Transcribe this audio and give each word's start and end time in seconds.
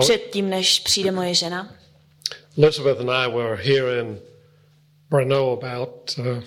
Předtím, 0.00 0.50
než 0.50 0.80
přijde 0.80 1.10
moje 1.10 1.34
žena, 1.34 1.74
Elizabeth 2.58 3.00
and 3.00 3.10
I 3.10 3.28
were 3.28 3.56
here 3.56 4.00
in 4.00 4.18
Brno 5.10 5.52
about 5.52 6.18
uh, 6.18 6.42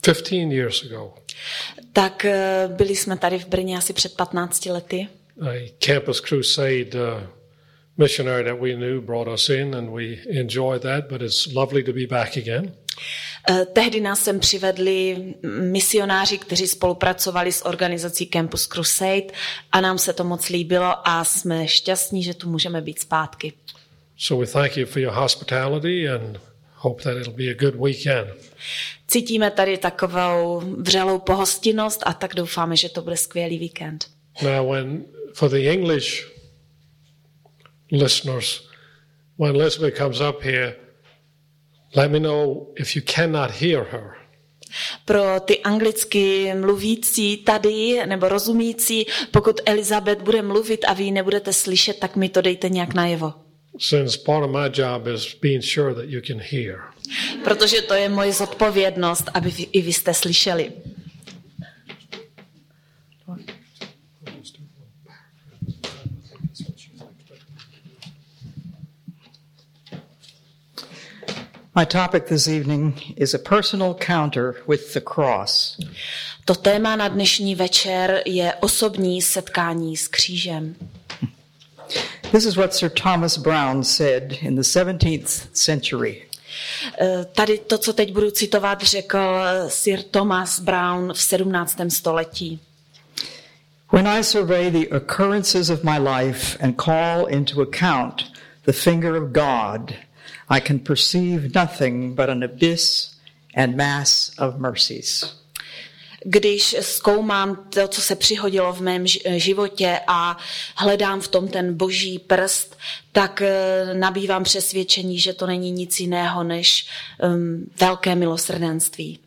15 0.00 0.52
years 0.52 0.84
ago. 0.84 1.14
tak 1.92 2.24
eh, 2.24 2.68
byli 2.68 2.96
jsme 2.96 3.16
tady 3.16 3.38
v 3.38 3.46
Brně 3.46 3.78
asi 3.78 3.92
před 3.92 4.16
15 4.16 4.66
lety. 4.66 5.08
A 5.42 5.72
Campus 5.78 6.20
Crusade 6.20 6.90
uh, 6.94 7.22
missionary 7.96 8.44
that 8.44 8.60
we 8.60 8.74
knew 8.74 9.00
brought 9.00 9.28
us 9.28 9.48
in, 9.48 9.74
and 9.74 9.90
we 9.90 10.16
enjoyed 10.40 10.82
that. 10.82 11.04
But 11.08 11.22
it's 11.22 11.46
lovely 11.54 11.82
to 11.82 11.92
be 11.92 12.06
back 12.06 12.36
again. 12.36 12.72
Eh, 13.50 13.66
Tehdy 13.72 14.00
nás 14.00 14.20
sem 14.24 14.40
přivedli 14.40 15.34
misionáři, 15.60 16.38
kteří 16.38 16.66
spolupracovali 16.66 17.52
s 17.52 17.66
organizací 17.66 18.26
Campus 18.26 18.66
Crusade 18.66 19.26
a 19.72 19.80
nám 19.80 19.98
se 19.98 20.12
to 20.12 20.24
moc 20.24 20.48
líbilo 20.48 21.08
a 21.08 21.24
jsme 21.24 21.68
šťastní, 21.68 22.22
že 22.22 22.34
tu 22.34 22.50
můžeme 22.50 22.80
být 22.80 22.98
zpátky. 22.98 23.52
So 24.18 24.46
we 24.46 24.52
thank 24.52 24.76
you 24.76 24.86
for 24.86 25.02
your 25.02 25.12
hospitality 25.14 26.08
and 26.08 26.40
hope 26.74 27.02
that 27.02 27.16
it'll 27.16 27.36
be 27.36 27.50
a 27.50 27.54
good 27.54 27.74
weekend. 27.74 28.28
Cítíme 29.08 29.50
tady 29.50 29.78
takovou 29.78 30.62
vřelou 30.78 31.18
pohostinnost 31.18 32.02
a 32.06 32.12
tak 32.12 32.34
doufáme, 32.34 32.76
že 32.76 32.88
to 32.88 33.02
bude 33.02 33.16
skvělý 33.16 33.58
víkend. 33.58 34.06
Now, 34.42 34.72
when 34.72 35.04
for 35.34 35.50
the 35.50 35.70
English 35.70 36.26
listeners, 37.92 38.68
when 39.38 39.56
Elizabeth 39.56 39.96
comes 39.96 40.20
up 40.20 40.42
here, 40.42 40.76
let 41.96 42.10
me 42.10 42.20
know 42.20 42.66
if 42.76 42.96
you 42.96 43.02
cannot 43.14 43.50
hear 43.50 43.84
her. 43.84 44.16
Pro 45.04 45.40
ty 45.40 45.58
anglicky 45.58 46.54
mluvící 46.54 47.36
tady 47.36 48.06
nebo 48.06 48.28
rozumící, 48.28 49.06
pokud 49.30 49.60
Elizabeth 49.64 50.22
bude 50.22 50.42
mluvit 50.42 50.84
a 50.84 50.92
vy 50.92 51.04
ji 51.04 51.10
nebudete 51.10 51.52
slyšet, 51.52 51.98
tak 51.98 52.16
mi 52.16 52.28
to 52.28 52.40
dejte 52.40 52.68
nějak 52.68 52.94
najevo. 52.94 53.32
Since 53.78 54.18
part 54.18 54.44
of 54.44 54.50
my 54.50 54.82
job 54.82 55.06
is 55.06 55.34
being 55.42 55.64
sure 55.64 55.94
that 55.94 56.04
you 56.06 56.20
can 56.20 56.40
hear. 56.40 56.80
Protože 57.44 57.82
to 57.82 57.94
je 57.94 58.08
moje 58.08 58.32
zodpovědnost, 58.32 59.24
aby 59.34 59.50
i 59.72 59.80
vy 59.82 59.92
jste 59.92 60.14
slyšeli. 60.14 60.72
My 71.78 71.84
topic 71.84 72.28
this 72.28 72.48
evening 72.48 72.94
is 73.18 73.34
a 73.34 73.38
personal 73.38 73.94
counter 73.94 74.56
with 74.66 74.94
the 74.94 75.00
cross. 75.00 75.76
To 76.44 76.54
téma 76.54 76.96
na 76.96 77.08
dnešní 77.08 77.54
večer 77.54 78.22
je 78.26 78.54
osobní 78.54 79.22
setkání 79.22 79.96
s 79.96 80.08
křížem. 80.08 80.74
This 82.32 82.44
is 82.46 82.56
what 82.56 82.74
Sir 82.74 82.90
Thomas 82.90 83.38
Browne 83.38 83.84
said 83.84 84.32
in 84.42 84.54
the 84.54 84.62
17th 84.62 85.48
century. 85.52 86.22
Eh, 87.00 87.24
Tady 87.24 87.58
to, 87.58 87.78
co 87.78 87.92
teď 87.92 88.12
budu 88.12 88.30
citovat, 88.30 88.82
řekl 88.82 89.18
Sir 89.68 90.02
Thomas 90.02 90.60
Brown 90.60 91.12
v 91.12 91.22
17. 91.22 91.90
století. 91.90 92.60
When 93.92 94.08
I 94.08 94.24
survey 94.24 94.70
the 94.70 94.96
occurrences 94.96 95.70
of 95.70 95.84
my 95.84 95.98
life 95.98 96.58
and 96.60 96.82
call 96.82 97.26
into 97.28 97.62
account 97.62 98.24
the 98.64 98.72
finger 98.72 99.22
of 99.22 99.30
God, 99.30 99.92
I 100.48 100.60
can 100.60 100.78
perceive 100.78 101.50
nothing 101.54 102.14
but 102.14 102.28
an 102.28 102.44
abyss 102.44 103.10
and 103.54 103.76
mass 103.76 104.32
of 104.38 104.56
mercies. 104.56 105.24
Když 106.24 106.76
zkoumám 106.80 107.66
to, 107.70 107.88
co 107.88 108.00
se 108.00 108.16
přihodilo 108.16 108.72
v 108.72 108.80
mém 108.80 109.04
ži- 109.04 109.36
životě 109.36 110.00
a 110.06 110.38
hledám 110.76 111.20
v 111.20 111.28
tom 111.28 111.48
ten 111.48 111.76
boží 111.76 112.18
prst, 112.18 112.78
tak 113.12 113.42
eh, 113.42 113.94
nabývám 113.94 114.44
přesvědčení, 114.44 115.18
že 115.18 115.32
to 115.32 115.46
není 115.46 115.70
nic 115.70 116.00
jiného 116.00 116.44
než 116.44 116.86
um, 117.22 117.70
velké 117.80 118.14
milosrdenství. 118.14 119.18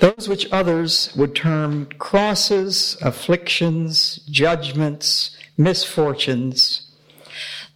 Those 0.00 0.28
which 0.30 0.52
others 0.52 1.14
would 1.14 1.40
term 1.42 1.86
crosses, 2.10 2.98
afflictions, 3.02 4.20
judgments, 4.28 5.36
misfortunes, 5.58 6.85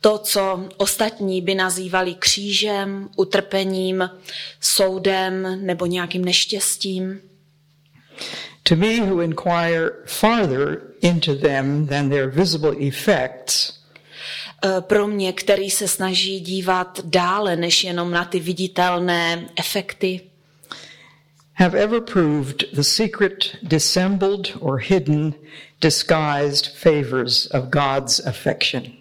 To, 0.00 0.18
co 0.18 0.68
ostatní 0.76 1.42
by 1.42 1.54
nazývali 1.54 2.14
křížem, 2.14 3.08
utrpením, 3.16 4.10
soudem 4.60 5.66
nebo 5.66 5.86
nějakým 5.86 6.24
neštěstím, 6.24 7.20
To 8.62 8.76
me, 8.76 9.00
who 9.00 9.20
inquire 9.20 9.90
farther 10.06 10.82
into 11.00 11.34
them 11.34 11.86
than 11.86 12.08
their 12.10 12.30
visible 12.30 12.76
effects, 12.78 13.72
eh, 14.64 14.80
pro 14.80 15.06
mě, 15.06 15.32
který 15.32 15.70
se 15.70 15.88
snaží 15.88 16.40
dívat 16.40 17.00
dále 17.04 17.56
než 17.56 17.84
jenom 17.84 18.10
na 18.10 18.24
ty 18.24 18.40
viditelné 18.40 19.48
efekty, 19.56 20.20
have 21.54 21.74
ever 21.74 22.00
proved 22.00 22.64
the 22.72 22.82
secret, 22.82 23.56
dissembled 23.62 24.56
or 24.60 24.78
hidden, 24.78 25.34
disguised 25.80 26.66
favors 26.66 27.46
of 27.46 27.64
God's 27.64 28.26
affection. 28.26 28.99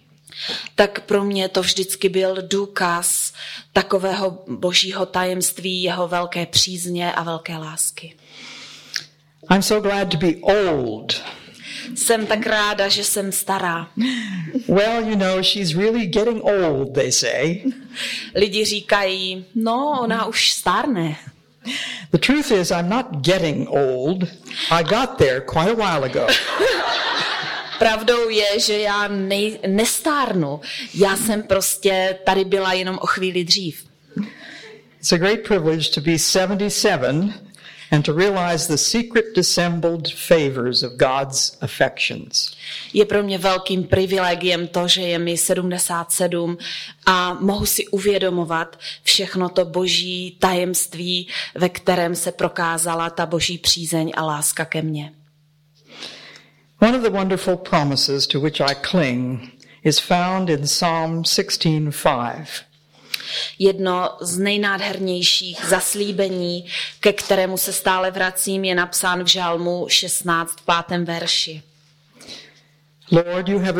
Tak 0.75 0.99
pro 1.01 1.23
mě 1.23 1.49
to 1.49 1.61
vždycky 1.61 2.09
byl 2.09 2.37
důkaz 2.41 3.33
takového 3.73 4.43
božího 4.47 5.05
tajemství, 5.05 5.83
jeho 5.83 6.07
velké 6.07 6.45
přízně 6.45 7.11
a 7.13 7.23
velké 7.23 7.57
lásky. 7.57 8.15
I'm 9.51 9.61
so 9.61 9.89
glad 9.89 10.09
to 10.09 10.17
be 10.17 10.33
old. 10.41 11.21
Jsem 11.95 12.25
tak 12.25 12.47
ráda, 12.47 12.87
že 12.87 13.03
jsem 13.03 13.31
stará. 13.31 13.87
Well, 14.67 15.09
you 15.09 15.15
know, 15.15 15.43
she's 15.43 15.75
really 15.75 16.05
getting 16.05 16.43
old, 16.43 16.93
they 16.93 17.11
say. 17.11 17.63
Lidi 18.35 18.65
říkají, 18.65 19.45
no, 19.55 19.99
ona 20.01 20.25
už 20.25 20.51
stárne. 20.51 21.15
The 22.11 22.17
truth 22.17 22.51
is, 22.51 22.71
I'm 22.71 22.89
not 22.89 23.05
getting 23.21 23.67
old. 23.69 24.23
I 24.71 24.83
got 24.83 25.17
there 25.17 25.41
quite 25.41 25.71
a 25.71 25.75
while 25.75 26.05
ago. 26.05 26.27
Pravdou 27.79 28.29
je, 28.29 28.59
že 28.59 28.79
já 28.79 29.07
nej, 29.07 29.59
nestárnu. 29.67 30.61
Já 30.93 31.17
jsem 31.17 31.43
prostě 31.43 32.19
tady 32.25 32.45
byla 32.45 32.73
jenom 32.73 32.99
o 33.01 33.07
chvíli 33.07 33.43
dřív. 33.43 33.85
It's 34.99 35.13
a 35.13 35.17
great 35.17 35.39
privilege 35.47 35.89
to 35.89 36.01
be 36.01 36.19
77 36.19 37.33
and 37.91 38.05
to 38.05 38.13
realize 38.13 38.67
the 38.67 38.77
secret, 38.77 39.25
dissembled 39.35 40.13
favors 40.13 40.83
of 40.83 40.91
God's 40.91 41.57
affections. 41.61 42.51
Je 42.93 43.05
pro 43.05 43.23
mě 43.23 43.37
velkým 43.37 43.83
privilegiem 43.83 44.67
to, 44.67 44.87
že 44.87 45.01
je 45.01 45.19
mi 45.19 45.37
77 45.37 46.57
a 47.05 47.33
mohu 47.33 47.65
si 47.65 47.87
uvědomovat 47.87 48.79
všechno 49.03 49.49
to 49.49 49.65
boží 49.65 50.37
tajemství, 50.39 51.27
ve 51.55 51.69
kterém 51.69 52.15
se 52.15 52.31
prokázala 52.31 53.09
ta 53.09 53.25
boží 53.25 53.57
přízeň 53.57 54.11
a 54.15 54.25
láska 54.25 54.65
ke 54.65 54.81
mně. 54.81 55.11
One 56.81 56.95
of 56.95 57.03
the 57.03 57.11
wonderful 57.11 57.57
promises 57.57 58.25
to 58.27 58.39
which 58.39 58.61
I 58.61 58.73
cling 58.73 59.51
is 59.83 59.99
found 59.99 60.49
in 60.49 60.65
Psalm 60.65 61.23
16:5. 61.23 62.63
Jedno 63.59 64.17
z 64.21 64.37
nejnádhernějších 64.37 65.65
zaslíbení, 65.65 66.65
ke 66.99 67.13
kterému 67.13 67.57
se 67.57 67.73
stále 67.73 68.11
vracím, 68.11 68.65
je 68.65 68.75
napsán 68.75 69.23
v 69.23 69.27
žalmu 69.27 69.85
16 69.89 70.59
v 70.59 70.65
pátém 70.65 71.05
verši. 71.05 71.61
Lord, 73.11 73.49
you 73.49 73.59
have 73.59 73.79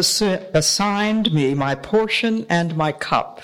assigned 0.54 1.34
me 1.34 1.56
my 1.56 1.76
portion 1.76 2.46
and 2.50 2.78
my 2.78 2.94
cup 2.94 3.40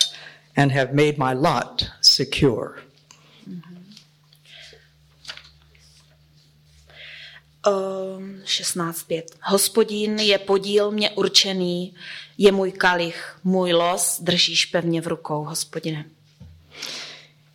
and 0.57 0.71
have 0.71 0.93
made 0.93 1.17
my 1.17 1.33
lot 1.33 1.85
secure. 2.01 2.84
16.5. 7.65 9.23
Hospodin 9.41 10.19
je 10.19 10.37
podíl 10.37 10.91
mě 10.91 11.09
určený, 11.09 11.95
je 12.37 12.51
můj 12.51 12.71
kalich, 12.71 13.39
můj 13.43 13.73
los, 13.73 14.19
držíš 14.21 14.65
pevně 14.65 15.01
v 15.01 15.07
rukou, 15.07 15.43
hospodine. 15.43 16.05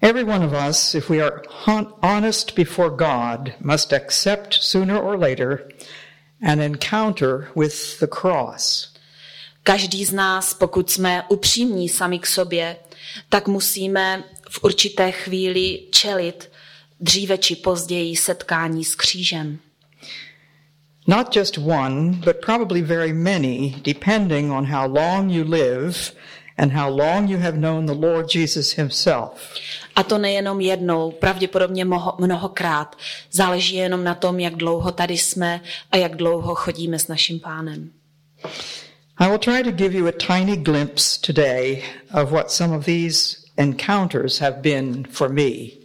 Every 0.02 0.24
one 0.24 0.46
of 0.46 0.52
us, 0.70 0.94
if 0.94 1.10
we 1.10 1.22
are 1.22 1.42
hon- 1.64 1.94
honest 2.02 2.54
before 2.56 2.90
God, 2.90 3.52
must 3.60 3.92
accept 3.92 4.54
sooner 4.54 4.96
or 4.96 5.20
later 5.20 5.68
an 6.42 6.60
encounter 6.60 7.48
with 7.56 8.00
the 8.00 8.06
cross. 8.06 8.94
Každý 9.62 10.04
z 10.04 10.12
nás, 10.12 10.54
pokud 10.54 10.90
jsme 10.90 11.24
upřímní 11.28 11.88
sami 11.88 12.18
k 12.18 12.26
sobě, 12.26 12.76
tak 13.28 13.48
musíme 13.48 14.24
v 14.50 14.64
určité 14.64 15.12
chvíli 15.12 15.82
čelit 15.90 16.50
dříve 17.00 17.38
či 17.38 17.56
později 17.56 18.16
setkání 18.16 18.84
s 18.84 18.94
křížem. 18.94 19.58
Not 21.10 21.34
just 21.34 21.58
one, 21.58 22.20
but 22.24 22.40
probably 22.40 22.82
very 22.82 23.12
many, 23.12 23.74
depending 23.82 24.52
on 24.52 24.64
how 24.64 24.86
long 24.86 25.28
you 25.28 25.42
live 25.42 26.12
and 26.56 26.70
how 26.70 26.88
long 26.88 27.26
you 27.26 27.38
have 27.38 27.58
known 27.58 27.86
the 27.86 27.94
Lord 27.94 28.28
Jesus 28.28 28.72
himself. 28.72 29.54
A 29.96 30.02
to 30.02 30.18
nejenom 30.18 30.60
jednou, 30.60 31.10
pravděpodobně 31.10 31.84
mnoho, 31.84 32.14
mnohokrát. 32.18 32.96
Záleží 33.32 33.76
jenom 33.76 34.04
na 34.04 34.14
tom, 34.14 34.40
jak 34.40 34.54
dlouho 34.54 34.92
tady 34.92 35.18
jsme 35.18 35.60
a 35.92 35.96
jak 35.96 36.16
dlouho 36.16 36.54
chodíme 36.54 36.98
s 36.98 37.08
naším 37.08 37.40
pánem. 37.40 37.90
I 39.18 39.28
will 39.28 39.38
try 39.38 39.62
to 39.64 39.70
give 39.70 39.98
you 39.98 40.06
a 40.06 40.12
tiny 40.12 40.56
glimpse 40.56 41.20
today 41.26 41.82
of 42.22 42.30
what 42.30 42.50
some 42.50 42.76
of 42.76 42.84
these 42.84 43.36
encounters 43.56 44.38
have 44.38 44.56
been 44.62 45.04
for 45.10 45.28
me. 45.28 45.79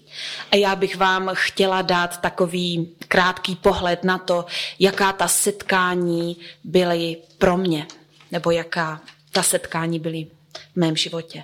A 0.51 0.55
já 0.55 0.75
bych 0.75 0.95
vám 0.95 1.31
chtěla 1.33 1.81
dát 1.81 2.21
takový 2.21 2.95
krátký 3.07 3.55
pohled 3.55 4.03
na 4.03 4.17
to, 4.17 4.45
jaká 4.79 5.11
ta 5.11 5.27
setkání 5.27 6.37
byly 6.63 7.17
pro 7.37 7.57
mě, 7.57 7.87
nebo 8.31 8.51
jaká 8.51 9.01
ta 9.31 9.43
setkání 9.43 9.99
byly 9.99 10.27
v 10.73 10.75
mém 10.75 10.95
životě. 10.95 11.43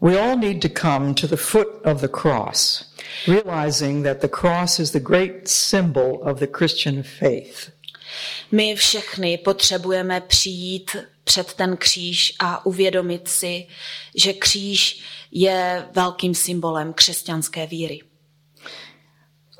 We 0.00 0.20
all 0.20 0.36
need 0.36 0.62
to 0.62 0.68
come 0.68 1.14
to 1.14 1.26
the 1.26 1.36
foot 1.36 1.68
of 1.84 2.00
the 2.00 2.08
cross, 2.08 2.84
realizing 3.26 4.04
that 4.04 4.20
the 4.20 4.28
cross 4.28 4.78
is 4.78 4.90
the 4.90 5.00
great 5.00 5.48
symbol 5.48 6.20
of 6.22 6.38
the 6.38 6.46
Christian 6.46 7.02
faith. 7.02 7.70
My 8.52 8.74
všechny 8.74 9.38
potřebujeme 9.38 10.20
přijít 10.20 10.96
před 11.24 11.54
ten 11.54 11.76
kříž 11.76 12.34
a 12.38 12.66
uvědomit 12.66 13.28
si, 13.28 13.66
že 14.14 14.32
kříž 14.32 15.02
je 15.30 15.88
velkým 15.94 16.34
symbolem 16.34 16.92
křesťanské 16.92 17.66
víry. 17.66 18.00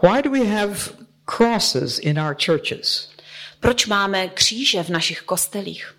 Why 0.03 0.23
do 0.23 0.31
we 0.31 0.45
have 0.45 0.77
crosses 1.37 1.99
in 1.99 2.21
our 2.21 2.37
churches? 2.45 3.11
Proč 3.61 3.87
máme 3.87 4.29
kříže 4.29 4.83
v 4.83 4.89
našich 4.89 5.23
kostelích? 5.23 5.97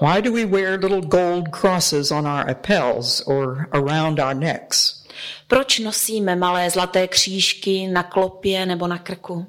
Why 0.00 0.22
do 0.22 0.32
we 0.32 0.46
wear 0.46 0.78
little 0.78 1.00
gold 1.00 1.48
crosses 1.60 2.10
on 2.10 2.26
our 2.26 2.44
lapels 2.46 3.20
or 3.26 3.68
around 3.72 4.18
our 4.20 4.34
necks? 4.34 5.04
Proč 5.46 5.78
nosíme 5.78 6.36
malé 6.36 6.70
zlaté 6.70 7.08
křížky 7.08 7.86
na 7.86 8.02
klopě 8.02 8.66
nebo 8.66 8.86
na 8.86 8.98
krku? 8.98 9.46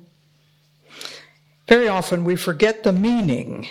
Very 1.70 1.90
often 1.90 2.24
we 2.24 2.36
forget 2.36 2.84
the 2.84 2.92
meaning. 2.92 3.68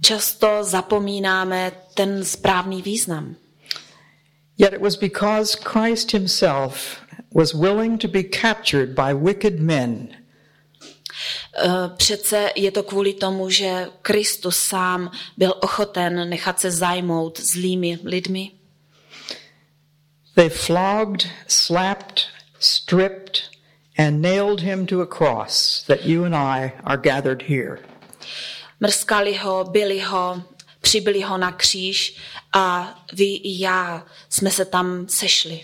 Často 0.00 0.64
zapomínáme 0.64 1.72
ten 1.94 2.24
správný 2.24 2.82
význam. 2.82 3.36
Yet 4.58 4.72
it 4.72 4.80
was 4.80 4.96
because 4.96 5.58
Christ 5.58 6.12
himself 6.12 7.02
was 7.34 7.54
willing 7.54 7.98
to 7.98 8.08
be 8.08 8.22
captured 8.22 8.94
by 8.94 9.14
wicked 9.14 9.60
men 9.60 10.24
Eh, 11.56 11.90
Přece 11.96 12.50
je 12.54 12.70
to 12.70 12.82
kvůli 12.82 13.14
tomu, 13.14 13.50
že 13.50 13.86
Kristus 14.02 14.58
sám 14.58 15.10
byl 15.36 15.54
ochoten 15.60 16.28
nechat 16.28 16.60
se 16.60 16.70
zajmout 16.70 17.40
zlými 17.40 17.98
lidmi. 18.04 18.50
They 20.34 20.48
flogged, 20.48 21.28
slapped, 21.46 22.20
stripped, 22.58 23.40
and 23.98 24.22
nailed 24.22 24.60
him 24.60 24.86
to 24.86 25.00
a 25.00 25.06
cross 25.06 25.84
that 25.86 26.04
you 26.04 26.24
and 26.24 26.34
I 26.34 26.72
are 26.84 26.96
gathered 27.02 27.42
here. 27.42 27.78
Mrskali 28.84 29.34
ho, 29.36 29.64
byli 29.64 30.00
ho, 30.00 30.42
přibili 30.80 31.20
ho 31.22 31.38
na 31.38 31.52
kříž 31.52 32.16
a 32.52 32.94
vy 33.12 33.24
i 33.24 33.60
já 33.62 34.06
jsme 34.28 34.50
se 34.50 34.64
tam 34.64 35.08
sešli, 35.08 35.60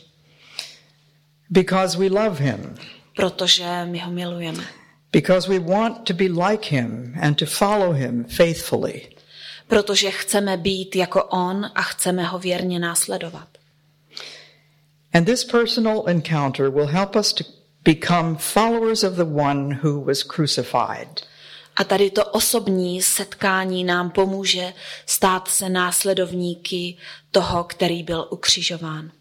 Because 1.51 1.99
we 1.99 2.07
love 2.07 2.45
him, 2.45 2.75
protože 3.17 3.85
my 3.85 3.99
ho 3.99 4.11
milujeme. 4.11 4.65
because 5.13 5.49
we 5.49 5.59
want 5.59 6.05
to 6.05 6.15
be 6.15 6.25
like 6.25 6.77
him 6.77 7.15
and 7.23 7.39
to 7.39 7.47
follow 7.47 7.93
him 7.95 8.25
faithfully. 8.25 9.09
Protože 9.67 10.11
chceme 10.11 10.57
být 10.57 10.97
jako 10.97 11.25
on 11.25 11.71
a 11.75 11.83
chceme 11.83 12.25
ho 12.25 12.39
věrně 12.39 12.79
následovat. 12.79 13.49
And 15.15 15.25
this 15.25 15.45
personal 15.45 16.05
encounter 16.07 16.69
will 16.71 16.87
help 16.87 17.17
us 17.17 17.33
to 17.33 17.45
become 17.85 18.37
followers 18.39 19.03
of 19.05 19.15
the 19.15 19.25
one 19.25 19.81
who 19.83 20.05
was 20.05 20.23
crucified. 20.23 21.30
A 21.77 21.85
tady 21.85 22.11
to 22.11 22.25
osobní 22.25 23.03
setkání 23.03 23.85
nám 23.85 24.11
pomůže 24.11 24.73
stát 25.07 25.49
se 25.49 25.69
následovníky 25.69 26.97
toho, 27.31 27.65
který 27.65 28.03
byl 28.03 28.29
ukřižován. 28.31 29.13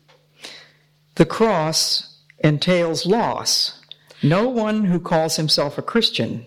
The 1.16 1.26
cross 1.26 2.04
entails 2.44 3.06
loss. 3.06 3.80
No 4.24 4.50
one 4.50 4.90
who 4.90 5.00
calls 5.00 5.38
himself 5.38 5.78
a 5.78 5.82
Christian 5.92 6.46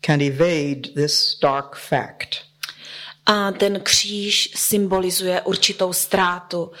can 0.00 0.20
evade 0.20 0.80
this 0.94 1.38
dark 1.42 1.76
fact. 1.76 2.36
A 3.26 3.52
ten 3.52 3.80
kříž 3.80 4.50
symbolizuje 4.54 5.40
určitou 5.42 5.92
ztrátu. 5.92 6.72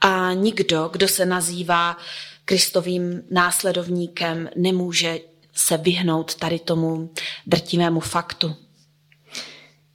A 0.00 0.32
nikdo, 0.32 0.88
kdo 0.92 1.08
se 1.08 1.26
nazývá 1.26 1.96
Kristovým 2.44 3.22
následovníkem, 3.30 4.50
nemůže 4.56 5.18
se 5.54 5.76
vyhnout 5.76 6.34
tady 6.34 6.58
tomu 6.58 7.10
drtivému 7.46 8.00
faktu. 8.00 8.56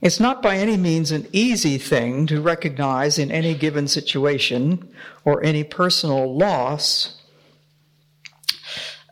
It's 0.02 0.20
not 0.20 0.38
by 0.42 0.62
any 0.62 0.78
means 0.78 1.12
an 1.12 1.24
easy 1.34 1.80
thing 1.80 2.30
to 2.30 2.42
recognize 2.44 3.22
in 3.22 3.32
any 3.32 3.54
given 3.54 3.88
situation 3.88 4.80
or 5.24 5.46
any 5.46 5.64
personal 5.64 6.38
loss 6.38 7.20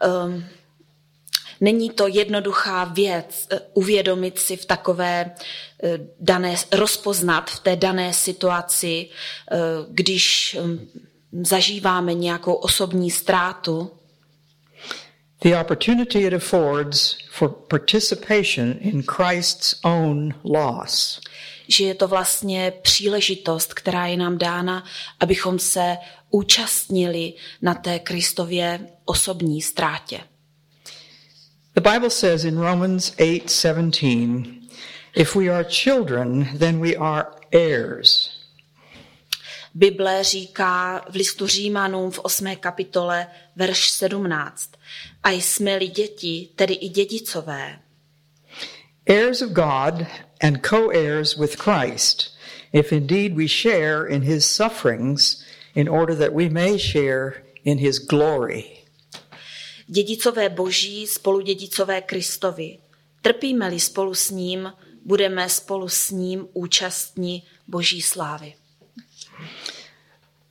Um, 0.05 0.45
není 1.61 1.89
to 1.89 2.07
jednoduchá 2.07 2.83
věc 2.83 3.47
eh, 3.51 3.59
uvědomit 3.73 4.39
si 4.39 4.57
v 4.57 4.65
takové 4.65 5.31
eh, 5.83 5.99
dané, 6.19 6.55
rozpoznat 6.71 7.49
v 7.49 7.59
té 7.59 7.75
dané 7.75 8.13
situaci, 8.13 9.09
eh, 9.51 9.57
když 9.89 10.57
hm, 10.61 10.87
zažíváme 11.41 12.13
nějakou 12.13 12.53
osobní 12.53 13.11
ztrátu, 13.11 13.91
the 15.41 15.59
opportunity 15.59 16.25
it 16.25 16.33
affords 16.33 17.17
for 17.31 17.49
participation 17.49 18.77
in 18.81 19.03
Christ's 19.03 19.75
own 19.83 20.33
loss. 20.43 21.19
že 21.69 21.85
je 21.85 21.95
to 21.95 22.07
vlastně 22.07 22.73
příležitost, 22.81 23.73
která 23.73 24.07
je 24.07 24.17
nám 24.17 24.37
dána, 24.37 24.83
abychom 25.19 25.59
se 25.59 25.97
účastnili 26.29 27.33
na 27.61 27.73
té 27.73 27.99
Kristově 27.99 28.79
osobní 29.05 29.61
ztrátě. 29.61 30.19
The 31.75 31.91
Bible 31.91 32.09
says 32.09 32.43
in 32.43 32.57
Romans 32.57 33.11
8:17, 33.11 34.61
if 35.15 35.35
we 35.35 35.49
are 35.49 35.63
children, 35.69 36.57
then 36.59 36.81
we 36.81 36.95
are 36.95 37.27
heirs. 37.53 38.29
Bible 39.73 40.23
říká 40.23 41.05
v 41.09 41.15
listu 41.15 41.47
Římanům 41.47 42.11
v 42.11 42.19
8. 42.19 42.55
kapitole 42.55 43.27
verš 43.55 43.89
17. 43.89 44.71
A 45.27 45.31
jsme-li 45.31 45.87
děti, 45.87 46.49
tedy 46.55 46.73
i 46.73 46.89
dědicové, 46.89 47.79
Heirs 49.09 49.41
of 49.41 49.49
God 49.49 50.05
and 50.41 50.65
co-heirs 50.69 51.37
with 51.37 51.55
Christ, 51.55 52.37
if 52.73 52.91
indeed 52.91 53.35
we 53.35 53.47
share 53.47 54.07
in 54.09 54.21
his 54.21 54.45
sufferings 54.45 55.43
in 55.75 55.89
order 55.89 56.17
that 56.17 56.33
we 56.33 56.49
may 56.49 56.79
share 56.79 57.43
in 57.63 57.77
his 57.77 57.99
glory. 57.99 58.63
dědicové 59.87 60.49
boží, 60.49 61.07
spoludědicové 61.07 62.01
Kristovi. 62.01 62.77
Trpíme-li 63.21 63.79
spolu 63.79 64.13
s 64.13 64.29
ním, 64.29 64.73
budeme 65.05 65.49
spolu 65.49 65.89
s 65.89 66.09
ním 66.09 66.47
účastní 66.53 67.43
boží 67.67 68.01
slávy. 68.01 68.53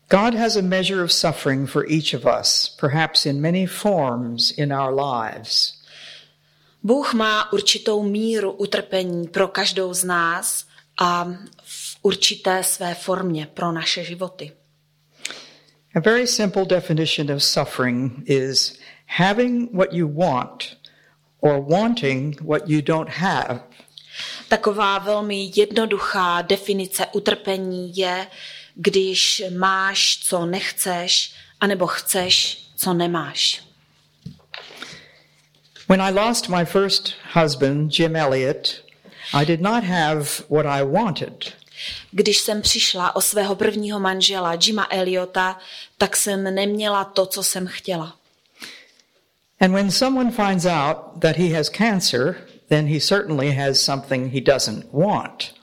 God 0.08 0.34
has 0.34 0.56
a 0.56 0.62
measure 0.62 1.02
of 1.02 1.10
suffering 1.10 1.66
for 1.66 1.84
each 1.86 2.14
of 2.14 2.26
us, 2.26 2.76
perhaps 2.78 3.26
in 3.26 3.40
many 3.40 3.66
forms 3.66 4.52
in 4.56 4.72
our 4.72 4.92
lives. 4.92 5.72
Bůh 6.82 7.14
má 7.14 7.52
určitou 7.52 8.02
míru 8.02 8.52
utrpení 8.52 9.28
pro 9.28 9.48
každou 9.48 9.94
z 9.94 10.04
nás 10.04 10.64
a 10.98 11.24
v 11.62 11.96
určité 12.02 12.62
své 12.62 12.94
formě 12.94 13.46
pro 13.54 13.72
naše 13.72 14.04
životy. 14.04 14.52
A 15.94 16.00
very 16.00 16.26
simple 16.26 16.64
definition 16.64 17.30
of 17.30 17.42
suffering 17.42 18.22
is 18.26 18.78
having 19.06 19.72
what 19.72 19.92
you 19.92 20.08
want 20.08 20.76
or 21.40 21.60
wanting 21.60 22.40
what 22.40 22.62
you 22.68 22.82
don't 22.82 23.08
have. 23.08 23.60
Taková 24.48 24.98
velmi 24.98 25.50
jednoduchá 25.56 26.42
definice 26.42 27.06
utrpení 27.06 27.96
je, 27.96 28.26
když 28.76 29.42
máš, 29.56 30.18
co 30.22 30.46
nechceš, 30.46 31.32
anebo 31.60 31.86
chceš, 31.86 32.62
co 32.76 32.94
nemáš. 32.94 33.62
When 35.88 36.02
I 36.02 36.12
lost 36.12 36.48
my 36.48 36.64
first 36.64 37.14
husband, 37.32 37.98
Jim 37.98 38.16
Elliot, 38.16 38.82
I 39.32 39.44
did 39.44 39.60
not 39.60 39.84
have 39.84 40.26
what 40.50 40.66
I 40.66 40.84
wanted. 40.84 41.52
Když 42.10 42.38
jsem 42.38 42.62
přišla 42.62 43.16
o 43.16 43.20
svého 43.20 43.54
prvního 43.54 44.00
manžela, 44.00 44.58
Jima 44.62 44.86
Eliota, 44.90 45.58
tak 45.98 46.16
jsem 46.16 46.54
neměla 46.54 47.04
to, 47.04 47.26
co 47.26 47.42
jsem 47.42 47.66
chtěla. 47.66 48.16
And 49.60 49.72
when 49.72 49.90
someone 49.90 50.30
finds 50.30 50.66
out 50.66 51.20
that 51.20 51.36
he 51.36 51.56
has 51.56 51.68
cancer, 51.68 52.36
then 52.68 52.86
he 52.86 53.00
certainly 53.00 53.54
has 53.54 53.80
something 53.80 54.32
he 54.32 54.40
doesn't 54.40 54.86
want. 54.92 55.55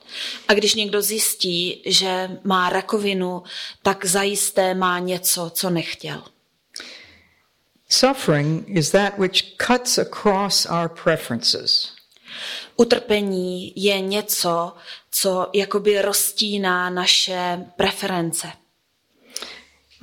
A 0.48 0.54
když 0.54 0.74
někdo 0.74 1.02
zjistí, 1.02 1.82
že 1.86 2.30
má 2.44 2.70
rakovinu, 2.70 3.42
tak 3.82 4.04
zajisté 4.04 4.74
má 4.74 4.98
něco, 4.98 5.50
co 5.54 5.70
nechtěl. 5.70 6.22
Suffering 7.88 8.68
is 8.68 8.90
that 8.90 9.18
which 9.18 9.56
cuts 9.56 9.98
across 9.98 10.66
our 10.66 10.88
preferences. 10.88 11.92
Utrpení 12.76 13.72
je 13.76 14.00
něco, 14.00 14.72
co 15.10 15.50
jakoby 15.52 16.02
roztíná 16.02 16.90
naše 16.90 17.66
preference. 17.76 18.52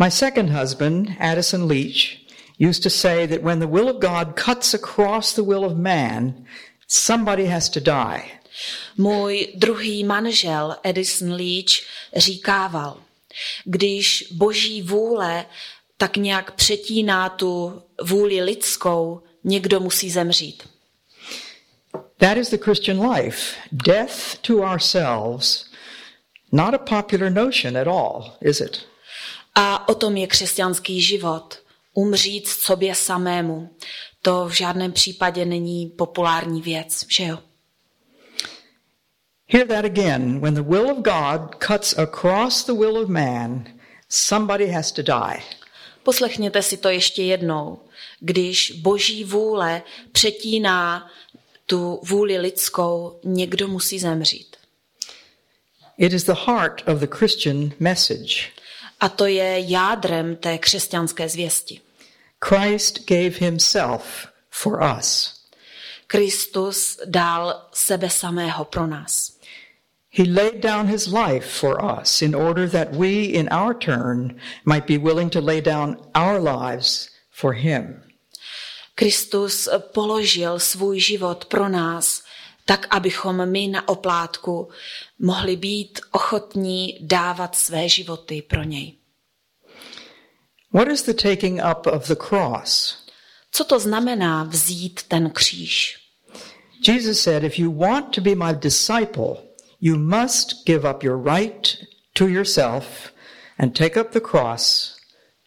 My 0.03 0.11
second 0.11 0.49
husband, 0.49 1.09
Addison 1.19 1.67
Leach, 1.67 2.21
used 2.59 2.83
to 2.83 2.89
say 2.89 3.27
that 3.27 3.41
when 3.41 3.59
the 3.59 3.67
will 3.67 3.89
of 3.89 3.99
God 3.99 4.35
cuts 4.35 4.73
across 4.73 5.33
the 5.33 5.41
will 5.41 5.65
of 5.65 5.77
man, 5.77 6.45
somebody 6.87 7.45
has 7.45 7.69
to 7.69 7.79
die. 7.79 8.40
Můj 8.97 9.47
druhý 9.55 10.03
manžel 10.03 10.75
Edison 10.83 11.31
Leach 11.33 11.79
říkával, 12.15 12.97
když 13.65 14.27
boží 14.31 14.81
vůle 14.81 15.45
tak 15.97 16.17
nějak 16.17 16.51
přetíná 16.51 17.29
tu 17.29 17.81
vůli 18.03 18.41
lidskou, 18.41 19.21
někdo 19.43 19.79
musí 19.79 20.09
zemřít. 20.09 20.63
That 22.17 22.37
is 22.37 22.49
the 22.49 22.57
Christian 22.57 23.11
life. 23.11 23.55
Death 23.71 24.37
to 24.41 24.57
ourselves, 24.57 25.65
not 26.51 26.73
a 26.73 26.77
popular 26.77 27.31
notion 27.31 27.77
at 27.77 27.87
all, 27.87 28.33
is 28.41 28.61
it? 28.61 28.79
A 29.55 29.89
o 29.89 29.95
tom 29.95 30.17
je 30.17 30.27
křesťanský 30.27 31.01
život. 31.01 31.59
Umřít 31.93 32.47
sobě 32.47 32.95
samému. 32.95 33.75
To 34.21 34.45
v 34.47 34.51
žádném 34.51 34.91
případě 34.91 35.45
není 35.45 35.87
populární 35.87 36.61
věc, 36.61 37.05
že 37.09 37.23
jo? 37.23 37.39
Hear 39.51 39.67
that 39.67 39.85
again. 39.85 40.39
When 40.39 40.53
the 40.53 40.63
will 40.63 40.89
of 40.89 41.03
God 41.03 41.59
cuts 41.59 41.97
across 41.97 42.63
the 42.63 42.73
will 42.73 42.97
of 42.97 43.09
man, 43.09 43.65
somebody 44.09 44.67
has 44.67 44.91
to 44.91 45.03
die. 45.03 45.43
Poslechněte 46.03 46.63
si 46.63 46.77
to 46.77 46.89
ještě 46.89 47.23
jednou. 47.23 47.79
Když 48.19 48.71
boží 48.71 49.23
vůle 49.23 49.81
přetíná 50.11 51.11
tu 51.65 51.99
vůli 52.03 52.37
lidskou, 52.37 53.19
někdo 53.23 53.67
musí 53.67 53.99
zemřít. 53.99 54.55
It 55.97 56.13
is 56.13 56.23
the 56.23 56.35
heart 56.45 56.87
of 56.87 56.99
the 56.99 57.07
Christian 57.07 57.71
message. 57.79 58.35
A 58.99 59.09
to 59.09 59.25
je 59.25 59.59
jádrem 59.59 60.35
té 60.35 60.57
křesťanské 60.57 61.29
zvěsti. 61.29 61.81
Christ 62.45 63.05
gave 63.05 63.29
himself 63.29 64.27
for 64.49 64.79
us. 64.97 65.33
Kristus 66.07 66.99
dal 67.05 67.69
sebe 67.73 68.09
samého 68.09 68.65
pro 68.65 68.87
nás. 68.87 69.40
He 70.13 70.25
laid 70.25 70.59
down 70.59 70.87
his 70.87 71.07
life 71.07 71.45
for 71.45 71.81
us 71.99 72.21
in 72.21 72.35
order 72.35 72.67
that 72.67 72.91
we, 72.91 73.23
in 73.23 73.47
our 73.47 73.73
turn, 73.73 74.35
might 74.65 74.85
be 74.85 74.97
willing 74.97 75.29
to 75.29 75.39
lay 75.39 75.61
down 75.61 75.97
our 76.13 76.37
lives 76.37 77.09
for 77.29 77.53
him. 77.53 78.03
Kristus 78.95 79.69
položil 79.93 80.59
svůj 80.59 80.99
život 80.99 81.45
pro 81.45 81.69
nás, 81.69 82.23
tak 82.65 82.87
abychom 82.89 83.45
my 83.45 83.67
na 83.67 83.87
oplátku 83.87 84.69
mohli 85.19 85.55
být 85.55 85.99
ochotní 86.11 86.97
dávat 87.01 87.55
své 87.55 87.89
životy 87.89 88.41
pro 88.41 88.63
něj. 88.63 88.97
What 90.73 90.87
is 90.87 91.03
the 91.03 91.13
taking 91.13 91.61
up 91.71 91.87
of 91.87 92.07
the 92.07 92.15
cross? 92.15 92.97
Co 93.51 93.63
to 93.63 93.79
znamená 93.79 94.43
vzít 94.43 95.03
ten 95.03 95.29
kříž? 95.29 95.97
Jesus 96.87 97.21
said, 97.21 97.43
If 97.43 97.59
you 97.59 97.71
want 97.71 98.15
to 98.15 98.21
be 98.21 98.35
my 98.35 98.53
disciple, 98.53 99.50
you 99.81 99.97
must 99.97 100.65
give 100.65 100.89
up 100.89 101.03
your 101.03 101.17
right 101.17 101.77
to 102.13 102.27
yourself 102.27 103.11
and 103.57 103.75
take 103.75 103.99
up 103.99 104.11
the 104.11 104.19
cross 104.19 104.95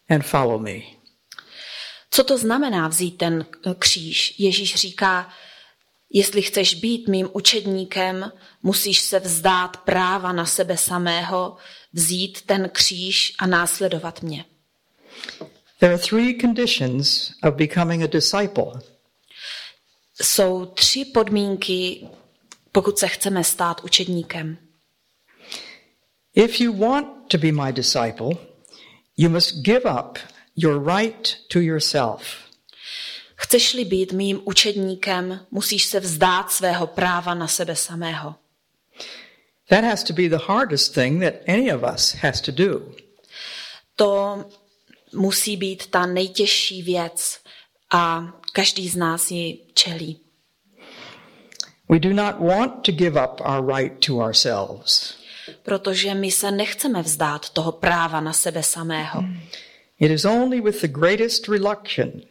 and 0.09 0.25
follow 0.25 0.59
me. 0.59 0.81
Co 2.11 2.23
to 2.23 2.37
znamená 2.37 2.87
vzít 2.87 3.17
ten 3.17 3.45
kříž? 3.79 4.39
Ježíš 4.39 4.75
říká, 4.75 5.29
jestli 6.09 6.41
chceš 6.41 6.73
být 6.73 7.07
mým 7.07 7.29
učedníkem, 7.33 8.31
musíš 8.63 8.99
se 8.99 9.19
vzdát 9.19 9.77
práva 9.77 10.31
na 10.31 10.45
sebe 10.45 10.77
samého, 10.77 11.57
vzít 11.93 12.41
ten 12.41 12.69
kříž 12.69 13.33
a 13.39 13.47
následovat 13.47 14.21
mě. 14.21 14.45
There 15.79 15.93
are 15.93 16.03
three 16.03 16.37
conditions 16.41 17.31
of 17.43 17.55
becoming 17.55 18.03
a 18.03 18.07
disciple. 18.07 18.81
Jsou 20.21 20.65
tři 20.65 21.05
podmínky, 21.05 22.07
pokud 22.75 22.99
se 22.99 23.07
chceme 23.07 23.43
stát 23.43 23.83
učedníkem. 23.83 24.57
If 26.33 26.61
you 26.61 26.73
want 26.73 27.07
to 27.27 27.37
be 27.37 27.51
my 27.51 27.73
disciple, 27.73 28.29
you 29.17 29.29
must 29.29 29.61
give 29.61 29.81
up 29.99 30.19
your 30.55 30.95
right 30.95 31.37
to 31.47 31.59
yourself. 31.59 32.21
Chceš-li 33.35 33.85
být 33.85 34.11
mým 34.11 34.41
učedníkem, 34.43 35.45
musíš 35.51 35.85
se 35.85 35.99
vzdát 35.99 36.51
svého 36.51 36.87
práva 36.87 37.33
na 37.33 37.47
sebe 37.47 37.75
samého. 37.75 38.35
That 39.69 39.83
has 39.83 40.03
to 40.03 40.13
be 40.13 40.29
the 40.29 40.43
hardest 40.47 40.93
thing 40.93 41.23
that 41.23 41.33
any 41.47 41.73
of 41.73 41.83
us 41.93 42.13
has 42.13 42.41
to 42.41 42.51
do. 42.51 42.91
To 43.95 44.45
musí 45.13 45.57
být 45.57 45.87
ta 45.87 46.05
nejtěžší 46.05 46.83
věc 46.83 47.39
a 47.93 48.33
každý 48.53 48.89
z 48.89 48.95
nás 48.95 49.31
ji 49.31 49.59
čelí. 49.73 50.24
We 51.89 51.99
do 51.99 52.13
not 52.13 52.39
want 52.39 52.83
to 52.83 52.91
give 52.91 53.15
up 53.23 53.41
our 53.41 53.61
right 53.61 54.05
to 54.05 54.21
ourselves. 54.21 55.15
Protože 55.63 56.15
my 56.15 56.31
se 56.31 56.51
nechceme 56.51 57.01
vzdát 57.01 57.49
toho 57.49 57.71
práva 57.71 58.21
na 58.21 58.33
sebe 58.33 58.63
samého. 58.63 59.23
It 59.99 60.11
is 60.11 60.25
only 60.25 60.61
with 60.61 60.81
the 60.81 60.87
greatest 60.87 61.47
reluctation 61.47 62.21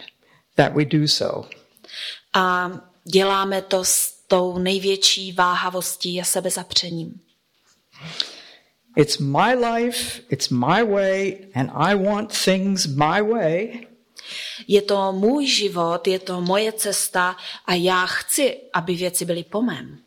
that 0.57 0.75
we 0.75 0.85
do 0.85 1.09
so. 1.09 1.49
A 2.33 2.71
děláme 3.05 3.63
to 3.63 3.85
s 3.85 4.13
tou 4.29 4.59
největší 4.59 5.33
váhavostí 5.33 6.21
a 6.21 6.25
sebezapřením. 6.25 7.21
It's 8.97 9.19
my 9.19 9.55
life, 9.55 10.23
it's 10.31 10.51
my 10.51 10.83
way, 10.85 11.39
and 11.55 11.71
I 11.75 11.95
want 11.95 12.33
things 12.45 12.87
my 12.87 13.23
way. 13.23 13.87
Je 14.69 14.83
to 14.83 15.13
můj 15.13 15.47
život, 15.47 16.07
je 16.07 16.19
to 16.19 16.41
moje 16.41 16.73
cesta 16.73 17.37
a 17.67 17.75
já 17.75 18.07
chci, 18.07 18.57
aby 18.73 18.95
věci 18.95 19.25
byly 19.25 19.45
po 19.45 19.63
mém. 19.63 19.99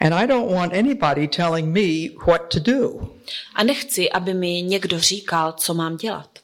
And 0.00 0.14
I 0.14 0.26
don't 0.26 0.50
want 0.50 0.72
anybody 0.72 1.28
telling 1.28 1.68
me 1.68 2.08
what 2.26 2.48
to 2.48 2.60
do. 2.60 3.08
A 3.54 3.62
nechci, 3.64 4.10
aby 4.10 4.34
mi 4.34 4.62
někdo 4.62 5.00
říkal, 5.00 5.52
co 5.52 5.74
mám 5.74 5.96
dělat. 5.96 6.38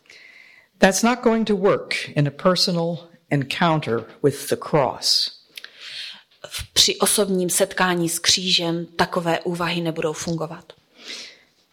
That's 0.79 1.03
not 1.03 1.21
going 1.23 1.47
to 1.47 1.57
work 1.57 2.09
in 2.09 2.29
a 2.29 2.31
personal 2.31 3.09
encounter 3.31 4.05
with 4.23 4.49
the 4.49 4.57
cross. 4.57 5.39
Při 6.73 6.97
osobním 6.97 7.51
setkání 7.51 8.09
s 8.09 8.19
křížem 8.19 8.87
takové 8.87 9.41
úvahy 9.41 9.81
nebudou 9.81 10.13
fungovat. 10.13 10.73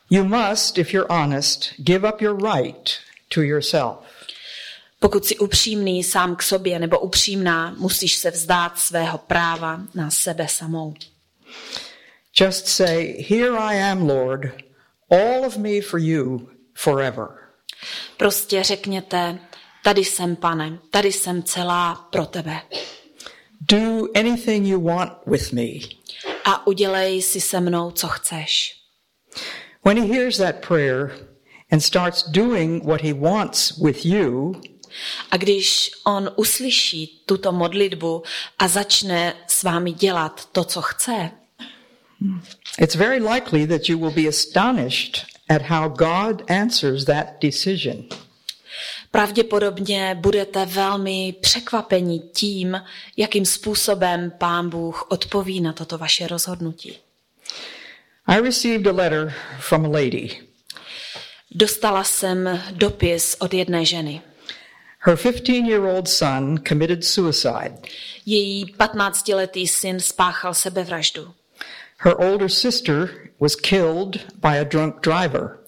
You 0.09 0.23
must, 0.23 0.77
if 0.77 0.93
you're 0.93 1.07
honest, 1.09 1.73
give 1.77 2.09
up 2.09 2.21
your 2.21 2.37
right 2.55 2.89
to 3.29 3.41
yourself. 3.41 3.97
Pokud 4.99 5.25
jsi 5.25 5.37
upřímný 5.37 6.03
sám 6.03 6.35
k 6.35 6.43
sobě 6.43 6.79
nebo 6.79 6.99
upřímná, 6.99 7.75
musíš 7.77 8.15
se 8.15 8.31
vzdát 8.31 8.79
svého 8.79 9.17
práva 9.17 9.81
na 9.95 10.11
sebe 10.11 10.47
samou. 10.47 10.93
Just 12.41 12.67
say, 12.67 13.25
Here 13.29 13.57
I 13.57 13.91
am, 13.91 14.09
Lord, 14.09 14.41
all 15.11 15.45
of 15.45 15.57
me 15.57 15.81
for 15.81 15.99
you 15.99 16.49
forever. 16.73 17.27
Prostě 18.17 18.63
řekněte, 18.63 19.39
tady 19.83 20.05
jsem, 20.05 20.35
pane, 20.35 20.79
tady 20.89 21.11
jsem 21.11 21.43
celá 21.43 21.95
pro 21.95 22.25
tebe. 22.25 22.61
Do 23.61 24.07
anything 24.15 24.67
you 24.67 24.81
want 24.81 25.13
with 25.25 25.51
me. 25.51 25.69
A 26.45 26.67
udělej 26.67 27.21
si 27.21 27.41
se 27.41 27.59
mnou, 27.59 27.91
co 27.91 28.07
chceš. 28.07 28.73
When 29.85 30.01
he 30.01 30.07
hears 30.07 30.37
that 30.37 30.55
prayer 30.67 31.11
and 31.71 31.79
starts 31.79 32.29
doing 32.29 32.83
what 32.83 33.01
he 33.01 33.13
wants 33.13 33.77
with 33.77 34.05
you, 34.05 34.61
A 35.31 35.37
když 35.37 35.91
on 36.03 36.31
uslyší 36.35 37.21
tuto 37.25 37.51
modlitbu 37.51 38.23
a 38.59 38.67
začne 38.67 39.33
s 39.47 39.63
vámi 39.63 39.91
dělat 39.91 40.49
to, 40.51 40.63
co 40.63 40.81
chce, 40.81 41.31
it's 42.79 42.95
very 42.95 43.23
likely 43.23 43.67
that 43.67 43.89
you 43.89 43.99
will 43.99 44.11
be 44.11 44.27
astonished 44.27 45.25
at 45.49 45.61
how 45.61 45.89
God 45.89 46.51
answers 46.51 47.05
that 47.05 47.27
decision. 47.41 48.03
pravděpodobně 49.11 50.15
budete 50.19 50.65
velmi 50.65 51.35
překvapeni 51.41 52.19
tím, 52.19 52.81
jakým 53.17 53.45
způsobem 53.45 54.31
pán 54.37 54.69
Bůh 54.69 55.05
odpoví 55.09 55.61
na 55.61 55.73
toto 55.73 55.97
vaše 55.97 56.27
rozhodnutí. 56.27 56.97
I 58.27 58.41
received 58.41 58.87
a 58.87 58.91
letter 58.91 59.33
from 59.59 59.85
a 59.85 59.89
lady. 59.89 60.41
Dostala 61.51 62.03
jsem 62.03 62.61
dopis 62.71 63.35
od 63.39 63.53
jedné 63.53 63.85
ženy. 63.85 64.21
Her 65.05 65.15
15 65.15 65.65
year 65.65 65.85
old 65.85 66.07
son 66.07 66.57
committed 66.57 67.03
suicide. 67.03 67.77
Její 68.25 68.65
15-letý 68.65 69.67
syn 69.67 70.00
spáchal 70.00 70.53
sebevraždu. 70.53 71.33
Her 71.97 72.15
older 72.17 72.50
sister 72.50 73.09
was 73.39 73.55
killed 73.55 74.17
by 74.41 74.57
a 74.57 74.63
drunk 74.63 75.01
driver. 75.01 75.59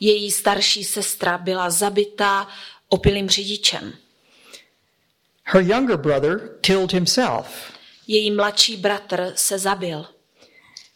Její 0.00 0.30
starší 0.30 0.84
sestra 0.84 1.38
byla 1.38 1.70
zabita 1.70 2.48
opilým 2.88 3.28
řidičem. 3.28 3.92
Her 5.44 5.62
younger 5.62 5.96
brother 5.96 6.40
killed 6.60 6.92
himself. 6.92 7.72
Její 8.06 8.30
mladší 8.30 8.76
bratr 8.76 9.32
se 9.34 9.58
zabil. 9.58 10.06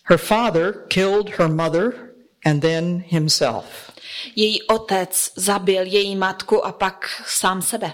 Her 0.04 0.18
father 0.18 0.74
killed 0.88 1.28
her 1.28 1.48
mother 1.48 1.92
and 2.44 2.60
then 2.60 3.04
himself. 3.08 3.93
Její 4.37 4.62
otec 4.62 5.33
zabil 5.37 5.83
její 5.83 6.16
matku 6.16 6.64
a 6.66 6.73
pak 6.73 7.07
sám 7.26 7.62
sebe. 7.62 7.93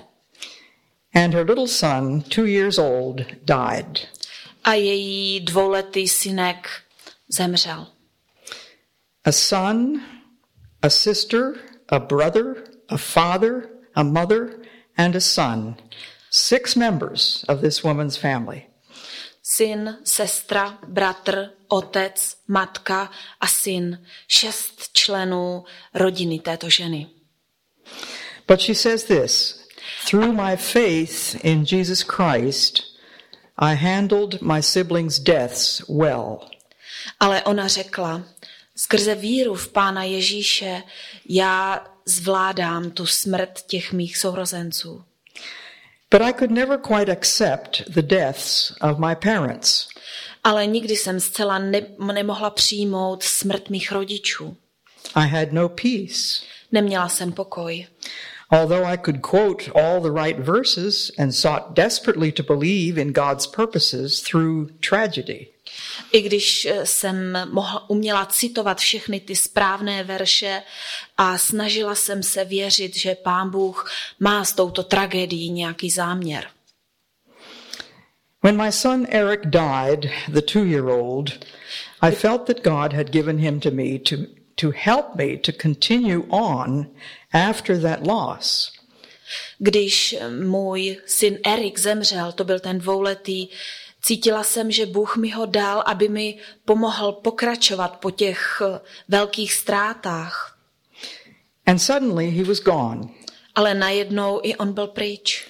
And 1.15 1.35
her 1.35 1.45
little 1.45 1.67
son, 1.67 2.23
two 2.23 2.47
years 2.47 2.79
old, 2.79 3.21
died. 3.45 4.09
A 4.65 4.75
její 4.75 5.41
dvouletý 5.41 6.09
synek 6.09 6.69
zemřel. 7.29 7.87
A 9.25 9.33
son, 9.33 10.01
a 10.83 10.91
sister, 10.91 11.55
a 11.89 11.99
brother, 11.99 12.65
a 12.89 12.97
father, 12.97 13.69
a 13.95 14.03
mother, 14.03 14.61
and 14.97 15.17
a 15.17 15.21
son. 15.21 15.77
Six 16.31 16.77
members 16.77 17.45
of 17.49 17.61
this 17.61 17.85
woman's 17.85 18.17
family. 18.17 18.70
Syn, 19.53 19.99
sestra, 20.05 20.79
bratr, 20.87 21.51
otec, 21.69 22.37
matka 22.49 23.11
a 23.41 23.47
syn. 23.47 24.07
Šest 24.29 24.93
členů 24.93 25.65
rodiny 25.95 26.39
této 26.39 26.71
ženy. 26.71 27.07
But 28.47 28.61
she 28.61 28.75
says 28.75 29.05
this 29.05 29.61
through 30.05 30.33
my 30.33 30.57
faith 30.57 31.45
in 31.45 31.65
Jesus 31.65 32.03
Christ, 32.03 32.83
I 33.59 33.75
handled 33.75 34.43
my 34.43 34.63
siblings' 34.63 35.19
deaths 35.19 35.83
well. 35.89 36.51
Ale 37.21 37.43
ona 37.43 37.69
řekla, 37.69 38.23
skrze 38.77 39.15
víru 39.15 39.55
v 39.55 39.69
Pána 39.69 40.03
Ježíše 40.05 40.83
já 41.29 41.87
zvládám 42.07 42.91
tu 42.91 43.07
smrt 43.07 43.63
těch 43.67 43.93
mých 43.93 44.17
sourozenců. 44.17 45.05
But 46.11 46.23
I 46.23 46.33
could 46.33 46.51
never 46.51 46.79
quite 46.79 47.13
accept 47.13 47.95
the 47.95 48.03
deaths 48.03 48.73
of 48.81 48.99
my 48.99 49.15
parents. 49.15 49.89
Ale 50.45 50.67
nikdy 50.67 50.97
jsem 50.97 51.21
zcela 51.21 51.59
ne- 51.59 51.87
nemohla 52.13 52.51
přijmout 52.51 53.23
smrt 53.23 53.71
mých 53.71 53.93
rodičů. 53.93 54.57
I 55.15 55.29
had 55.29 55.53
no 55.53 55.69
peace. 55.69 56.45
Neměla 56.73 57.09
jsem 57.09 57.33
pokoj. 57.33 57.87
Although 58.51 58.85
I 58.85 58.99
could 58.99 59.21
quote 59.21 59.71
all 59.75 60.01
the 60.01 60.11
right 60.11 60.39
verses 60.39 61.11
and 61.19 61.33
sought 61.33 61.75
desperately 61.75 62.33
to 62.33 62.43
believe 62.43 63.01
in 63.01 63.13
God's 63.13 63.47
purposes 63.47 64.21
through 64.21 64.71
tragedy. 64.81 65.47
I 66.13 66.23
když 66.23 66.65
eh, 66.65 66.87
jsem 66.87 67.39
mohla, 67.53 67.91
uměla 67.91 68.27
citovat 68.27 68.79
všechny 68.79 69.21
ty 69.21 69.37
správné 69.37 70.05
verše 70.05 70.63
a 71.17 71.39
snažila 71.39 71.95
jsem 71.95 72.23
se 72.23 72.45
věřit, 72.45 72.97
že 72.97 73.15
Pán 73.15 73.51
Bůh 73.51 73.91
má 74.21 74.45
s 74.45 74.53
touto 74.53 74.83
tragédií 74.83 75.51
nějaký 75.51 75.91
záměr. 75.91 76.47
When 78.43 78.57
my 78.57 78.73
son 78.73 79.07
Eric 79.11 79.41
died, 79.45 80.11
the 80.29 80.41
two 80.41 80.65
year 80.65 80.89
old, 80.89 81.31
I 82.01 82.11
felt 82.11 82.47
that 82.47 82.65
God 82.65 82.93
had 82.93 83.11
given 83.11 83.39
him 83.39 83.61
to 83.61 83.71
me 83.71 83.99
to, 83.99 84.17
to 84.55 84.73
help 84.75 85.15
me 85.15 85.37
to 85.37 85.53
continue 85.53 86.23
on 86.31 86.87
after 87.33 87.81
that 87.83 88.07
loss. 88.07 88.73
Když 89.59 90.17
můj 90.45 90.97
syn 91.07 91.39
Erik 91.47 91.79
zemřel, 91.79 92.33
to 92.33 92.45
byl 92.45 92.61
ten 92.61 92.79
dvouletý, 92.79 93.49
cítila 94.03 94.45
jsem, 94.45 94.71
že 94.71 94.87
Bůh 94.87 95.17
mi 95.17 95.31
ho 95.31 95.47
dal, 95.47 95.83
aby 95.87 96.09
mi 96.09 96.39
pomohl 96.65 97.13
pokračovat 97.13 97.97
po 98.01 98.11
těch 98.11 98.63
eh, 98.65 98.81
velkých 99.09 99.55
ztrátách. 99.55 100.59
And 101.67 101.79
suddenly 101.79 102.31
he 102.31 102.45
was 102.45 102.61
gone. 102.61 103.09
Ale 103.55 103.75
najednou 103.75 104.41
i 104.43 104.57
on 104.57 104.73
byl 104.73 104.87
pryč. 104.87 105.49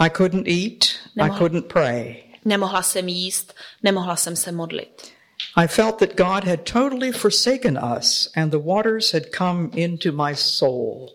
I 0.00 0.10
couldn't 0.10 0.48
eat, 0.48 0.84
I 1.16 1.20
Nemohl- 1.20 1.38
couldn't 1.38 1.66
pray. 1.66 2.22
Nemohla 2.44 2.82
jsem 2.82 3.08
jíst, 3.08 3.54
nemohla 3.82 4.16
jsem 4.16 4.36
se 4.36 4.52
modlit. 4.52 5.12
I 5.56 5.66
felt 5.68 5.96
that 5.96 6.16
God 6.16 6.44
had 6.44 6.60
totally 6.72 7.12
forsaken 7.12 7.80
us 7.98 8.30
and 8.36 8.50
the 8.50 8.58
waters 8.58 9.12
had 9.12 9.22
come 9.38 9.68
into 9.74 10.12
my 10.12 10.36
soul. 10.36 11.12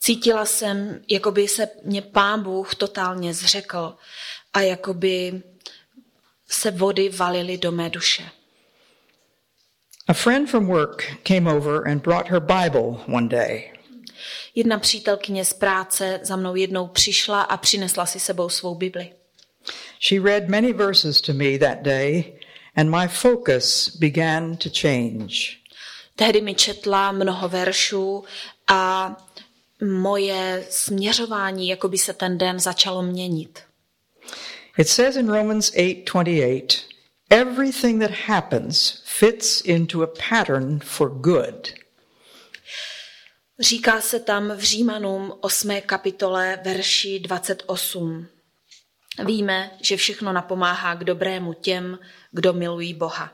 Cítila 0.00 0.44
jsem, 0.44 1.00
jako 1.08 1.30
by 1.30 1.48
se 1.48 1.68
mě 1.84 2.02
pán 2.02 2.42
Bůh 2.42 2.74
totálně 2.74 3.34
zřekl 3.34 3.94
a 4.52 4.60
jako 4.60 4.94
by 4.94 5.42
se 6.48 6.70
vody 6.70 7.08
valily 7.08 7.58
do 7.58 7.72
mé 7.72 7.90
duše. 7.90 8.30
A 10.08 10.14
friend 10.14 10.50
from 10.50 10.66
work 10.66 11.04
came 11.22 11.50
over 11.50 11.88
and 11.88 12.02
brought 12.02 12.28
her 12.28 12.40
Bible 12.40 13.04
one 13.14 13.28
day. 13.28 13.72
Jedna 14.54 14.78
přítelkyně 14.78 15.44
z 15.44 15.52
práce 15.52 16.20
za 16.22 16.36
mnou 16.36 16.54
jednou 16.54 16.86
přišla 16.86 17.42
a 17.42 17.56
přinesla 17.56 18.06
si 18.06 18.20
sebou 18.20 18.48
svou 18.48 18.74
Bibli. 18.74 19.12
She 20.00 20.20
read 20.20 20.48
many 20.48 20.72
verses 20.72 21.20
to 21.20 21.32
me 21.32 21.58
that 21.58 21.82
day, 21.82 22.38
and 22.76 22.90
my 22.90 23.08
focus 23.08 23.96
began 23.96 24.56
to 24.56 24.68
change. 24.80 25.34
Tehdy 26.16 26.40
mi 26.40 26.54
četla 26.54 27.12
mnoho 27.12 27.48
veršů 27.48 28.24
a 28.68 29.16
moje 29.84 30.66
směřování, 30.70 31.68
jako 31.68 31.88
by 31.88 31.98
se 31.98 32.12
ten 32.12 32.38
den 32.38 32.60
začalo 32.60 33.02
měnit. 33.02 33.67
It 34.78 34.88
says 34.88 35.16
in 35.16 35.28
Romans 35.28 35.72
8:28, 35.74 36.84
everything 37.30 38.00
that 38.00 38.10
happens 38.10 39.02
fits 39.04 39.60
into 39.60 40.02
a 40.02 40.06
pattern 40.06 40.78
for 40.78 41.10
good. 41.10 41.68
Říká 43.60 44.00
se 44.00 44.20
tam 44.20 44.56
v 44.56 44.60
Římanům 44.60 45.34
8. 45.40 45.80
kapitole 45.80 46.58
verši 46.64 47.20
28. 47.20 48.26
Víme, 49.24 49.70
že 49.80 49.96
všechno 49.96 50.32
napomáhá 50.32 50.94
k 50.94 51.04
dobrému 51.04 51.52
těm, 51.52 51.98
kdo 52.32 52.52
milují 52.52 52.94
Boha. 52.94 53.32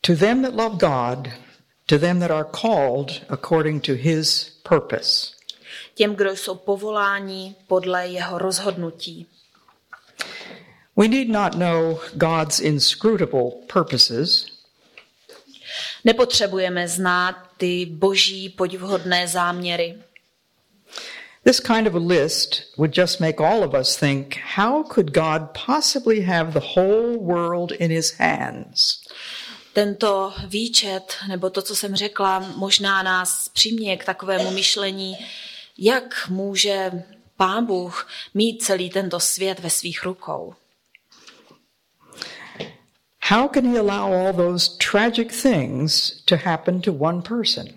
To 0.00 0.16
them 0.16 0.42
that 0.42 0.54
love 0.54 0.76
God, 0.76 1.28
to 1.86 1.98
them 1.98 2.20
that 2.20 2.30
are 2.30 2.48
called 2.60 3.22
according 3.28 3.86
to 3.86 3.92
his 3.92 4.44
purpose. 4.68 5.32
Těm, 5.94 6.14
kdo 6.14 6.30
jsou 6.30 6.54
povoláni 6.54 7.54
podle 7.66 8.08
jeho 8.08 8.38
rozhodnutí. 8.38 9.26
We 10.98 11.08
need 11.08 11.28
not 11.28 11.54
know 11.54 12.00
God's 12.16 12.60
inscrutable 12.60 13.50
purposes, 13.66 14.46
Nepotřebujeme 16.04 16.88
znát 16.88 17.36
ty 17.56 17.86
boží 17.86 18.48
podivhodné 18.48 19.28
záměry. 19.28 19.98
This 21.44 21.60
kind 21.60 21.86
of 21.86 21.94
a 21.94 21.98
list 21.98 22.62
would 22.76 22.98
just 22.98 23.20
make 23.20 23.44
all 23.44 23.64
of 23.64 23.74
us 23.80 23.96
think 23.96 24.36
how 24.56 24.82
could 24.82 25.10
God 25.10 25.42
possibly 25.66 26.20
have 26.20 26.52
the 26.52 26.66
whole 26.76 27.16
world 27.18 27.72
in 27.72 27.90
his 27.90 28.18
hands? 28.18 29.00
Tento 29.72 30.34
výčet, 30.46 31.14
nebo 31.28 31.50
to, 31.50 31.62
co 31.62 31.76
jsem 31.76 31.96
řekla, 31.96 32.38
možná 32.56 33.02
nás 33.02 33.48
přiměje 33.48 33.96
k 33.96 34.04
takovému 34.04 34.50
myšlení, 34.50 35.16
jak 35.78 36.28
může 36.28 36.92
Pán 37.36 37.66
Bůh 37.66 38.08
mít 38.34 38.62
celý 38.62 38.90
tento 38.90 39.20
svět 39.20 39.60
ve 39.60 39.70
svých 39.70 40.04
rukou. 40.04 40.54
How 43.30 43.46
can 43.48 43.64
he 43.64 43.76
allow 43.76 44.12
all 44.12 44.32
those 44.32 44.76
tragic 44.78 45.30
things 45.32 46.22
to 46.26 46.36
happen 46.36 46.80
to 46.80 46.92
one 46.92 47.22
person? 47.22 47.68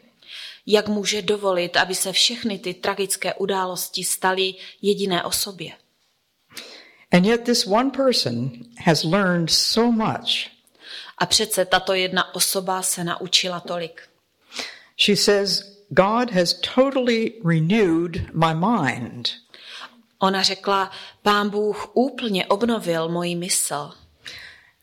Jak 0.65 0.87
může 0.87 1.21
dovolit, 1.21 1.77
aby 1.77 1.95
se 1.95 2.11
všechny 2.11 2.59
ty 2.59 2.73
tragické 2.73 3.33
události 3.33 4.03
staly 4.03 4.53
jediné 4.81 5.23
osobě? 5.23 5.71
And 7.11 7.25
yet, 7.25 7.43
this 7.43 7.67
one 7.67 7.89
person 7.89 8.51
has 8.85 9.03
learned 9.03 9.49
so 9.49 9.91
much. 9.91 10.49
A 11.17 11.25
přece 11.25 11.65
tato 11.65 11.93
jedna 11.93 12.35
osoba 12.35 12.81
se 12.81 13.03
naučila 13.03 13.59
tolik. 13.59 14.01
She 14.97 15.17
says, 15.17 15.63
God 15.89 16.31
has 16.31 16.53
totally 16.75 17.33
renewed 17.45 18.33
my 18.33 18.53
mind. 18.53 19.29
Ona 20.19 20.43
řekla, 20.43 20.91
pán 21.21 21.49
Bůh 21.49 21.91
úplně 21.93 22.45
obnovil 22.45 23.09
moji 23.09 23.35
mysl. 23.35 23.91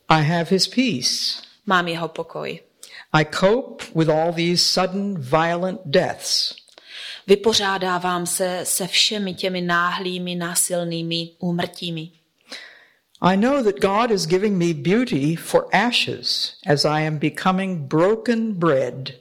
I 0.09 0.23
have 0.23 0.49
his 0.51 0.69
peace. 0.69 1.43
Mám 1.67 1.89
jeho 1.89 2.09
pokoj. 2.09 2.61
I 3.13 3.25
cope 3.25 3.85
with 3.95 4.09
all 4.09 4.33
these 4.33 4.63
sudden 4.63 5.19
violent 5.19 5.81
deaths. 5.85 6.55
Vypořádávám 7.27 8.27
se 8.27 8.61
se 8.65 8.87
všemi 8.87 9.35
těmi 9.35 9.61
náhlými, 9.61 10.35
násilnými 10.35 11.31
úmrtími. 11.39 12.11
I 13.21 13.37
know 13.37 13.63
that 13.63 13.81
God 13.81 14.11
is 14.11 14.27
giving 14.27 14.57
me 14.57 14.73
beauty 14.73 15.37
for 15.37 15.67
ashes 15.73 16.55
as 16.67 16.85
I 16.85 17.07
am 17.07 17.19
becoming 17.19 17.89
broken 17.89 18.53
bread 18.53 19.13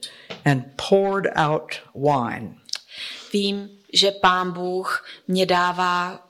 and 0.46 0.64
poured 0.90 1.28
out 1.36 1.82
wine. 1.96 2.56
Vím, 3.34 3.70
že 3.94 4.12
pán 4.12 4.52
Bůh 4.52 5.06
mě 5.28 5.46
dává, 5.46 6.27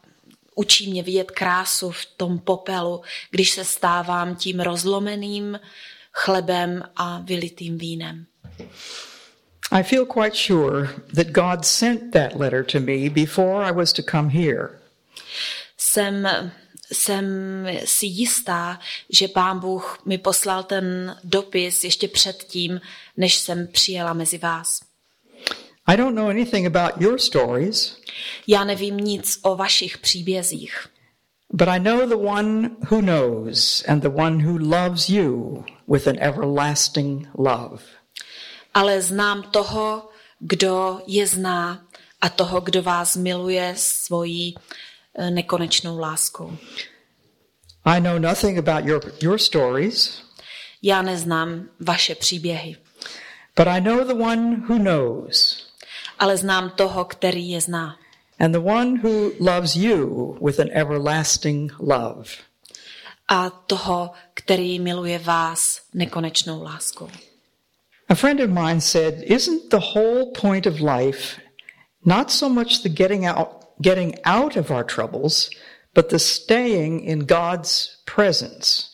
učí 0.57 0.91
mě 0.91 1.03
vidět 1.03 1.31
krásu 1.31 1.91
v 1.91 2.05
tom 2.05 2.39
popelu, 2.39 3.01
když 3.31 3.51
se 3.51 3.65
stávám 3.65 4.35
tím 4.35 4.59
rozlomeným 4.59 5.59
chlebem 6.11 6.83
a 6.95 7.19
vylitým 7.19 7.77
vínem. 7.77 8.25
I 9.71 9.83
feel 9.83 10.05
quite 10.05 10.35
sure 10.35 10.87
that 11.15 11.27
God 11.27 11.65
sent 11.65 12.13
that 12.13 12.35
letter 12.35 12.65
to 12.65 12.79
me 12.79 13.09
before 13.09 13.65
I 13.65 13.71
was 13.71 13.93
to 13.93 14.01
come 14.11 14.29
here. 14.29 14.69
Jsem, 15.77 16.27
jsem 16.91 17.25
si 17.85 18.05
jistá, 18.05 18.79
že 19.09 19.27
pán 19.27 19.59
Bůh 19.59 19.99
mi 20.05 20.17
poslal 20.17 20.63
ten 20.63 21.15
dopis 21.23 21.83
ještě 21.83 22.07
předtím, 22.07 22.81
než 23.17 23.37
jsem 23.37 23.67
přijela 23.67 24.13
mezi 24.13 24.37
vás. 24.37 24.86
I 25.87 25.95
don't 25.97 26.15
know 26.15 26.29
anything 26.29 26.75
about 26.75 27.01
your 27.01 27.17
stories, 27.19 27.97
Já 28.47 28.63
nevím 28.63 28.97
nic 28.97 29.39
o 29.41 29.55
vašich 29.55 29.97
příbězích, 29.97 30.87
but 31.53 31.67
I 31.67 31.79
know 31.79 32.07
the 32.09 32.15
one 32.15 32.69
who 32.91 33.01
knows 33.01 33.83
and 33.87 34.01
the 34.03 34.09
one 34.09 34.43
who 34.45 34.57
loves 34.57 35.09
you 35.09 35.63
with 35.87 36.07
an 36.07 36.15
everlasting 36.19 37.27
love. 37.37 37.83
ale 38.73 39.01
znám 39.01 39.43
toho, 39.43 40.09
kdo 40.39 40.99
je 41.07 41.27
zná 41.27 41.85
a 42.21 42.29
toho, 42.29 42.61
kdo 42.61 42.81
vás 42.83 43.15
miluje 43.15 43.73
svojí 43.77 44.55
eh, 45.15 45.31
nekonečnou 45.31 45.99
láskou. 45.99 46.57
I 47.85 48.01
know 48.01 48.19
nothing 48.19 48.57
about 48.57 48.85
your, 48.85 49.13
your 49.21 49.37
stories, 49.37 50.21
Já 50.81 51.01
neznám 51.01 51.69
vaše 51.79 52.15
příběhy, 52.15 52.75
but 53.55 53.67
I 53.67 53.81
know 53.81 54.03
the 54.03 54.13
one 54.13 54.55
who 54.69 54.77
knows 54.79 55.66
ale 56.19 56.37
znám 56.37 56.69
toho, 56.69 57.05
který 57.05 57.49
je 57.49 57.61
zná. 57.61 57.95
and 58.39 58.53
the 58.53 58.61
one 58.61 58.97
who 58.97 59.33
loves 59.39 59.75
you 59.75 60.37
with 60.39 60.59
an 60.59 60.69
everlasting 60.71 61.71
love. 61.79 62.37
A 63.29 63.49
toho, 63.49 64.11
který 64.33 64.79
miluje 64.79 65.19
vás 65.19 65.81
nekonečnou 65.93 66.63
láskou. 66.63 67.09
A 68.09 68.15
friend 68.15 68.39
of 68.39 68.49
mine 68.49 68.81
said, 68.81 69.23
Isn't 69.23 69.69
the 69.69 69.79
whole 69.93 70.25
point 70.41 70.65
of 70.65 70.79
life 70.79 71.41
not 72.05 72.31
so 72.31 72.53
much 72.53 72.83
the 72.83 72.89
getting 72.89 73.25
out, 73.27 73.49
getting 73.81 74.15
out 74.23 74.55
of 74.55 74.71
our 74.71 74.83
troubles, 74.83 75.49
but 75.93 76.09
the 76.09 76.19
staying 76.19 77.03
in 77.03 77.19
God's 77.19 77.89
presence? 78.15 78.87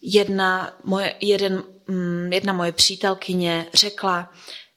Jedna 0.00 0.76
moje, 0.84 1.14
jeden, 1.20 1.64
mm, 1.88 2.32
jedna 2.32 2.52
moje 2.52 2.72
přítelkyně 2.72 3.66
řekla, 3.74 4.32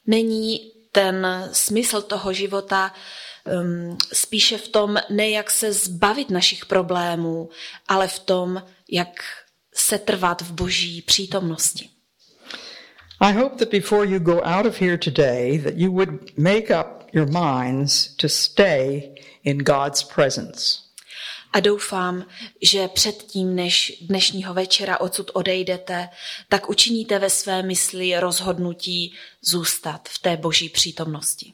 není 0.05 0.76
ten 0.97 1.27
smysl 1.51 2.01
toho 2.01 2.33
života 2.33 2.93
um, 3.45 3.97
spíše 4.13 4.57
v 4.57 4.67
tom, 4.67 4.97
ne 5.09 5.29
jak 5.29 5.51
se 5.51 5.73
zbavit 5.73 6.29
našich 6.29 6.65
problémů, 6.65 7.49
ale 7.87 8.07
v 8.07 8.19
tom, 8.19 8.63
jak 8.89 9.09
se 9.73 9.99
trvat 9.99 10.41
v 10.41 10.51
boží 10.51 11.01
přítomnosti. 11.01 11.89
I 13.19 13.33
hope 13.33 13.55
that 13.55 13.71
before 13.71 14.07
you 14.07 14.19
go 14.19 14.41
out 14.43 14.65
of 14.65 14.81
here 14.81 14.97
today, 14.97 15.59
that 15.59 15.73
you 15.75 15.91
would 15.91 16.37
make 16.37 16.79
up 16.79 17.09
your 17.13 17.27
minds 17.27 18.15
to 18.15 18.29
stay 18.29 19.15
in 19.43 19.57
God's 19.57 20.03
presence. 20.03 20.86
A 21.53 21.59
doufám, 21.59 22.25
že 22.61 22.87
předtím, 22.87 23.55
než 23.55 23.97
dnešního 24.01 24.53
večera 24.53 24.99
odsud 25.01 25.31
odejdete, 25.33 26.09
tak 26.49 26.69
učiníte 26.69 27.19
ve 27.19 27.29
své 27.29 27.63
mysli 27.63 28.19
rozhodnutí 28.19 29.13
zůstat 29.41 30.09
v 30.09 30.19
té 30.19 30.37
boží 30.37 30.69
přítomnosti. 30.69 31.53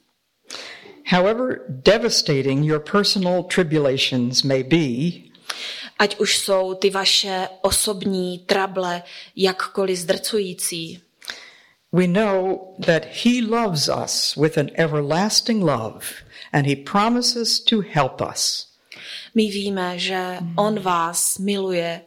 However 1.07 1.59
devastating 1.69 2.65
your 2.65 2.79
personal 2.91 3.43
tribulations 3.43 4.43
may 4.43 4.63
be, 4.63 5.23
Ať 5.99 6.19
už 6.19 6.37
jsou 6.37 6.73
ty 6.73 6.89
vaše 6.89 7.47
osobní 7.61 8.39
trable 8.39 9.03
jakkoliv 9.35 9.99
zdrcující, 9.99 11.01
we 11.91 12.07
know 12.07 12.59
that 12.85 13.05
He 13.05 13.41
loves 13.41 13.89
us 14.03 14.35
with 14.35 14.57
an 14.57 14.69
everlasting 14.75 15.63
love, 15.63 16.05
and 16.51 16.65
He 16.65 16.75
promises 16.75 17.59
to 17.59 17.81
help 17.93 18.21
us. 18.21 18.72
My 19.35 19.47
víme, 19.47 19.99
že 19.99 20.37
on 20.57 20.79
vás 20.79 21.37
miluje 21.37 22.01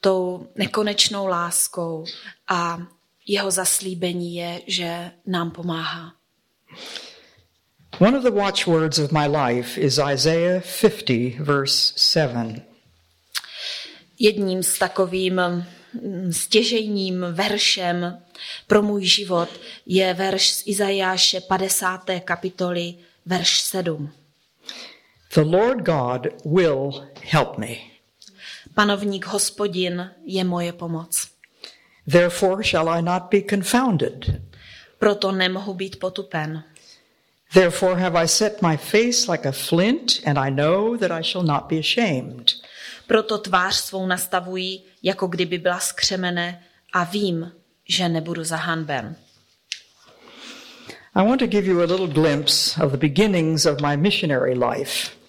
tou 0.00 0.48
nekonečnou 0.56 1.26
láskou 1.26 2.04
a 2.48 2.82
jeho 3.26 3.50
zaslíbení 3.50 4.34
je, 4.34 4.62
že 4.66 5.10
nám 5.26 5.50
pomáhá. 5.50 6.12
One 8.00 8.18
of 8.18 8.24
the 8.24 8.30
watchwords 8.30 8.98
of 8.98 9.12
my 9.12 9.26
life 9.28 9.80
is 9.80 10.00
Isaiah 10.12 10.62
50, 10.80 11.38
verse 11.38 11.92
7. 11.96 12.62
Jedním 14.18 14.62
z 14.62 14.78
takovým 14.78 15.34
mm, 15.34 16.32
stěžejním 16.32 17.26
veršem 17.32 18.22
pro 18.66 18.82
můj 18.82 19.04
život 19.04 19.48
je 19.86 20.14
verš 20.14 20.52
z 20.52 20.62
Izajáše 20.66 21.40
50. 21.40 22.00
kapitoly, 22.24 22.94
verš 23.26 23.60
7. 23.60 24.12
The 25.34 25.44
Lord 25.44 25.84
God 25.84 26.28
will 26.44 27.08
help 27.22 27.58
me. 27.58 27.76
Panovník 28.74 29.26
hospodin 29.26 30.10
je 30.24 30.44
moje 30.44 30.72
pomoc. 30.72 31.28
Therefore 32.06 32.62
shall 32.64 32.88
I 32.88 33.02
not 33.02 33.30
be 33.30 33.40
confounded. 33.40 34.42
Proto 34.98 35.32
nemohu 35.32 35.74
být 35.74 35.98
potupen. 35.98 36.64
Therefore 37.54 37.96
have 37.96 38.22
I 38.24 38.28
set 38.28 38.62
my 38.62 38.76
face 38.76 39.32
like 39.32 39.48
a 39.48 39.52
flint, 39.52 40.20
and 40.26 40.38
I 40.38 40.50
know 40.50 40.96
that 40.96 41.10
I 41.10 41.22
shall 41.22 41.42
not 41.42 41.68
be 41.68 41.78
ashamed. 41.78 42.52
Proto 43.06 43.38
tvář 43.38 43.74
svou 43.74 44.06
nastavuji, 44.06 44.78
jako 45.02 45.26
kdyby 45.26 45.58
byla 45.58 45.78
skřemene 45.80 46.62
a 46.92 47.04
vím, 47.04 47.52
že 47.88 48.08
nebudu 48.08 48.44
zahanben. 48.44 49.16
I 51.14 51.28
want 51.28 51.40
to 51.40 51.46
give 51.46 51.66
you 51.66 51.80
a 51.80 51.86
little 51.86 52.08
glimpse 52.08 52.84
of 52.84 52.92
the 52.92 52.98
beginnings 52.98 53.66
of 53.66 53.80
my 53.80 53.96
missionary 53.96 54.54
life. 54.54 55.21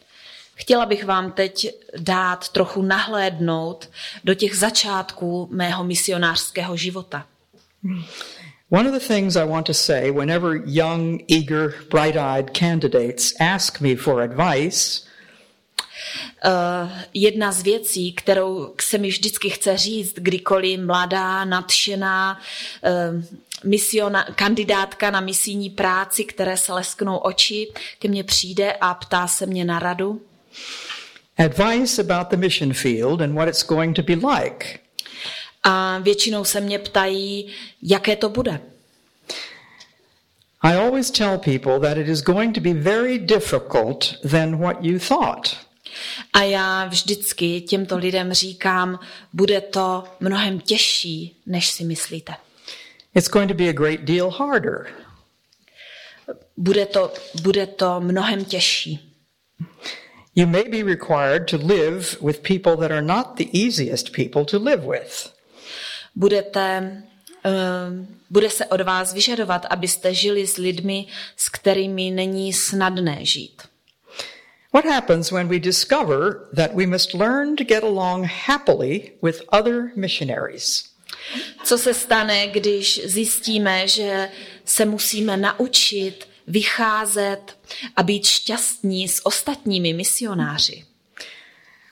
Chtěla 0.55 0.85
bych 0.85 1.05
vám 1.05 1.31
teď 1.31 1.67
dát 1.97 2.49
trochu 2.49 2.81
nahlédnout 2.81 3.89
do 4.23 4.33
těch 4.33 4.55
začátků 4.55 5.47
mého 5.51 5.83
misionářského 5.83 6.77
života. 6.77 7.25
One 8.69 8.89
of 8.89 9.01
the 9.01 9.07
things 9.07 9.35
I 9.35 9.47
want 9.47 9.65
to 9.65 9.73
say 9.73 10.11
whenever 10.11 10.61
young, 10.65 11.31
eager, 11.31 11.73
bright 11.89 12.15
eyed 12.15 12.57
candidates 12.57 13.33
ask 13.39 13.81
me 13.81 13.95
for 13.95 14.21
advice 14.21 15.13
Uh, 16.45 16.89
jedna 17.13 17.51
z 17.51 17.61
věcí, 17.61 18.13
kterou 18.13 18.73
se 18.81 18.97
mi 18.97 19.07
vždycky 19.07 19.49
chce 19.49 19.77
říct, 19.77 20.13
kdykoliv 20.13 20.79
mladá, 20.79 21.45
nadšená 21.45 22.39
uh, 22.81 23.23
misiona, 23.63 24.23
kandidátka 24.23 25.11
na 25.11 25.19
misijní 25.21 25.69
práci, 25.69 26.23
které 26.23 26.57
se 26.57 26.73
lesknou 26.73 27.17
oči, 27.17 27.67
ke 27.99 28.07
mně 28.07 28.23
přijde 28.23 28.73
a 28.73 28.93
ptá 28.93 29.27
se 29.27 29.45
mě 29.45 29.65
na 29.65 29.79
radu. 29.79 30.21
Advice 31.37 32.01
about 32.01 32.29
the 32.29 32.37
mission 32.37 32.73
field 32.73 33.21
and 33.21 33.33
what 33.35 33.47
it's 33.47 33.63
going 33.63 33.95
to 33.95 34.03
be 34.03 34.15
like. 34.15 34.79
A 35.63 35.99
většinou 35.99 36.45
se 36.45 36.61
mě 36.61 36.79
ptají, 36.79 37.53
jaké 37.81 38.15
to 38.15 38.29
bude. 38.29 38.59
I 40.61 40.75
always 40.75 41.11
tell 41.11 41.37
people 41.37 41.79
that 41.79 41.97
it 41.97 42.07
is 42.07 42.21
going 42.21 42.55
to 42.55 42.61
be 42.61 42.73
very 42.73 43.19
difficult 43.19 44.15
than 44.31 44.57
what 44.57 44.77
you 44.81 44.99
thought. 44.99 45.57
A 46.33 46.43
já 46.43 46.85
vždycky 46.85 47.61
těmto 47.61 47.97
lidem 47.97 48.33
říkám, 48.33 48.99
bude 49.33 49.61
to 49.61 50.03
mnohem 50.19 50.59
těžší, 50.59 51.35
než 51.45 51.69
si 51.69 51.83
myslíte. 51.83 52.33
It's 53.15 53.29
going 53.29 53.51
to 53.51 53.57
be 53.57 53.69
a 53.69 53.73
great 53.73 53.99
deal 53.99 54.29
harder. 54.29 54.87
Bude 56.57 56.85
to, 56.85 57.13
bude 57.41 57.67
to 57.67 58.01
mnohem 58.01 58.45
těžší. 58.45 59.12
You 60.35 60.47
may 60.47 60.63
be 60.63 60.83
required 60.83 61.47
to 61.47 61.57
live 61.57 62.17
with 62.21 62.41
people 62.41 62.75
that 62.77 62.91
are 62.91 63.01
not 63.01 63.37
the 63.37 63.49
easiest 63.53 64.13
people 64.13 64.45
to 64.45 64.57
live 64.57 64.83
with. 64.85 65.31
Budete, 66.15 67.03
uh, 67.45 68.05
bude 68.29 68.49
se 68.49 68.65
od 68.65 68.81
vás 68.81 69.13
vyžadovat, 69.13 69.65
abyste 69.69 70.13
žili 70.13 70.47
s 70.47 70.57
lidmi, 70.57 71.05
s 71.37 71.49
kterými 71.49 72.11
není 72.11 72.53
snadné 72.53 73.25
žít. 73.25 73.61
What 74.73 74.85
happens 74.85 75.31
when 75.31 75.47
we 75.47 75.59
discover 75.59 76.47
that 76.55 76.73
we 76.73 76.87
must 76.87 77.13
learn 77.13 77.55
to 77.55 77.63
get 77.63 77.83
along 77.83 78.25
happily 78.25 79.11
with 79.21 79.41
other 79.51 79.91
missionaries? 79.95 80.83
Co 81.63 81.77
se 81.77 81.93
stane, 81.93 82.47
když 82.47 83.01
zjistíme, 83.05 83.87
že 83.87 84.29
se 84.65 84.85
musíme 84.85 85.37
naučit 85.37 86.27
vycházet 86.47 87.57
a 87.95 88.03
být 88.03 88.25
šťastní 88.25 89.07
s 89.07 89.25
ostatními 89.25 89.93
misionáři? 89.93 90.83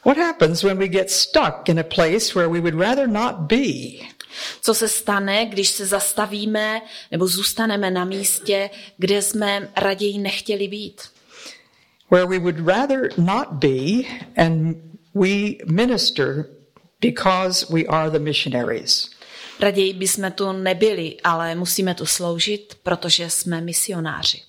What 0.06 0.18
happens 0.18 0.64
when 0.64 0.78
we 0.78 0.88
get 0.88 1.12
stuck 1.12 1.70
in 1.70 1.80
a 1.80 1.84
place 1.84 2.34
where 2.34 2.50
we 2.50 2.60
would 2.60 2.74
rather 2.74 3.08
not 3.08 3.36
be? 3.36 4.02
Co 4.62 4.74
se 4.74 4.88
stane, 4.88 5.46
když 5.46 5.70
se 5.70 5.86
zastavíme 5.86 6.82
nebo 7.12 7.28
zůstaneme 7.28 7.92
na 7.92 8.06
místě, 8.06 8.70
kde 8.98 9.22
jsme 9.22 9.70
raději 9.76 10.18
nechtěli 10.18 10.68
být? 10.68 11.02
Where 12.12 12.26
we 12.26 12.40
would 12.40 12.68
rather 12.68 13.10
not 13.18 13.48
be 13.52 14.04
and 14.38 14.78
we 15.14 15.56
minister 15.66 16.46
because 17.02 17.74
we 17.74 17.86
are 17.86 18.10
the 18.10 18.20
missionaries. 18.20 19.11
Raději 19.62 19.94
bychom 19.94 20.32
tu 20.32 20.52
nebyli, 20.52 21.18
ale 21.24 21.56
musíme 21.56 21.96
tu 21.96 22.06
sloužit, 22.06 22.78
protože 22.84 23.30
jsme 23.30 23.62
misionáři. 23.62 24.42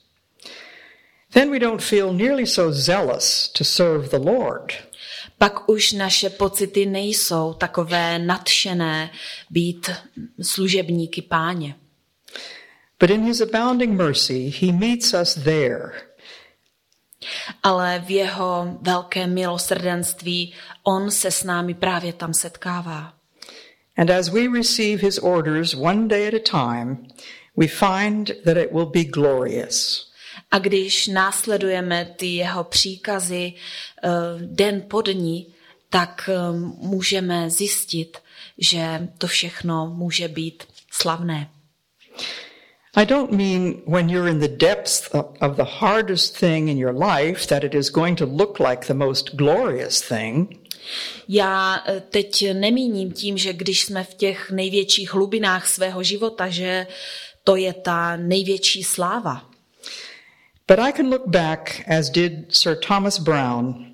Then 1.32 1.50
we 1.50 1.58
don't 1.58 1.82
feel 1.82 2.12
nearly 2.12 2.46
so 2.46 2.72
zealous 2.72 3.48
to 3.48 3.64
serve 3.64 4.08
the 4.08 4.30
Lord. 4.30 4.72
Pak 5.38 5.68
už 5.68 5.92
naše 5.92 6.30
pocity 6.30 6.86
nejsou 6.86 7.54
takové 7.54 8.18
nadšené 8.18 9.10
být 9.50 9.90
služebníky 10.42 11.22
páně. 11.22 11.74
But 13.00 13.10
in 13.10 13.24
his 13.24 13.40
abounding 13.40 13.98
mercy, 13.98 14.52
he 14.60 14.72
meets 14.72 15.14
us 15.22 15.34
there. 15.34 15.92
Ale 17.62 18.02
v 18.06 18.10
jeho 18.10 18.78
velkém 18.80 19.34
milosrdenství 19.34 20.54
on 20.82 21.10
se 21.10 21.30
s 21.30 21.44
námi 21.44 21.74
právě 21.74 22.12
tam 22.12 22.34
setkává. 22.34 23.21
And 23.96 24.10
as 24.10 24.30
we 24.30 24.48
receive 24.48 25.00
his 25.00 25.18
orders 25.18 25.76
one 25.76 26.08
day 26.08 26.26
at 26.26 26.34
a 26.34 26.38
time, 26.38 27.06
we 27.56 27.68
find 27.68 28.32
that 28.44 28.56
it 28.56 28.72
will 28.72 28.90
be 28.90 29.04
glorious. 29.04 30.08
A 30.50 30.58
když 30.58 31.06
následujeme 31.06 32.14
ty 32.16 32.26
jeho 32.26 32.64
příkazy 32.64 33.52
uh, 33.52 34.10
den 34.40 34.82
po 34.88 35.02
dní, 35.02 35.46
tak 35.90 36.30
uh, 36.50 36.56
můžeme 36.88 37.50
zjistit, 37.50 38.18
že 38.58 39.08
to 39.18 39.26
všechno 39.26 39.94
může 39.96 40.28
být 40.28 40.64
slavné. 40.90 41.50
I 42.94 43.06
don't 43.06 43.32
mean 43.32 43.82
when 43.86 44.10
you're 44.10 44.30
in 44.30 44.40
the 44.40 44.48
depths 44.48 45.08
of, 45.14 45.26
of 45.40 45.56
the 45.56 45.64
hardest 45.64 46.36
thing 46.36 46.68
in 46.68 46.78
your 46.78 46.92
life 46.92 47.46
that 47.46 47.64
it 47.64 47.74
is 47.74 47.90
going 47.90 48.18
to 48.18 48.26
look 48.26 48.60
like 48.60 48.86
the 48.86 48.94
most 48.94 49.36
glorious 49.36 50.02
thing. 50.08 50.61
Já 51.28 51.84
eh, 51.86 52.02
teď 52.10 52.52
nemíním 52.52 53.12
tím, 53.12 53.38
že 53.38 53.52
když 53.52 53.84
jsme 53.84 54.04
v 54.04 54.14
těch 54.14 54.50
největších 54.50 55.14
hlubinách 55.14 55.68
svého 55.68 56.02
života, 56.02 56.48
že 56.48 56.86
to 57.44 57.56
je 57.56 57.72
ta 57.72 58.16
největší 58.16 58.84
sláva. 58.84 59.50
But 60.68 60.78
I 60.78 60.92
can 60.92 61.10
look 61.10 61.26
back, 61.26 61.82
as 61.98 62.10
did 62.10 62.32
Sir 62.48 62.76
Thomas 62.76 63.18
Brown, 63.18 63.86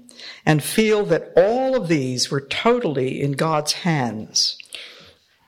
and 0.46 0.62
feel 0.62 1.06
that 1.06 1.22
all 1.36 1.80
of 1.80 1.88
these 1.88 2.30
were 2.30 2.46
totally 2.62 3.08
in 3.08 3.32
God's 3.32 3.72
hands. 3.72 4.56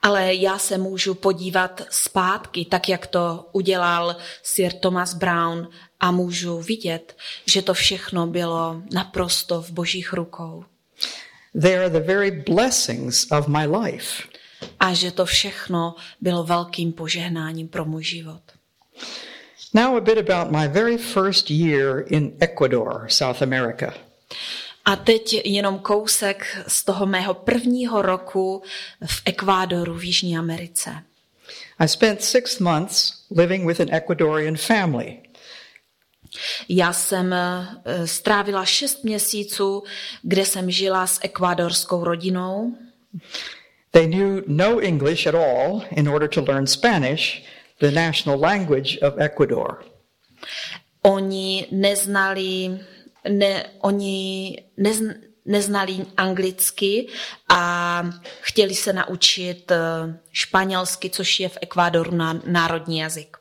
Ale 0.03 0.35
já 0.35 0.59
se 0.59 0.79
můžu 0.79 1.15
podívat 1.15 1.83
zpátky, 1.91 2.65
tak 2.65 2.89
jak 2.89 3.07
to 3.07 3.49
udělal 3.53 4.17
Sir 4.43 4.73
Thomas 4.73 5.15
Brown 5.15 5.69
a 6.01 6.11
můžu 6.11 6.61
vidět, 6.61 7.17
že 7.47 7.63
to 7.63 7.75
všechno 7.75 8.27
bylo 8.27 8.83
naprosto 8.93 9.63
v 9.63 9.71
božích 9.71 10.13
rukou. 10.13 10.65
They 11.55 11.79
are 11.79 11.91
the 11.91 12.07
very 12.07 12.31
blessings 12.31 13.27
of 13.31 13.49
my 13.49 13.67
life. 13.67 14.23
A 14.81 14.95
že 14.95 15.11
to 15.11 15.25
všechno 15.25 15.95
bylo 16.21 16.45
velkým 16.45 16.93
požehnáním 16.93 17.69
pro 17.69 17.85
můj 17.85 18.05
život. 18.05 18.43
Now 19.75 19.97
a 19.97 20.01
bit 20.01 20.31
about 20.31 20.53
my 20.53 20.69
very 20.69 20.99
first 20.99 21.51
year 21.51 22.05
in 22.07 22.33
Ecuador, 22.41 23.07
South 23.09 23.43
America. 23.43 23.95
A 24.85 24.97
teď 24.97 25.47
jenom 25.47 25.79
kousek 25.79 26.65
z 26.67 26.85
toho 26.85 27.07
mého 27.07 27.35
prvního 27.35 28.03
roku 28.03 28.63
v 29.07 29.23
Ekvádoru 29.25 29.95
v 29.95 30.05
Jižní 30.05 30.39
Americe. 30.39 30.91
I 31.79 31.89
spent 31.89 32.23
six 32.23 32.59
months 32.59 33.25
living 33.31 33.67
with 33.67 33.81
an 33.81 33.95
Ecuadorian 33.95 34.57
family. 34.57 35.19
Já 36.69 36.93
jsem 36.93 37.33
eh, 37.33 38.07
strávila 38.07 38.65
šest 38.65 39.05
měsíců, 39.05 39.83
kde 40.23 40.45
jsem 40.45 40.71
žila 40.71 41.07
s 41.07 41.21
ekvádorskou 41.23 42.05
rodinou. 42.05 42.75
They 43.91 44.07
knew 44.07 44.43
no 44.47 44.79
English 44.79 45.27
at 45.27 45.35
all 45.35 45.83
in 45.91 46.09
order 46.09 46.29
to 46.29 46.45
learn 46.45 46.67
Spanish, 46.67 47.43
the 47.81 47.91
national 47.91 48.41
language 48.41 48.99
of 49.01 49.15
Ecuador. 49.19 49.85
Oni 51.03 51.67
neznali, 51.71 52.81
ne, 53.29 53.65
oni 53.81 54.57
nezn, 54.77 55.11
neznali 55.45 56.07
anglicky 56.17 57.09
a 57.49 58.03
chtěli 58.41 58.75
se 58.75 58.93
naučit 58.93 59.71
eh, 59.71 59.79
španělsky, 60.33 61.11
což 61.11 61.41
je 61.41 61.49
v 61.49 61.59
Ekvádoru 61.61 62.13
národní 62.47 62.99
jazyk. 62.99 63.40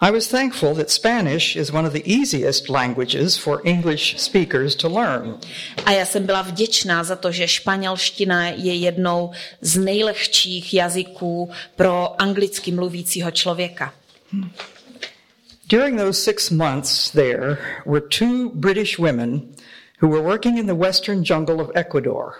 I 0.00 0.12
was 0.12 0.28
thankful 0.28 0.74
that 0.74 0.90
Spanish 0.90 1.56
is 1.56 1.72
one 1.72 1.84
of 1.84 1.92
the 1.92 2.04
easiest 2.06 2.68
languages 2.68 3.36
for 3.36 3.60
English 3.64 4.16
speakers 4.16 4.76
to 4.76 4.88
learn. 4.88 5.38
A 5.84 5.92
já 5.92 6.06
jsem 6.06 6.26
byla 6.26 6.42
vděčná 6.42 7.04
za 7.04 7.16
to, 7.16 7.32
že 7.32 7.48
španělština 7.48 8.48
je 8.48 8.74
jednou 8.74 9.30
z 9.60 9.78
nejlehčích 9.78 10.74
jazyků 10.74 11.50
pro 11.76 12.22
anglicky 12.22 12.72
mluvícího 12.72 13.30
člověka. 13.30 13.94
During 15.68 15.98
those 15.98 16.22
six 16.22 16.50
months 16.50 17.10
there 17.10 17.58
were 17.86 18.00
two 18.00 18.50
British 18.54 18.98
women 18.98 19.42
who 20.02 20.08
were 20.08 20.22
working 20.22 20.58
in 20.58 20.66
the 20.66 20.74
western 20.74 21.24
jungle 21.24 21.60
of 21.60 21.70
Ecuador. 21.74 22.32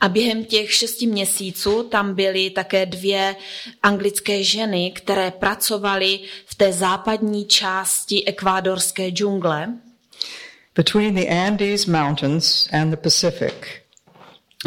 A 0.00 0.08
během 0.08 0.44
těch 0.44 0.72
šesti 0.72 1.06
měsíců 1.06 1.82
tam 1.82 2.14
byly 2.14 2.50
také 2.50 2.86
dvě 2.86 3.36
anglické 3.82 4.44
ženy, 4.44 4.92
které 4.94 5.30
pracovaly 5.30 6.20
v 6.46 6.54
té 6.54 6.72
západní 6.72 7.46
části 7.46 8.24
ekvádorské 8.24 9.08
džungle. 9.08 9.68
Between 10.74 11.14
the 11.14 11.28
Andes 11.28 11.86
Mountains 11.86 12.68
and 12.72 12.90
the 12.90 12.96
Pacific. 12.96 13.54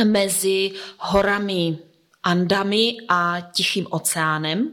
Mezi 0.03 0.71
horami 0.97 1.77
Andami 2.23 2.97
a 3.09 3.41
Tichým 3.51 3.87
oceánem. 3.89 4.71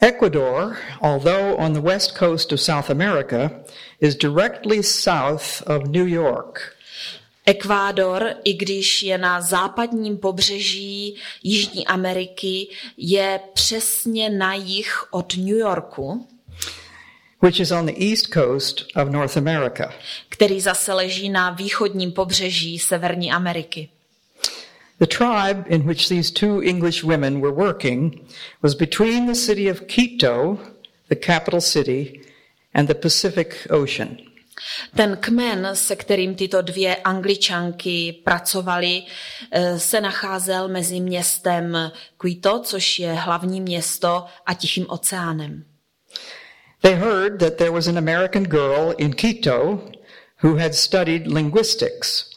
Ecuador, 0.00 0.76
although 1.00 1.56
on 1.56 1.72
the 1.72 1.80
west 1.80 2.18
coast 2.18 2.52
of 2.52 2.60
South 2.60 2.90
America, 2.90 3.50
is 4.00 4.14
directly 4.14 4.82
south 4.82 5.62
of 5.66 5.88
New 5.88 6.06
York. 6.06 6.73
Ekvádor, 7.46 8.34
i 8.44 8.52
když 8.52 9.02
je 9.02 9.18
na 9.18 9.40
západním 9.40 10.16
pobřeží 10.18 11.16
Jižní 11.42 11.86
Ameriky, 11.86 12.68
je 12.96 13.40
přesně 13.54 14.30
na 14.30 14.54
jih 14.54 15.04
od 15.10 15.36
New 15.36 15.56
Yorku, 15.56 16.26
which 17.42 17.60
is 17.60 17.70
on 17.70 17.86
the 17.86 18.04
east 18.10 18.26
coast 18.32 18.84
of 18.96 19.08
North 19.08 19.36
America. 19.36 19.94
který 20.28 20.60
zase 20.60 20.92
leží 20.92 21.28
na 21.28 21.50
východním 21.50 22.12
pobřeží 22.12 22.78
Severní 22.78 23.32
Ameriky. 23.32 23.88
The 24.98 25.06
tribe 25.06 25.64
in 25.68 25.82
which 25.82 26.08
these 26.08 26.32
two 26.32 26.60
English 26.62 27.02
women 27.02 27.40
were 27.40 27.52
working 27.52 28.14
was 28.62 28.74
between 28.74 29.26
the 29.26 29.34
city 29.34 29.70
of 29.70 29.80
Quito, 29.80 30.58
the 31.08 31.16
capital 31.16 31.60
city, 31.60 32.20
and 32.74 32.88
the 32.88 32.94
Pacific 32.94 33.66
Ocean. 33.70 34.16
Ten 34.96 35.16
kmen, 35.16 35.70
se 35.72 35.96
kterým 35.96 36.34
tyto 36.34 36.62
dvě 36.62 36.96
angličanky 36.96 38.12
pracovaly, 38.24 39.02
eh, 39.50 39.78
se 39.78 40.00
nacházel 40.00 40.68
mezi 40.68 41.00
městem 41.00 41.92
Quito, 42.16 42.60
což 42.64 42.98
je 42.98 43.12
hlavní 43.12 43.60
město, 43.60 44.24
a 44.46 44.54
Tichým 44.54 44.86
oceánem. 44.88 45.64
They 46.80 46.94
heard 46.94 47.38
that 47.38 47.56
there 47.56 47.70
was 47.70 47.86
an 47.86 47.98
American 47.98 48.42
girl 48.42 48.94
in 48.98 49.14
Quito 49.14 49.80
who 50.42 50.56
had 50.56 50.74
studied 50.74 51.26
linguistics. 51.26 52.34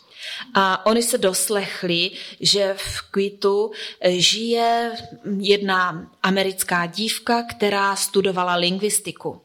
A 0.54 0.86
oni 0.86 1.04
se 1.04 1.18
doslechli, 1.18 2.12
že 2.40 2.74
v 2.78 3.02
Quitu 3.12 3.72
eh, 4.02 4.12
žije 4.12 4.92
jedna 5.40 6.12
americká 6.24 6.86
dívka, 6.86 7.44
která 7.44 7.96
studovala 7.96 8.56
lingvistiku. 8.56 9.42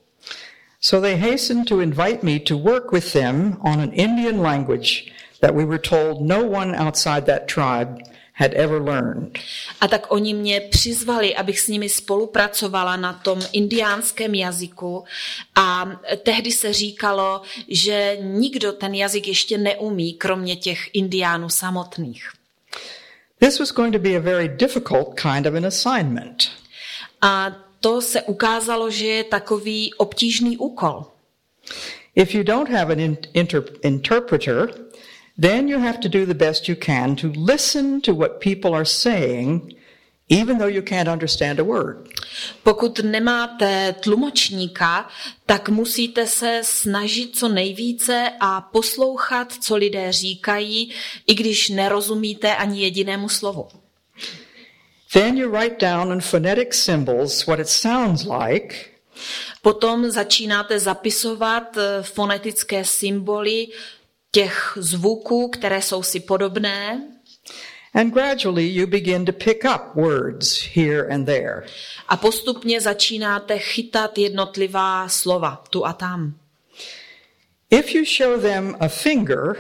So 0.85 1.01
they 1.01 1.17
hastened 1.17 1.69
to 1.69 1.81
invite 1.81 2.23
me 2.23 2.41
to 2.41 2.57
work 2.57 2.93
with 2.93 3.13
them 3.13 3.57
on 3.61 3.81
an 3.81 3.93
Indian 3.93 4.43
language 4.43 5.13
that 5.41 5.55
we 5.55 5.65
were 5.65 5.79
told 5.79 6.27
no 6.27 6.45
one 6.45 6.75
outside 6.75 7.27
that 7.27 7.47
tribe 7.47 8.03
had 8.33 8.55
ever 8.55 8.81
learned. 8.81 9.39
A 9.81 9.89
tak 9.89 10.13
oni 10.13 10.35
mě 10.35 10.61
přizvali, 10.61 11.37
abych 11.37 11.61
s 11.61 11.69
nimi 11.69 11.89
spolupracovala 11.89 12.97
na 12.97 13.13
tom 13.13 13.41
indiánském 13.53 14.35
jazyku 14.35 15.05
a 15.55 15.91
tehdy 16.23 16.53
se 16.53 16.73
říkalo, 16.73 17.43
že 17.69 18.17
nikdo 18.21 18.73
ten 18.73 18.95
jazyk 18.95 19.29
ještě 19.29 19.59
neumí, 19.59 20.13
kromě 20.13 20.57
těch 20.57 20.79
indiánů 20.93 21.49
samotných. 21.49 22.33
This 23.39 23.59
was 23.59 23.73
going 23.73 23.93
to 23.93 23.99
be 23.99 24.17
a 24.17 24.21
very 24.21 24.49
difficult 24.49 25.21
kind 25.21 25.47
of 25.47 25.55
an 25.55 25.67
assignment. 25.67 26.51
A 27.21 27.57
to 27.83 28.01
se 28.01 28.23
ukázalo, 28.23 28.91
že 28.91 29.07
je 29.07 29.25
takový 29.25 29.95
obtížný 29.95 30.57
úkol. 30.59 31.05
If 32.15 32.35
you 32.35 32.43
don't 32.45 32.71
have 32.71 32.93
an 32.93 32.99
inter- 33.35 33.79
interpreter, 33.83 34.71
then 35.41 35.69
you 35.69 35.79
have 35.79 35.99
to 35.99 36.09
do 36.09 36.27
the 36.27 36.35
best 36.35 36.69
you 36.69 36.77
can 36.77 37.17
to 37.17 37.33
listen 37.53 38.01
to 38.01 38.15
what 38.15 38.41
people 38.41 38.75
are 38.75 38.85
saying, 38.85 39.75
even 40.29 40.59
though 40.59 40.75
you 40.75 40.83
can't 40.83 41.09
understand 41.09 41.61
a 41.61 41.65
word. 41.65 42.09
Pokud 42.63 42.99
nemáte 42.99 43.95
tlumočníka, 44.01 45.09
tak 45.47 45.69
musíte 45.69 46.27
se 46.27 46.61
snažit 46.65 47.37
co 47.37 47.49
nejvíce 47.49 48.31
a 48.41 48.61
poslouchat, 48.61 49.53
co 49.53 49.77
lidé 49.77 50.13
říkají, 50.13 50.93
i 51.27 51.35
když 51.35 51.69
nerozumíte 51.69 52.57
ani 52.57 52.83
jedinému 52.83 53.29
slovu. 53.29 53.69
Then 55.13 55.37
you 55.37 55.51
write 55.51 55.79
down 55.79 56.13
in 56.13 56.21
phonetic 56.21 56.75
symbols 56.75 57.47
what 57.47 57.61
it 57.61 57.69
sounds 57.69 58.25
like, 58.25 58.75
Potom 59.63 60.11
začínáte 60.11 60.79
zapisovat 60.79 61.77
eh, 61.77 62.03
fonetické 62.03 62.85
symboly 62.85 63.67
těch 64.31 64.73
zvuků, 64.77 65.49
které 65.49 65.83
jsou 65.83 66.03
si 66.03 66.21
podobné. 66.21 67.09
and 67.95 68.11
gradually 68.15 68.65
you 68.65 68.87
begin 68.87 69.25
to 69.25 69.33
pick 69.33 69.65
up 69.65 69.95
words 69.95 70.63
here 70.75 71.09
and 71.15 71.25
there. 71.27 71.67
A 72.09 72.17
postupně 72.17 72.81
začínáte 72.81 73.59
chytat 73.59 74.19
jednotlivá 74.19 75.09
slova 75.09 75.65
tu 75.71 75.87
a 75.87 75.93
tam. 75.93 76.35
If 77.71 77.95
you 77.95 78.05
show 78.05 78.41
them 78.41 78.77
a 78.81 78.89
finger, 78.89 79.57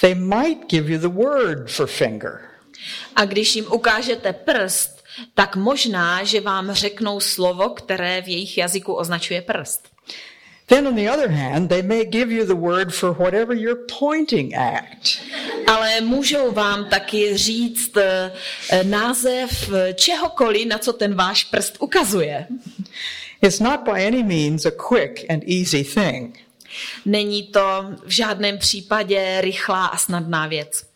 they 0.00 0.14
might 0.14 0.70
give 0.70 0.92
you 0.92 0.98
the 0.98 1.08
word 1.08 1.70
for 1.70 1.86
finger. 1.86 2.49
A 3.16 3.24
když 3.24 3.56
jim 3.56 3.66
ukážete 3.72 4.32
prst, 4.32 5.00
tak 5.34 5.56
možná, 5.56 6.24
že 6.24 6.40
vám 6.40 6.72
řeknou 6.72 7.20
slovo, 7.20 7.68
které 7.68 8.22
v 8.22 8.28
jejich 8.28 8.58
jazyku 8.58 8.92
označuje 8.94 9.42
prst. 9.42 9.88
Then, 10.66 10.86
on 10.86 10.94
the 10.94 11.10
other 11.10 11.28
hand, 11.28 11.68
they 11.68 11.82
may 11.82 12.04
give 12.04 12.30
you 12.32 12.44
the 12.44 12.54
word 12.54 12.94
for 12.94 13.12
whatever 13.12 13.56
you're 13.56 13.82
pointing 13.98 14.54
at. 14.54 15.18
Ale 15.66 16.00
můžou 16.00 16.50
vám 16.52 16.84
taky 16.84 17.36
říct 17.36 17.96
eh, 17.96 18.32
název 18.82 19.70
čehokoliv, 19.94 20.66
na 20.66 20.78
co 20.78 20.92
ten 20.92 21.14
váš 21.14 21.44
prst 21.44 21.76
ukazuje. 21.80 22.46
It's 23.42 23.60
not 23.60 23.80
by 23.80 24.06
any 24.06 24.22
means 24.22 24.66
a 24.66 24.70
quick 24.70 25.30
and 25.30 25.42
easy 25.48 25.84
thing. 25.84 26.38
Není 27.04 27.42
to 27.42 27.84
v 28.04 28.10
žádném 28.10 28.58
případě 28.58 29.40
rychlá 29.40 29.86
a 29.86 29.96
snadná 29.96 30.46
věc. 30.46 30.89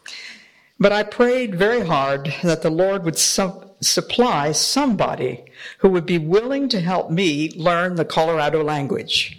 But 0.78 0.92
I 0.92 1.04
prayed 1.04 1.54
very 1.54 1.86
hard 1.86 2.34
that 2.42 2.62
the 2.62 2.70
Lord 2.70 3.04
would 3.04 3.18
su- 3.18 3.62
supply 3.80 4.52
somebody 4.52 5.44
who 5.78 5.88
would 5.88 6.06
be 6.06 6.18
willing 6.18 6.68
to 6.68 6.80
help 6.80 7.10
me 7.10 7.50
learn 7.56 7.94
the 7.94 8.04
Colorado 8.04 8.62
language. 8.62 9.36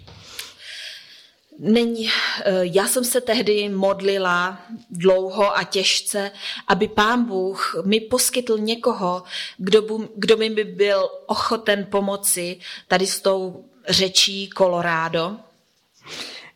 Není, 1.58 2.08
eh, 2.44 2.52
já 2.62 2.88
jsem 2.88 3.04
se 3.04 3.20
tehdy 3.20 3.68
modlila 3.68 4.58
dlouho 4.90 5.56
a 5.56 5.64
těžce, 5.64 6.30
aby 6.68 6.88
pán 6.88 7.24
Bůh 7.24 7.76
mi 7.84 8.00
poskytl 8.00 8.58
někoho, 8.58 9.22
kdo, 9.58 9.82
bu, 9.82 10.08
kdo 10.16 10.36
mi 10.36 10.50
by 10.50 10.64
byl 10.64 11.08
ochoten 11.26 11.86
pomoci 11.90 12.60
tady 12.88 13.06
s 13.06 13.20
tou 13.20 13.64
řečí 13.88 14.50
Colorado. 14.58 15.36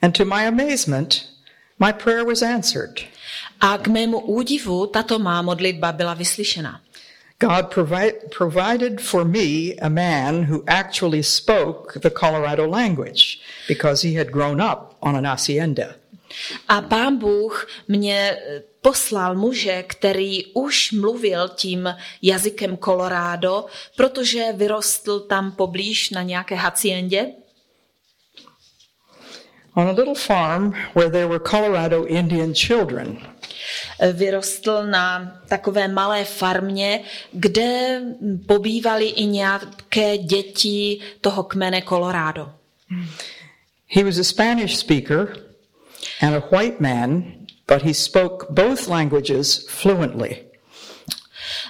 And 0.02 0.16
to 0.16 0.24
my 0.24 0.46
amazement, 0.46 1.28
my 1.78 1.92
prayer 1.92 2.24
was 2.24 2.42
answered. 2.42 3.00
A 3.60 3.78
k 3.78 3.88
mému 3.88 4.20
údivu 4.20 4.86
tato 4.86 5.18
má 5.18 5.42
modlitba 5.42 5.92
byla 5.92 6.14
vyslyšena. 6.14 6.80
God 7.40 7.74
provi- 7.74 8.12
provided 8.38 9.00
for 9.00 9.24
me 9.24 9.74
a 9.82 9.88
man 9.88 10.44
who 10.44 10.62
actually 10.66 11.22
spoke 11.22 12.00
the 12.00 12.10
Colorado 12.10 12.66
language 12.66 13.38
because 13.68 14.08
he 14.08 14.18
had 14.18 14.28
grown 14.28 14.62
up 14.62 14.78
on 15.00 15.16
an 15.16 15.26
hacienda. 15.26 15.84
A 16.68 16.80
pán 16.80 17.16
Bůh 17.16 17.68
mě 17.88 18.16
eh, 18.30 18.62
poslal 18.82 19.34
muže, 19.34 19.82
který 19.82 20.46
už 20.46 20.92
mluvil 20.92 21.48
tím 21.48 21.94
jazykem 22.22 22.76
Colorado, 22.76 23.66
protože 23.96 24.52
vyrostl 24.52 25.20
tam 25.20 25.52
poblíž 25.52 26.10
na 26.10 26.22
nějaké 26.22 26.54
haciendě. 26.54 27.26
On 29.80 29.88
a 29.88 29.92
little 29.92 30.14
farm 30.14 30.74
where 30.92 31.08
there 31.08 31.26
were 31.26 31.38
Colorado 31.38 32.06
Indian 32.06 32.52
children. 32.54 33.18
Eh, 34.00 34.12
Vyrostl 34.12 34.86
na 34.86 35.32
takové 35.48 35.88
malé 35.88 36.24
farmě, 36.24 37.00
kde 37.32 38.00
pobývaly 38.46 39.06
i 39.06 39.24
nějaké 39.24 40.18
děti 40.18 41.00
toho 41.20 41.42
kmene 41.42 41.82
Colorado. 41.82 42.52
He 43.86 44.04
was 44.04 44.18
a 44.18 44.24
Spanish 44.24 44.76
speaker 44.76 45.36
and 46.20 46.34
a 46.34 46.42
white 46.50 46.80
man, 46.80 47.24
but 47.68 47.82
he 47.82 47.94
spoke 47.94 48.46
both 48.50 48.88
languages 48.88 49.66
fluently. 49.68 50.36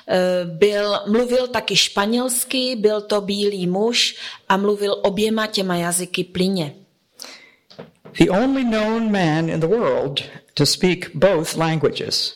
Eh, 0.08 0.44
Byl, 0.44 1.00
mluvil 1.06 1.48
taky 1.48 1.76
španělsky, 1.76 2.76
byl 2.76 3.00
to 3.00 3.20
bílý 3.20 3.66
muž 3.66 4.16
a 4.48 4.56
mluvil 4.56 5.00
oběma 5.02 5.46
těma 5.46 5.76
jazyky 5.76 6.24
plyně. 6.24 6.74
The 8.18 8.30
only 8.30 8.64
known 8.64 9.10
man 9.10 9.48
in 9.48 9.60
the 9.60 9.68
world 9.68 10.20
to 10.54 10.66
speak 10.66 11.14
both 11.14 11.56
languages. 11.56 12.34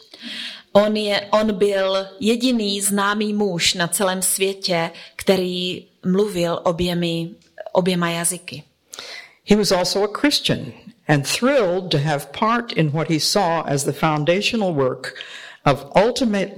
On, 0.73 0.97
je, 0.97 1.21
on 1.31 1.55
byl 1.55 2.07
jediný 2.21 2.81
známý 2.81 3.35
muž 3.35 3.75
na 3.75 3.89
celém 3.89 4.23
světě, 4.23 4.91
který 5.17 5.87
mluvil 6.07 6.61
oběmi, 6.63 7.31
oběma 7.73 8.11
jazyky. 8.11 8.63
He 9.47 9.57
was 9.57 9.73
also 9.73 10.03
a 10.03 10.09
Christian 10.21 10.73
and 11.09 11.27
thrilled 11.39 11.91
to 11.91 11.99
have 11.99 12.27
part 12.39 12.73
in 12.73 12.91
what 12.91 13.09
he 13.09 13.21
saw 13.21 13.63
as 13.67 13.85
the 13.85 13.93
foundational 13.93 14.75
work 14.75 15.15
of 15.67 15.85
ultimate, 15.95 16.53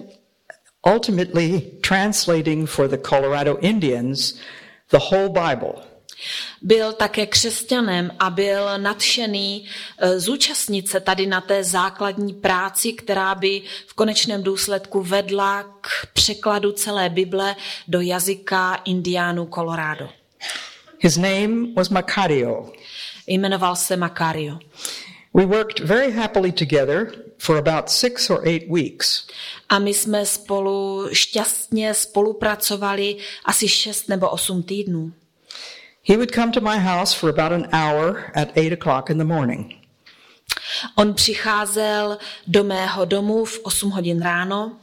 ultimately 0.84 1.60
translating 1.80 2.66
for 2.66 2.88
the 2.88 2.98
Colorado 2.98 3.58
Indians 3.60 4.34
the 4.90 4.98
whole 4.98 5.28
Bible. 5.28 5.82
Byl 6.62 6.92
také 6.92 7.26
křesťanem 7.26 8.10
a 8.18 8.30
byl 8.30 8.78
nadšený 8.78 9.64
eh, 9.98 10.20
zúčastnit 10.20 10.88
se 10.88 11.00
tady 11.00 11.26
na 11.26 11.40
té 11.40 11.64
základní 11.64 12.34
práci, 12.34 12.92
která 12.92 13.34
by 13.34 13.62
v 13.86 13.94
konečném 13.94 14.42
důsledku 14.42 15.02
vedla 15.02 15.62
k 15.80 15.88
překladu 16.12 16.72
celé 16.72 17.08
Bible 17.08 17.56
do 17.88 18.00
jazyka 18.00 18.74
indiánů 18.74 19.48
Colorado. 19.54 20.08
His 20.98 21.16
name 21.16 21.74
was 21.76 21.88
Macario. 21.88 22.72
Jmenoval 23.26 23.76
se 23.76 23.96
Macario. 23.96 24.58
We 25.34 25.46
worked 25.46 25.80
very 25.80 26.12
happily 26.12 26.52
together 26.52 27.12
for 27.38 27.56
about 27.56 27.90
six 27.90 28.30
or 28.30 28.48
eight 28.48 28.70
weeks. 28.70 29.26
A 29.68 29.78
my 29.78 29.94
jsme 29.94 30.26
spolu 30.26 31.08
šťastně 31.12 31.94
spolupracovali 31.94 33.16
asi 33.44 33.68
6 33.68 34.08
nebo 34.08 34.30
8 34.30 34.62
týdnů. 34.62 35.12
He 36.08 36.16
would 36.16 36.32
come 36.32 36.52
to 36.52 36.60
my 36.60 36.78
house 36.78 37.12
for 37.12 37.28
about 37.28 37.52
an 37.52 37.66
hour 37.72 38.30
at 38.32 38.56
eight 38.56 38.72
o'clock 38.72 39.10
in 39.10 39.18
the 39.18 39.24
morning. 39.24 39.74
On 40.96 41.14
přicházel 41.14 42.18
do 42.46 42.64
mého 42.64 43.04
domu 43.04 43.44
v 43.44 43.60
8 43.62 43.90
hodin 43.90 44.22
ráno. 44.22 44.76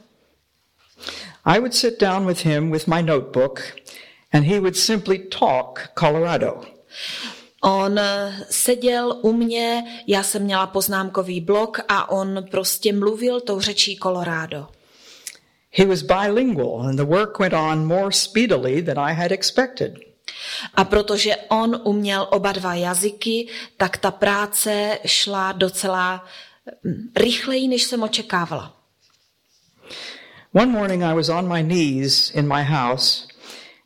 I 1.44 1.58
would 1.58 1.74
sit 1.74 2.00
down 2.00 2.26
with 2.26 2.40
him 2.40 2.70
with 2.70 2.86
my 2.86 3.02
notebook, 3.02 3.62
and 4.32 4.44
he 4.44 4.60
would 4.60 4.76
simply 4.76 5.18
talk 5.18 5.90
Colorado. 5.98 6.60
On 7.62 7.98
eh, 7.98 8.46
seděl 8.50 9.18
u 9.22 9.32
mě, 9.32 9.84
já 10.06 10.22
jsem 10.22 10.42
měla 10.42 10.66
poznámkový 10.66 11.40
blok 11.40 11.80
a 11.88 12.10
on 12.10 12.44
prostě 12.50 12.92
mluvil 12.92 13.40
tou 13.40 13.60
řečí 13.60 13.96
Colorado. 13.96 14.68
He 15.70 15.86
was 15.86 16.02
bilingual, 16.02 16.82
and 16.82 16.96
the 16.96 17.04
work 17.04 17.38
went 17.38 17.54
on 17.54 17.86
more 17.86 18.12
speedily 18.12 18.82
than 18.82 18.98
I 18.98 19.14
had 19.14 19.32
expected. 19.32 20.13
A 20.74 20.84
protože 20.84 21.36
on 21.36 21.80
uměl 21.84 22.28
oba 22.30 22.52
dva 22.52 22.74
jazyky, 22.74 23.48
tak 23.76 23.96
ta 23.96 24.10
práce 24.10 24.98
šla 25.06 25.52
docela 25.52 26.24
hm, 26.84 27.12
rychleji, 27.16 27.68
než 27.68 27.82
jsem 27.82 28.02
očekávala. 28.02 28.76
One 30.52 30.72
morning 30.72 31.02
I 31.02 31.14
was 31.14 31.28
on 31.28 31.48
my 31.48 31.62
knees 31.62 32.30
in 32.30 32.48
my 32.48 32.62
house, 32.62 33.26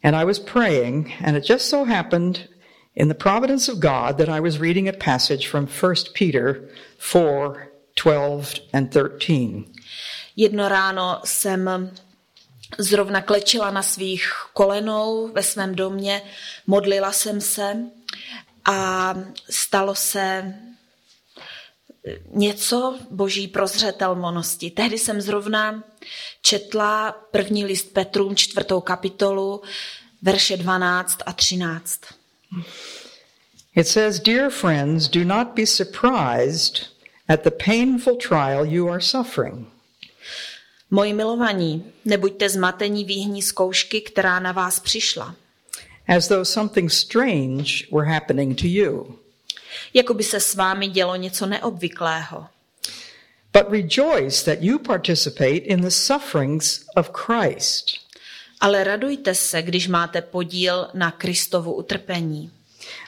and 0.03 0.15
I 0.15 0.25
was 0.25 0.39
praying, 0.39 1.13
and 1.25 1.37
it 1.37 1.49
just 1.49 1.69
so 1.69 1.85
happened 1.85 2.49
in 2.95 3.09
the 3.09 3.15
providence 3.15 3.73
of 3.73 3.79
God 3.79 4.19
that 4.19 4.29
I 4.29 4.41
was 4.41 4.59
reading 4.59 4.89
a 4.89 4.93
passage 4.93 5.49
from 5.49 5.67
1 5.67 5.95
Peter 6.15 6.69
4 6.99 7.69
12 7.97 8.55
and 8.73 8.93
13. 8.93 9.65
Jedno 10.37 10.69
ráno 10.69 11.21
jsem 11.25 11.91
zrovna 12.79 13.23
klečela 13.23 13.71
na 13.71 13.83
svých 13.83 14.33
kolenou 14.53 15.29
ve 15.33 15.43
svém 15.43 15.75
domě, 15.75 16.23
modlila 16.67 17.13
jsem 17.13 17.41
se 17.41 17.77
a 18.65 19.15
stalo 19.51 19.95
se 19.95 20.55
něco 22.31 22.99
boží 23.11 23.49
prozřetelnosti. 23.49 24.71
Tehdy 24.71 24.99
jsem 24.99 25.21
zrovna 25.21 25.83
četla 26.43 27.13
první 27.31 27.65
list 27.65 27.93
Petrům, 27.93 28.37
čtvrtou 28.37 28.81
kapitolu, 28.81 29.63
verše 30.23 30.57
12 30.57 31.19
a 31.27 31.33
13. 31.33 32.01
It 33.77 33.89
says, 33.89 34.21
Dear 34.21 34.51
friends, 34.51 35.09
do 35.09 35.25
not 35.25 35.49
be 35.55 35.67
surprised 35.67 36.87
at 37.29 37.43
the 37.43 37.51
painful 37.51 38.17
trial 38.17 38.67
you 38.67 38.89
are 38.89 39.01
suffering. 39.01 39.69
Moji 40.91 41.13
milovaní, 41.13 41.85
nebuďte 42.05 42.49
zmatení 42.49 43.05
výhní 43.05 43.43
zkoušky, 43.43 44.01
která 44.01 44.41
na 44.41 44.53
vás 44.53 44.81
přišla. 44.81 45.35
as 46.17 46.29
though 46.29 46.45
something 46.45 46.91
strange 46.93 47.87
were 47.93 48.07
happening 48.13 48.55
to 48.61 48.67
you. 48.67 49.19
Jako 49.95 50.15
by 50.15 50.25
se 50.25 50.41
s 50.41 50.55
vámi 50.55 50.89
dělo 50.89 51.17
něco 51.17 51.47
neobvyklého. 51.47 52.47
But 53.53 53.63
rejoice 53.71 54.45
that 54.45 54.63
you 54.65 54.79
participate 54.79 55.57
in 55.57 55.81
the 55.81 55.91
sufferings 55.91 56.85
of 56.97 57.11
Christ, 57.15 57.87
Ale 58.61 58.85
radujte 58.85 59.35
se, 59.35 59.63
když 59.63 59.89
máte 59.89 60.23
podíl 60.23 60.89
na 60.95 61.11
Kristovu 61.11 61.75
utrpení, 61.75 62.51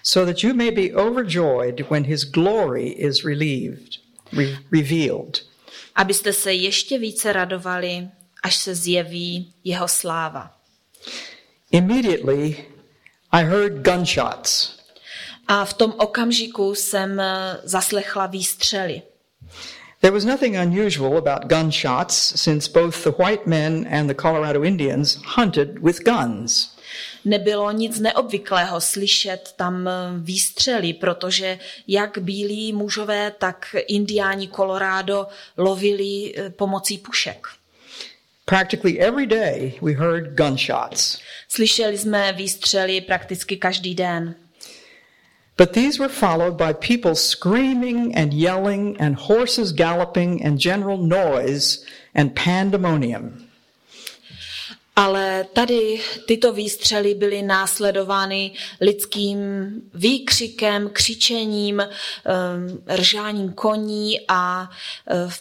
so 0.03 0.33
that 0.33 0.45
you 0.45 0.55
may 0.55 0.71
be 0.71 0.95
overjoyed 1.03 1.91
when 1.91 2.05
his 2.05 2.25
glory 2.25 2.89
is 2.89 3.25
relieved, 3.25 3.89
re- 4.33 4.59
revealed. 4.73 5.50
Abyste 5.95 6.33
se 6.33 6.53
ještě 6.53 6.99
více 6.99 7.33
radovali, 7.33 8.09
až 8.43 8.57
se 8.57 8.75
zjeví 8.75 9.53
jeho 9.65 9.89
sláva. 9.89 10.51
Immediately, 11.71 12.65
I 13.33 13.45
heard 13.45 13.73
gunshots. 13.73 14.81
A 15.49 15.65
v 15.65 15.75
tom 15.75 15.95
okamžiku 15.99 16.75
jsem 16.75 17.21
eh, 17.21 17.61
zaslechla 17.65 18.27
výstřely. 18.27 19.03
There 20.01 20.15
was 20.15 20.25
nothing 20.25 20.57
unusual 20.57 21.19
about 21.19 21.49
gunshots 21.49 22.41
since 22.41 22.71
both 22.73 23.05
the 23.05 23.13
white 23.23 23.47
men 23.47 23.87
and 23.91 24.09
the 24.09 24.15
Colorado 24.15 24.65
Indians 24.65 25.19
hunted 25.25 25.79
with 25.83 26.05
guns. 26.05 26.77
Nebylo 27.25 27.73
nic 27.73 28.01
neobvyklého 28.01 28.81
slyšet 28.81 29.55
tam 29.57 29.89
eh, 29.89 29.93
výstřely, 30.19 30.93
protože 30.93 31.59
jak 31.89 32.19
bílí 32.19 32.73
mužové, 32.73 33.31
tak 33.31 33.77
indiáni 33.89 34.49
Colorado 34.49 35.27
lovili 35.57 36.35
eh, 36.37 36.51
pomocí 36.51 36.99
pušek. 36.99 37.47
Practically 38.45 38.99
every 38.99 39.27
day 39.27 39.79
we 39.83 39.93
heard 39.93 40.35
gunshots. 40.35 41.19
Slyšeli 41.49 41.99
jsme 41.99 42.33
výstřely 42.33 43.01
prakticky 43.01 43.57
každý 43.57 43.95
den. 43.95 44.35
But 45.59 45.73
these 45.73 45.99
were 45.99 46.09
followed 46.09 46.55
by 46.57 46.73
people 46.73 47.15
screaming 47.15 48.17
and 48.17 48.33
yelling 48.33 49.01
and 49.01 49.17
horses 49.19 49.73
galloping 49.73 50.47
and 50.47 50.59
general 50.59 50.97
noise 50.97 51.85
and 52.15 52.35
pandemonium. 52.35 53.50
Ale 54.97 55.47
tady 55.53 56.01
tyto 56.27 56.53
výstřely 56.53 57.15
byly 57.15 57.43
následovány 57.43 58.53
lidským 58.81 59.39
výkřikem, 59.95 60.91
křičením, 60.93 61.83
um, 61.83 62.85
ržáním 62.87 63.53
koní 63.53 64.21
a 64.29 64.71
uh, 65.11 65.33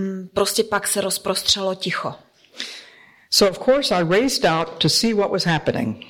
mm, 0.00 0.28
prostě 0.34 0.64
pak 0.64 0.88
se 0.88 1.00
rozprostřelo 1.00 1.74
ticho. 1.74 2.14
So, 3.30 3.50
of 3.50 3.64
course, 3.64 3.94
I 3.94 4.02
raced 4.02 4.44
out 4.44 4.78
to 4.78 4.88
see 4.88 5.14
what 5.14 5.30
was 5.30 5.44
happening. 5.44 6.04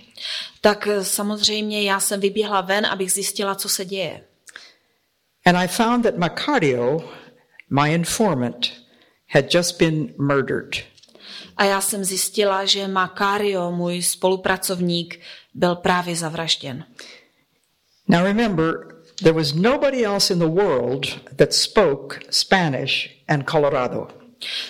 Tak 0.60 0.86
eh, 0.86 1.04
samozřejmě 1.04 1.82
já 1.82 2.00
jsem 2.00 2.20
vyběhla 2.20 2.60
ven, 2.60 2.86
abych 2.86 3.12
zjistila, 3.12 3.54
co 3.54 3.68
se 3.68 3.84
děje. 3.84 4.24
And 5.46 5.56
I 5.56 5.68
found 5.68 6.02
that 6.04 6.16
Macario, 6.16 7.10
my 7.70 7.94
informant, 7.94 8.72
had 9.28 9.54
just 9.54 9.78
been 9.78 10.14
murdered. 10.18 10.89
A 11.56 11.64
já 11.64 11.80
jsem 11.80 12.04
zjistila, 12.04 12.64
že 12.64 12.88
Macario, 12.88 13.70
můj 13.70 14.02
spolupracovník, 14.02 15.20
byl 15.54 15.74
právě 15.74 16.16
zavražděn. 16.16 16.84
Now, 18.08 18.24
remember, 18.24 18.72
there 19.22 19.32
was 19.32 19.52
nobody 19.52 20.04
else 20.04 20.34
in 20.34 20.38
the 20.38 20.62
world 20.62 21.06
that 21.36 21.54
spoke 21.54 22.20
Spanish 22.30 23.10
and 23.28 23.50
Colorado. 23.50 24.08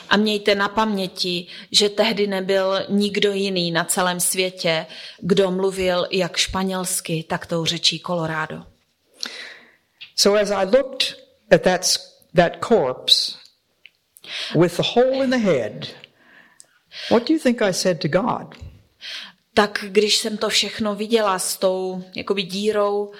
A 0.09 0.17
mějte 0.17 0.55
na 0.55 0.69
paměti, 0.69 1.47
že 1.73 1.89
tehdy 1.89 2.27
nebyl 2.27 2.81
nikdo 2.89 3.33
jiný 3.33 3.71
na 3.71 3.85
celém 3.85 4.21
světě, 4.21 4.87
kdo 5.21 5.51
mluvil 5.51 6.07
jak 6.11 6.37
španělsky, 6.37 7.25
tak 7.29 7.47
tou 7.47 7.65
řečí 7.65 8.01
Colorado. 8.01 8.63
So, 10.17 10.43
as 10.43 10.51
I 10.51 10.65
looked 10.77 11.17
at 11.51 11.63
that, 11.63 11.81
that 12.35 12.53
corpse 12.61 13.33
with 14.55 14.77
the 14.77 14.83
hole 14.83 15.25
in 15.25 15.31
the 15.31 15.39
head, 15.39 15.87
what 17.11 17.29
do 17.29 17.35
you 17.35 17.41
think 17.41 17.63
I 17.63 17.73
said 17.73 18.01
to 18.01 18.09
God? 18.09 18.55
Tak 19.55 19.85
když 19.89 20.17
jsem 20.17 20.37
to 20.37 20.49
všechno 20.49 20.95
viděla 20.95 21.39
s 21.39 21.57
tou 21.57 22.05
jakoby 22.17 22.43
dírou, 22.43 23.13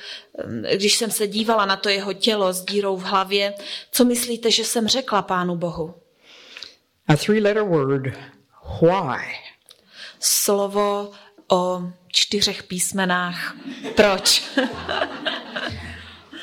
když 0.77 0.95
jsem 0.95 1.11
se 1.11 1.27
dívala 1.27 1.67
na 1.67 1.77
to 1.77 1.89
jeho 1.89 2.13
tělo 2.13 2.53
s 2.53 2.65
dírou 2.65 2.97
v 2.97 3.03
hlavě, 3.03 3.55
co 3.93 4.05
myslíte, 4.05 4.51
že 4.51 4.65
jsem 4.65 4.89
řekla 4.89 5.23
Pánu 5.23 5.57
Bohu? 5.57 5.95
A 7.09 7.17
three 7.17 7.41
letter 7.41 7.63
word 7.63 8.07
why? 8.81 9.37
Slovo 10.21 11.13
o 11.51 11.83
čtyřech 12.09 12.63
písmenách. 12.63 13.57
Proč? 13.95 14.43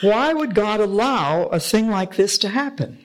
Why 0.02 0.34
would 0.34 0.50
God 0.50 0.82
allow 0.82 1.54
a 1.54 1.60
thing 1.60 1.96
like 1.96 2.16
this 2.16 2.38
to 2.38 2.48
happen? 2.48 2.98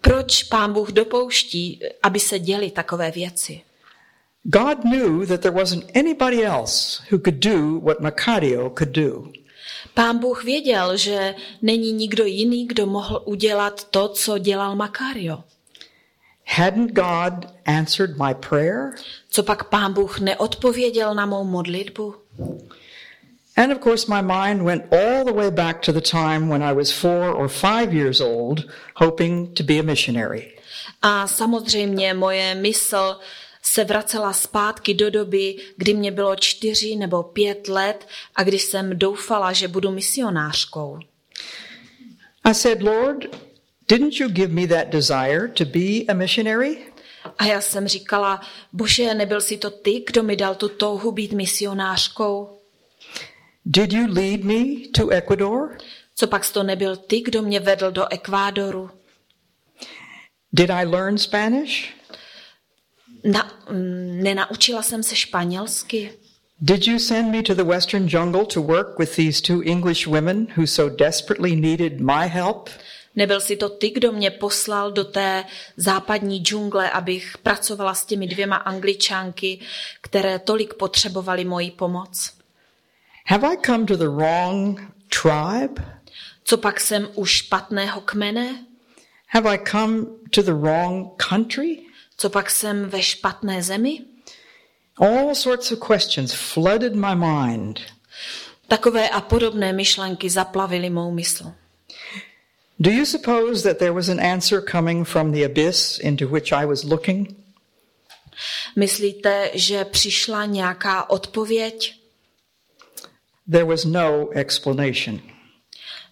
Proč 0.00 0.42
Pán 0.42 0.72
Bůh 0.72 0.92
dopouští, 0.92 1.80
aby 2.02 2.20
se 2.20 2.38
děly 2.38 2.70
takové 2.70 3.10
věci? 3.10 3.60
God 4.42 4.78
knew 4.78 5.26
that 5.26 5.40
there 5.40 5.54
wasn't 5.54 5.96
anybody 5.96 6.44
else 6.44 7.02
who 7.10 7.18
could 7.18 7.34
do 7.34 7.80
what 7.80 8.00
Macario 8.00 8.70
could 8.70 8.88
do. 8.88 9.32
Pán 9.94 10.18
Bůh 10.18 10.44
věděl, 10.44 10.96
že 10.96 11.34
není 11.62 11.92
nikdo 11.92 12.24
jiný, 12.24 12.66
kdo 12.66 12.86
mohl 12.86 13.22
udělat 13.24 13.84
to, 13.84 14.08
co 14.08 14.38
dělal 14.38 14.76
Makario. 14.76 15.44
Hadn't 16.46 16.92
God 16.92 17.52
answered 17.66 18.16
my 18.18 18.34
prayer? 18.34 18.94
Co 19.30 19.42
pak 19.42 19.64
Pán 19.64 19.92
Bůh 19.92 20.20
neodpověděl 20.20 21.14
na 21.14 21.26
mou 21.26 21.44
modlitbu? 21.44 22.14
And 23.58 23.72
of 23.72 23.80
course, 23.80 24.06
my 24.06 24.22
mind 24.22 24.62
went 24.62 24.82
all 24.92 25.24
the 25.24 25.32
way 25.32 25.50
back 25.50 25.82
to 25.82 25.92
the 25.92 26.00
time 26.00 26.48
when 26.48 26.62
I 26.62 26.72
was 26.72 26.92
four 26.92 27.32
or 27.32 27.48
five 27.48 27.92
years 27.92 28.20
old, 28.20 28.64
hoping 28.94 29.54
to 29.54 29.64
be 29.64 29.78
a 29.78 29.82
missionary. 29.82 30.54
A 31.02 31.26
samozřejmě 31.26 32.14
moje 32.14 32.54
mysl 32.54 33.16
se 33.62 33.84
vracela 33.84 34.32
zpátky 34.32 34.94
do 34.94 35.10
doby, 35.10 35.56
kdy 35.76 35.94
mě 35.94 36.10
bylo 36.10 36.36
čtyři 36.36 36.96
nebo 36.96 37.22
pět 37.22 37.68
let 37.68 38.08
a 38.34 38.42
kdy 38.42 38.58
jsem 38.58 38.98
doufala, 38.98 39.52
že 39.52 39.68
budu 39.68 39.90
misionářkou. 39.90 40.98
I 42.44 42.54
said, 42.54 42.82
Lord, 42.82 43.36
didn't 43.88 44.20
you 44.20 44.28
give 44.28 44.52
me 44.52 44.66
that 44.66 44.88
desire 44.88 45.48
to 45.48 45.64
be 45.64 46.04
a 46.08 46.14
missionary? 46.14 46.78
A 47.38 47.44
já 47.44 47.60
jsem 47.60 47.88
říkala, 47.88 48.40
bože, 48.72 49.14
nebyl 49.14 49.40
jsi 49.40 49.56
to 49.56 49.70
ty, 49.70 50.04
kdo 50.06 50.22
mi 50.22 50.36
dal 50.36 50.54
tu 50.54 50.68
touhu 50.68 51.12
být 51.12 51.32
misionářkou? 51.32 52.57
Did 53.70 53.92
you 53.92 54.06
lead 54.06 54.44
me 54.44 54.88
to 54.94 55.10
Ecuador? 55.10 55.78
Co 56.14 56.26
pak 56.26 56.52
to 56.52 56.62
nebyl 56.62 56.96
ty, 56.96 57.20
kdo 57.20 57.42
mě 57.42 57.60
vedl 57.60 57.90
do 57.90 58.12
Ekvádoru? 58.12 58.90
Did 60.52 60.70
I 60.70 60.84
learn 60.84 61.18
Spanish? 61.18 61.94
Na, 63.24 63.52
mm, 63.70 64.22
nenaučila 64.22 64.82
jsem 64.82 65.02
se 65.02 65.16
španělsky. 65.16 66.12
Did 66.60 66.86
you 66.86 66.98
send 66.98 67.30
me 67.30 67.42
to 67.42 67.54
the 67.54 67.64
western 67.64 68.08
jungle 68.08 68.46
to 68.46 68.62
work 68.62 68.98
with 68.98 69.16
these 69.16 69.42
two 69.42 69.60
English 69.62 70.06
women 70.06 70.46
who 70.56 70.66
so 70.66 70.96
desperately 70.96 71.56
needed 71.56 72.00
my 72.00 72.28
help? 72.28 72.70
Nebyl 73.16 73.40
si 73.40 73.56
to 73.56 73.68
ty, 73.68 73.90
kdo 73.90 74.12
mě 74.12 74.30
poslal 74.30 74.92
do 74.92 75.04
té 75.04 75.44
západní 75.76 76.38
džungle, 76.38 76.90
abych 76.90 77.38
pracovala 77.42 77.94
s 77.94 78.04
těmi 78.04 78.26
dvěma 78.26 78.56
angličánky, 78.56 79.60
které 80.00 80.38
tolik 80.38 80.74
potřebovaly 80.74 81.44
moji 81.44 81.70
pomoc? 81.70 82.37
Have 83.28 83.44
I 83.44 83.56
come 83.56 83.86
to 83.86 83.96
the 83.96 84.08
wrong 84.08 84.80
tribe? 85.08 85.84
Co 86.44 86.56
pak 86.56 86.80
jsem 86.80 87.08
u 87.14 87.24
špatného 87.24 88.00
kmene? 88.00 88.64
Have 89.26 89.54
I 89.54 89.58
come 89.70 90.06
to 90.30 90.42
the 90.42 90.54
wrong 90.54 91.22
country? 91.28 91.78
Co 92.16 92.30
pak 92.30 92.50
jsem 92.50 92.88
ve 92.88 93.02
špatné 93.02 93.62
zemi? 93.62 94.04
All 94.96 95.34
sorts 95.34 95.72
of 95.72 95.78
questions 95.78 96.32
flooded 96.32 96.94
my 96.94 97.14
mind. 97.14 97.80
Takové 98.68 99.08
a 99.08 99.20
podobné 99.20 99.72
myšlenky 99.72 100.30
zaplavily 100.30 100.90
mou 100.90 101.10
mysl. 101.10 101.52
Do 102.78 102.90
you 102.90 103.06
suppose 103.06 103.62
that 103.62 103.78
there 103.78 103.92
was 103.92 104.08
an 104.08 104.20
answer 104.20 104.62
coming 104.62 105.08
from 105.08 105.32
the 105.32 105.44
abyss 105.44 105.98
into 105.98 106.28
which 106.28 106.52
I 106.52 106.66
was 106.66 106.84
looking? 106.84 107.36
Myslíte, 108.76 109.50
že 109.54 109.84
přišla 109.84 110.44
nějaká 110.44 111.10
odpověď? 111.10 111.98
There 113.50 113.64
was 113.64 113.84
no 113.84 114.30
explanation. 114.32 115.20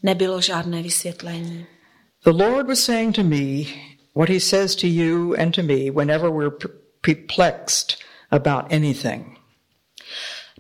Nebylo 0.03 0.41
žádné 0.41 0.83
vysvětlení. 0.83 1.67
The 2.25 2.31
Lord 2.45 2.67
was 2.67 2.85
saying 2.85 3.17
to 3.17 3.23
me 3.23 3.65
what 4.15 4.29
He 4.29 4.41
says 4.41 4.77
to 4.77 4.87
you 4.87 5.35
and 5.35 5.55
to 5.55 5.63
me 5.63 5.91
whenever 5.91 6.31
we're 6.31 6.51
per- 6.51 6.71
perplexed 7.01 7.99
about 8.31 8.73
anything. 8.73 9.39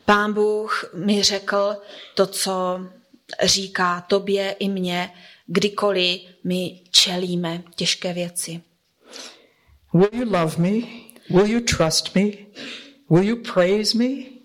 Pán 0.04 0.32
Bůh 0.32 0.90
mi 0.94 1.22
řekl 1.22 1.76
to, 2.14 2.26
co 2.26 2.80
říká 3.42 4.00
tobě 4.00 4.56
i 4.58 4.68
mně, 4.68 5.10
kdykoliv 5.46 6.20
my 6.44 6.80
čelíme 6.90 7.62
těžké 7.76 8.12
věci. 8.12 8.60
Will 9.94 10.08
you 10.12 10.24
love 10.24 10.56
me? 10.58 10.86
Will 11.30 11.46
you 11.46 11.60
trust 11.60 12.14
me? 12.14 12.22
Will 13.10 13.24
you 13.24 13.36
praise 13.36 13.98
me? 13.98 14.35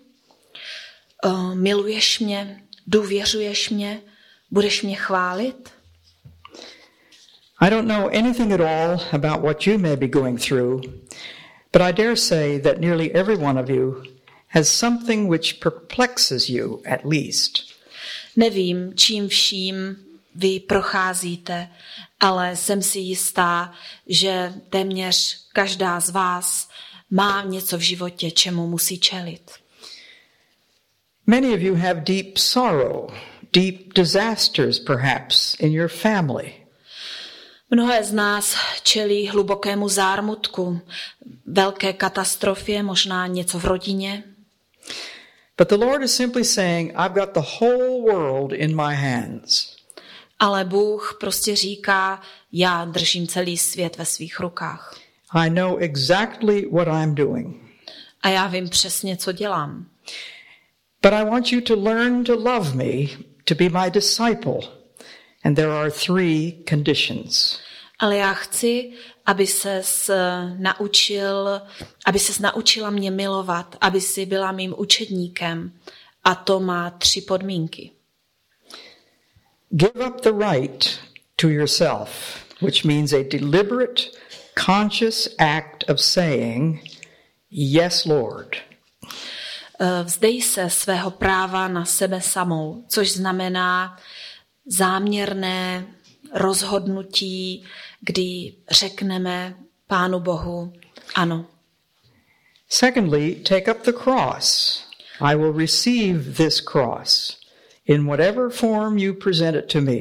Uh, 1.24 1.54
miluješ 1.54 2.20
mě, 2.20 2.62
důvěřuješ 2.86 3.70
mě, 3.70 4.00
budeš 4.50 4.82
mě 4.82 4.96
chválit? 4.96 5.70
I 7.60 7.70
don't 7.70 7.88
know 7.88 8.08
anything 8.08 8.52
at 8.52 8.60
all 8.60 9.00
about 9.12 9.40
what 9.40 9.66
you 9.66 9.78
may 9.78 9.96
be 9.96 10.08
going 10.08 10.40
through, 10.40 10.82
but 11.72 11.82
I 11.82 11.92
dare 11.92 12.16
say 12.16 12.60
that 12.60 12.80
nearly 12.80 13.12
every 13.12 13.36
one 13.36 13.60
of 13.60 13.70
you 13.70 14.02
has 14.48 14.68
something 14.68 15.30
which 15.30 15.60
perplexes 15.60 16.48
you 16.48 16.82
at 16.86 17.04
least. 17.04 17.58
Nevím, 18.36 18.92
čím 18.94 19.28
vším 19.28 19.96
vy 20.34 20.60
procházíte, 20.60 21.68
ale 22.20 22.56
jsem 22.56 22.82
si 22.82 22.98
jistá, 22.98 23.72
že 24.06 24.52
téměř 24.70 25.46
každá 25.52 26.00
z 26.00 26.10
vás 26.10 26.68
má 27.10 27.42
něco 27.42 27.78
v 27.78 27.80
životě, 27.80 28.30
čemu 28.30 28.66
musí 28.66 28.98
čelit. 28.98 29.61
Many 31.26 31.54
of 31.54 31.60
you 31.60 31.74
have 31.74 32.04
deep 32.04 32.38
sorrow, 32.38 33.08
deep 33.52 33.94
disasters 33.94 34.78
perhaps 34.78 35.54
in 35.60 35.72
your 35.72 35.88
family. 35.88 36.54
Mnohé 37.70 38.04
z 38.04 38.12
nás 38.12 38.56
čelí 38.82 39.28
hlubokému 39.28 39.88
zármutku, 39.88 40.80
velké 41.46 41.92
katastrofě, 41.92 42.82
možná 42.82 43.26
něco 43.26 43.58
v 43.58 43.64
rodině. 43.64 44.24
But 45.58 45.68
the 45.68 45.74
Lord 45.74 46.02
is 46.02 46.16
simply 46.16 46.44
saying, 46.44 46.92
I've 46.98 47.14
got 47.20 47.34
the 47.34 47.40
whole 47.60 48.12
world 48.12 48.52
in 48.52 48.76
my 48.76 48.94
hands. 48.94 49.76
Ale 50.38 50.64
Bůh 50.64 51.16
prostě 51.20 51.56
říká, 51.56 52.20
já 52.52 52.84
držím 52.84 53.26
celý 53.26 53.58
svět 53.58 53.98
ve 53.98 54.04
svých 54.04 54.40
rukách. 54.40 54.98
I 55.30 55.50
know 55.50 55.76
exactly 55.78 56.66
what 56.72 56.88
I'm 56.88 57.14
doing. 57.14 57.56
A 58.22 58.28
já 58.28 58.46
vím 58.46 58.68
přesně, 58.68 59.16
co 59.16 59.32
dělám. 59.32 59.86
But 61.02 61.12
I 61.12 61.24
want 61.24 61.50
you 61.52 61.60
to 61.60 61.74
learn 61.74 62.24
to 62.24 62.36
love 62.36 62.76
me, 62.76 63.16
to 63.46 63.54
be 63.54 63.68
my 63.68 63.90
disciple. 63.90 64.64
And 65.44 65.56
there 65.56 65.72
are 65.72 65.90
three 65.90 66.64
conditions. 66.68 67.58
Ale 67.98 68.16
já 68.16 68.32
chci, 68.32 68.92
aby 69.26 69.46
se 69.46 69.82
eh, 70.10 70.56
naučil, 70.58 71.60
aby 72.06 72.18
se 72.18 72.42
naučila 72.42 72.90
mě 72.90 73.10
milovat, 73.10 73.76
aby 73.80 74.00
si 74.00 74.26
byla 74.26 74.52
mým 74.52 74.74
učedníkem. 74.76 75.72
A 76.24 76.34
to 76.34 76.60
má 76.60 76.90
tři 76.90 77.20
podmínky. 77.20 77.90
Give 79.70 80.06
up 80.06 80.20
the 80.20 80.32
right 80.32 81.00
to 81.36 81.48
yourself, 81.48 82.10
which 82.60 82.84
means 82.84 83.12
a 83.12 83.22
deliberate, 83.22 84.02
conscious 84.54 85.28
act 85.38 85.84
of 85.88 86.00
saying, 86.00 86.80
Yes, 87.50 88.04
Lord. 88.06 88.56
Vzdej 90.04 90.42
se 90.42 90.70
svého 90.70 91.10
práva 91.10 91.68
na 91.68 91.84
sebe 91.84 92.20
samou, 92.20 92.84
což 92.88 93.12
znamená 93.12 93.98
záměrné 94.66 95.86
rozhodnutí, 96.34 97.64
kdy 98.00 98.54
řekneme 98.70 99.54
Pánu 99.86 100.20
Bohu 100.20 100.72
ano. 101.14 101.46
Secondly, 102.68 103.34
take 103.34 103.74
up 103.74 103.84
the 103.84 103.92
cross. 103.92 104.78
I 105.20 105.36
will 105.36 105.52
receive 105.52 106.32
this 106.32 106.60
cross 106.60 107.38
in 107.86 108.06
whatever 108.06 108.50
form 108.50 108.98
you 108.98 109.14
present 109.14 109.56
it 109.56 109.72
to 109.72 109.80
me. 109.80 110.00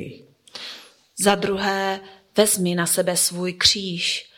Za 1.19 1.35
druhé, 1.35 1.99
vezmi 2.37 2.75
na 2.75 2.85
sebe 2.85 3.17
svůj 3.17 3.53
kříž. 3.53 4.31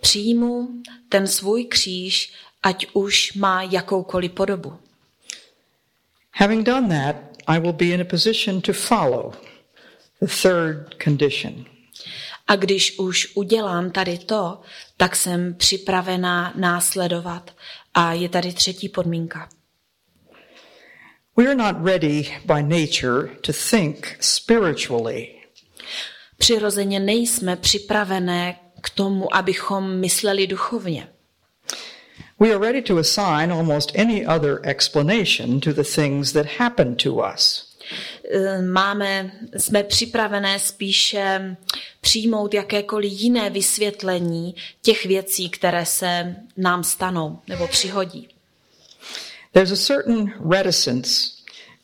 Přijmu 0.00 0.68
ten 1.08 1.26
svůj 1.26 1.64
kříž, 1.64 2.32
ať 2.62 2.86
už 2.92 3.32
má 3.32 3.62
jakoukoliv 3.62 4.32
podobu. 4.32 4.78
Having 6.38 6.64
done 6.64 6.88
that, 6.88 7.16
I 7.46 7.58
will 7.58 7.72
be 7.72 7.92
in 7.92 8.00
a 8.00 8.04
position 8.04 8.60
to 8.60 8.72
follow 8.72 9.32
the 10.20 10.26
third 10.26 10.96
condition. 11.04 11.64
A 12.46 12.56
když 12.56 12.98
už 12.98 13.32
udělám 13.34 13.90
tady 13.90 14.18
to, 14.18 14.60
tak 14.96 15.16
jsem 15.16 15.54
připravená 15.54 16.52
následovat. 16.56 17.50
A 17.94 18.12
je 18.12 18.28
tady 18.28 18.52
třetí 18.52 18.88
podmínka. 18.88 19.48
We 21.36 21.46
are 21.46 21.54
not 21.54 21.76
ready 21.84 22.38
by 22.44 22.62
nature 22.62 23.36
to 23.40 23.52
think 23.70 24.16
spiritually. 24.20 25.34
Přirozeně 26.36 27.00
nejsme 27.00 27.56
připravené 27.56 28.60
k 28.80 28.90
tomu, 28.90 29.36
abychom 29.36 30.00
mysleli 30.00 30.46
duchovně. 30.46 31.08
We 32.38 32.52
are 32.52 32.58
ready 32.58 32.82
to 32.82 32.98
assign 32.98 33.50
almost 33.50 33.92
any 33.94 34.24
other 34.24 34.60
explanation 34.64 35.60
to 35.60 35.72
the 35.72 35.84
things 35.84 36.32
that 36.32 36.46
happen 36.46 36.96
to 36.96 37.20
us. 37.20 37.66
Eh, 38.30 38.62
máme, 38.62 39.32
jsme 39.56 39.82
připravené 39.82 40.58
spíše 40.58 41.56
přijmout 42.00 42.54
jakékoliv 42.54 43.12
jiné 43.12 43.50
vysvětlení 43.50 44.54
těch 44.82 45.06
věcí, 45.06 45.50
které 45.50 45.86
se 45.86 46.36
nám 46.56 46.84
stanou 46.84 47.38
nebo 47.48 47.68
přihodí. 47.68 48.28
There's 49.52 49.72
a 49.72 49.76
certain 49.76 50.34
reticence 50.50 51.32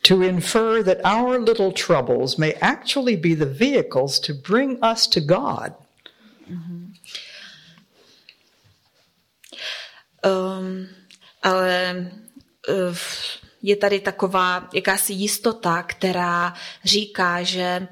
to 0.03 0.23
infer 0.23 0.85
that 0.85 0.99
our 1.05 1.41
little 1.41 1.73
troubles 1.73 2.37
may 2.37 2.55
actually 2.61 3.17
be 3.17 3.35
the 3.35 3.47
vehicles 3.47 4.21
to 4.21 4.33
bring 4.35 4.79
us 4.93 5.07
to 5.07 5.21
God. 5.21 5.73
Um, 10.25 10.89
ale 11.43 11.97
uh, 12.69 12.97
je 13.63 13.77
tady 13.77 14.01
taková 14.01 14.69
jakási 14.75 15.13
jistota, 15.13 15.83
která 15.83 16.55
říká, 16.85 17.43
že 17.43 17.89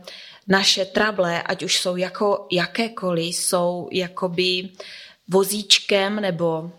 naše 0.48 0.84
trable, 0.84 1.42
ať 1.42 1.62
už 1.62 1.80
jsou 1.80 1.96
jako 1.96 2.46
jakékoliv, 2.52 3.36
jsou 3.36 3.88
jakoby 3.92 4.68
vozíčkem 5.28 6.20
nebo 6.20 6.60
uh, 6.60 6.70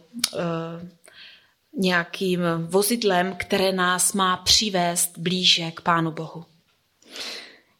nějakým 1.73 2.41
vozidlem, 2.65 3.35
které 3.35 3.71
nás 3.71 4.13
má 4.13 4.37
přivést 4.37 5.17
blíže 5.17 5.71
k 5.71 5.81
Pánu 5.81 6.11
Bohu. 6.11 6.45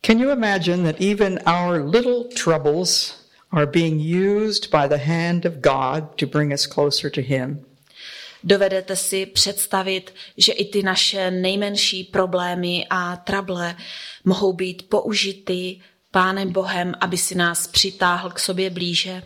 Can 0.06 0.20
you 0.20 0.32
imagine 0.32 0.92
that 0.92 1.02
even 1.02 1.40
our 1.46 1.90
little 1.90 2.24
troubles 2.44 3.21
are 3.52 3.66
being 3.66 4.00
used 4.00 4.72
by 4.72 4.88
the 4.88 4.98
hand 4.98 5.46
of 5.46 5.54
God 5.62 6.16
to 6.18 6.26
bring 6.26 6.54
us 6.54 6.66
closer 6.66 7.10
to 7.12 7.22
Him? 7.22 7.66
Dovedete 8.44 8.96
si 8.96 9.26
představit, 9.26 10.14
že 10.38 10.54
i 10.54 10.66
ty 10.66 10.84
naše 10.84 11.32
nejmenší 11.32 12.04
problémy 12.04 12.88
a 12.90 13.16
trable 13.16 13.76
mohou 14.26 14.54
být 14.54 14.90
použity 14.90 15.80
Pánem 16.12 16.52
Bohem, 16.52 16.94
aby 17.00 17.18
si 17.18 17.36
nás 17.36 17.68
přitáhl 17.68 18.30
k 18.30 18.40
sobě 18.40 18.70
blíže? 18.70 19.24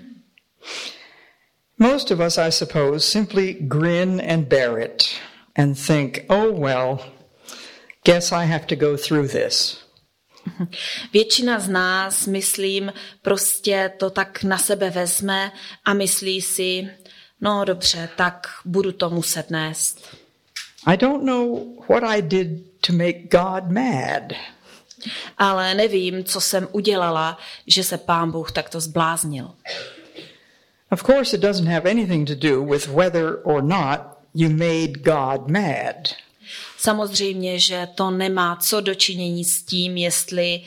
Most 1.80 2.12
of 2.12 2.20
us, 2.20 2.38
I 2.38 2.52
suppose, 2.52 3.00
simply 3.00 3.54
grin 3.60 4.22
and 4.30 4.48
bear 4.48 4.80
it 4.80 5.04
and 5.56 5.86
think, 5.88 6.26
oh 6.30 6.60
well, 6.60 7.00
guess 8.04 8.32
I 8.32 8.46
have 8.46 8.66
to 8.68 8.76
go 8.76 8.98
through 8.98 9.28
this. 9.28 9.85
Většina 11.14 11.60
z 11.60 11.70
nás, 11.70 12.28
myslím, 12.28 12.94
prostě 13.22 13.92
to 13.98 14.10
tak 14.10 14.44
na 14.44 14.58
sebe 14.58 14.90
vezme 14.90 15.52
a 15.86 15.94
myslí 15.94 16.42
si, 16.42 16.90
no 17.42 17.66
dobře, 17.66 18.10
tak 18.16 18.48
budu 18.66 18.92
to 18.92 19.10
muset 19.10 19.50
nést. 19.50 20.16
I 20.86 20.98
don't 20.98 21.24
know 21.24 21.76
what 21.90 22.04
I 22.04 22.22
did 22.22 22.48
to 22.82 22.94
make 22.94 23.14
God 23.14 23.72
mad. 23.72 24.24
Ale 25.38 25.74
nevím, 25.74 26.24
co 26.24 26.42
jsem 26.42 26.68
udělala, 26.72 27.38
že 27.68 27.84
se 27.84 27.98
pán 27.98 28.32
Bůh 28.32 28.52
takto 28.52 28.80
zbláznil. 28.80 29.52
Of 30.92 31.04
course, 31.04 31.36
it 31.36 31.42
doesn't 31.42 31.68
have 31.68 31.92
anything 31.92 32.28
to 32.28 32.36
do 32.36 32.64
with 32.64 32.88
whether 32.88 33.40
or 33.44 33.64
not 33.64 34.00
you 34.34 34.50
made 34.50 34.88
God 34.88 35.50
mad. 35.50 36.25
Samozřejmě, 36.86 37.60
že 37.60 37.88
to 37.96 38.12
nemá 38.12 38.56
co 38.56 38.82
dočinění 38.82 39.46
s 39.46 39.64
tím, 39.64 39.98
jestli 39.98 40.62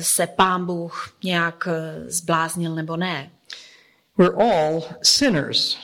se 0.00 0.26
pán 0.26 0.66
Bůh 0.66 1.16
nějak 1.24 1.68
zbláznil 2.06 2.74
nebo 2.74 2.96
ne. 2.96 3.30
We're 4.18 4.36
all 4.36 4.82
sinners. 5.02 5.76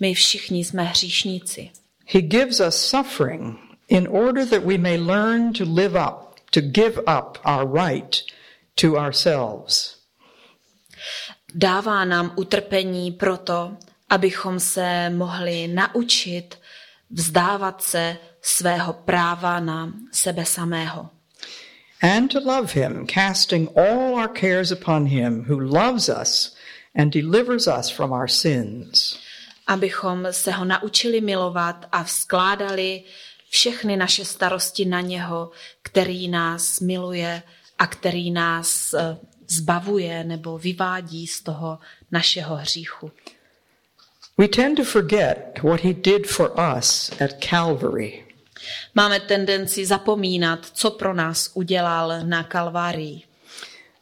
My 0.00 0.14
všichni 0.14 0.64
jsme 0.64 0.82
hříšníci. 0.84 1.70
He 2.06 2.22
gives 2.22 2.60
us 2.60 2.76
suffering 2.76 3.58
in 3.88 4.08
order 4.08 4.48
that 4.48 4.64
we 4.64 4.78
may 4.78 4.98
learn 5.00 5.52
to 5.52 5.64
live 5.74 6.00
up, 6.00 6.40
to 6.50 6.60
give 6.60 7.00
up 7.00 7.38
our 7.44 7.86
right 7.86 8.16
to 8.74 8.92
ourselves. 8.92 9.96
Dává 11.54 12.04
nám 12.04 12.32
utrpení 12.36 13.12
proto, 13.12 13.76
abychom 14.08 14.60
se 14.60 15.10
mohli 15.10 15.68
naučit 15.68 16.58
vzdávat 17.10 17.82
se 17.82 18.16
svého 18.44 18.92
práva 18.92 19.60
na 19.60 19.92
sebe 20.12 20.44
samého. 20.44 21.10
And 22.02 22.32
to 22.32 22.40
love 22.40 22.72
him, 22.72 23.06
casting 23.06 23.68
all 23.78 24.14
our 24.14 24.28
cares 24.28 24.72
upon 24.72 25.06
him 25.06 25.44
who 25.48 25.58
loves 25.58 26.08
us 26.08 26.54
and 26.94 27.12
delivers 27.12 27.66
us 27.66 27.90
from 27.90 28.12
our 28.12 28.28
sins. 28.28 29.18
Abychom 29.66 30.26
se 30.30 30.52
ho 30.52 30.64
naučili 30.64 31.20
milovat 31.20 31.86
a 31.92 32.02
vzkládali 32.02 33.02
všechny 33.50 33.96
naše 33.96 34.24
starosti 34.24 34.84
na 34.84 35.00
něho, 35.00 35.50
který 35.82 36.28
nás 36.28 36.80
miluje 36.80 37.42
a 37.78 37.86
který 37.86 38.30
nás 38.30 38.94
eh, 38.94 39.16
zbavuje 39.48 40.24
nebo 40.24 40.58
vyvádí 40.58 41.26
z 41.26 41.42
toho 41.42 41.78
našeho 42.10 42.56
hříchu. 42.56 43.10
We 44.38 44.48
tend 44.48 44.76
to 44.76 44.84
forget 44.84 45.60
what 45.62 45.80
he 45.80 45.92
did 45.92 46.26
for 46.26 46.52
us 46.78 47.10
at 47.20 47.30
Calvary. 47.50 48.23
Máme 48.94 49.20
tendenci 49.20 49.86
zapomínat, 49.86 50.66
co 50.72 50.90
pro 50.90 51.14
nás 51.14 51.50
udělal 51.54 52.12
na 52.24 52.44
Kalvárii. 52.44 53.22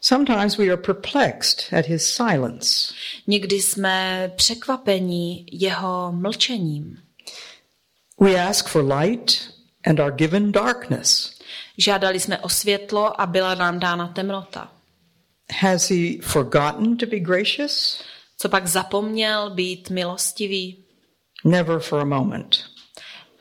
Sometimes 0.00 0.56
we 0.56 0.64
are 0.66 0.76
perplexed 0.76 1.72
at 1.78 1.86
his 1.86 2.14
silence. 2.14 2.94
Někdy 3.26 3.62
jsme 3.62 4.30
překvapení 4.36 5.46
jeho 5.52 6.12
mlčením. 6.12 6.98
We 8.20 8.48
ask 8.48 8.68
for 8.68 8.92
light 8.92 9.54
and 9.84 10.00
are 10.00 10.12
given 10.16 10.52
darkness. 10.52 11.38
Žádali 11.78 12.20
jsme 12.20 12.38
o 12.38 12.48
světlo 12.48 13.20
a 13.20 13.26
byla 13.26 13.54
nám 13.54 13.78
dána 13.78 14.08
temnota. 14.08 14.72
Has 15.60 15.90
he 15.90 16.22
forgotten 16.22 16.96
to 16.96 17.06
be 17.06 17.20
gracious? 17.20 18.02
Co 18.38 18.48
pak 18.48 18.66
zapomněl 18.66 19.50
být 19.50 19.90
milostivý? 19.90 20.84
Never 21.44 21.78
for 21.78 22.00
a 22.00 22.04
moment. 22.04 22.71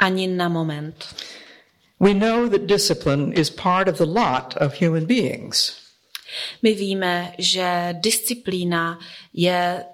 Ani 0.01 0.27
na 0.27 0.49
moment. 0.49 1.15
We 1.99 2.13
know 2.13 2.49
that 2.49 2.65
discipline 2.65 3.33
is 3.33 3.49
part 3.49 3.87
of 3.87 3.97
the 3.97 4.05
lot 4.05 4.57
of 4.57 4.81
human 4.81 5.05
beings. 5.05 5.77
My 6.61 6.73
víme, 6.73 7.33
že 7.37 7.95
disciplína 8.01 8.99
je 9.33 9.85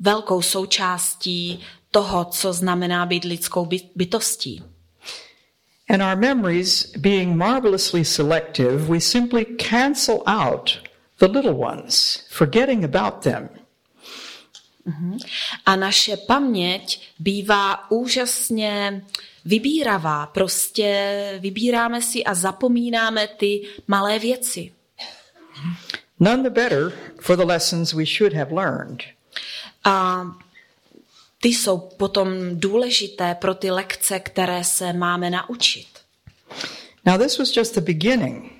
velkou 0.00 0.42
součástí 0.42 1.60
toho, 1.90 2.24
co 2.24 2.52
znamená 2.52 3.06
být 3.06 3.24
lidskou 3.24 3.68
bytostí. 3.94 4.62
And 5.88 6.02
our 6.02 6.16
memories 6.16 6.92
being 6.96 7.36
marvelously 7.36 8.04
selective, 8.04 8.88
we 8.88 9.00
simply 9.00 9.44
cancel 9.44 10.22
out 10.26 10.78
the 11.18 11.26
little 11.26 11.54
ones, 11.54 12.24
forgetting 12.28 12.84
about 12.84 13.22
them. 13.22 13.48
A 15.66 15.76
naše 15.76 16.16
paměť 16.16 17.00
bývá 17.18 17.90
úžasně 17.90 19.02
vybíravá. 19.44 20.26
Prostě 20.26 21.38
vybíráme 21.40 22.02
si 22.02 22.24
a 22.24 22.34
zapomínáme 22.34 23.28
ty 23.28 23.62
malé 23.88 24.18
věci. 24.18 24.72
None 26.20 26.42
the 26.42 26.50
better 26.50 26.92
for 27.20 27.36
the 27.36 27.44
lessons 27.44 27.92
we 27.92 28.06
should 28.06 28.32
have 28.32 28.54
learned. 28.54 29.02
A 29.84 30.24
ty 31.40 31.48
jsou 31.48 31.78
potom 31.78 32.28
důležité 32.52 33.34
pro 33.34 33.54
ty 33.54 33.70
lekce, 33.70 34.20
které 34.20 34.64
se 34.64 34.92
máme 34.92 35.30
naučit. 35.30 35.86
Now, 37.06 37.18
this 37.18 37.38
was 37.38 37.56
just 37.56 37.74
the 37.74 37.80
beginning. 37.80 38.52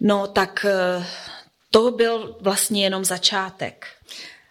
No 0.00 0.26
tak 0.26 0.66
eh, 0.68 1.06
to 1.70 1.90
byl 1.90 2.36
vlastně 2.40 2.84
jenom 2.84 3.04
začátek. 3.04 3.86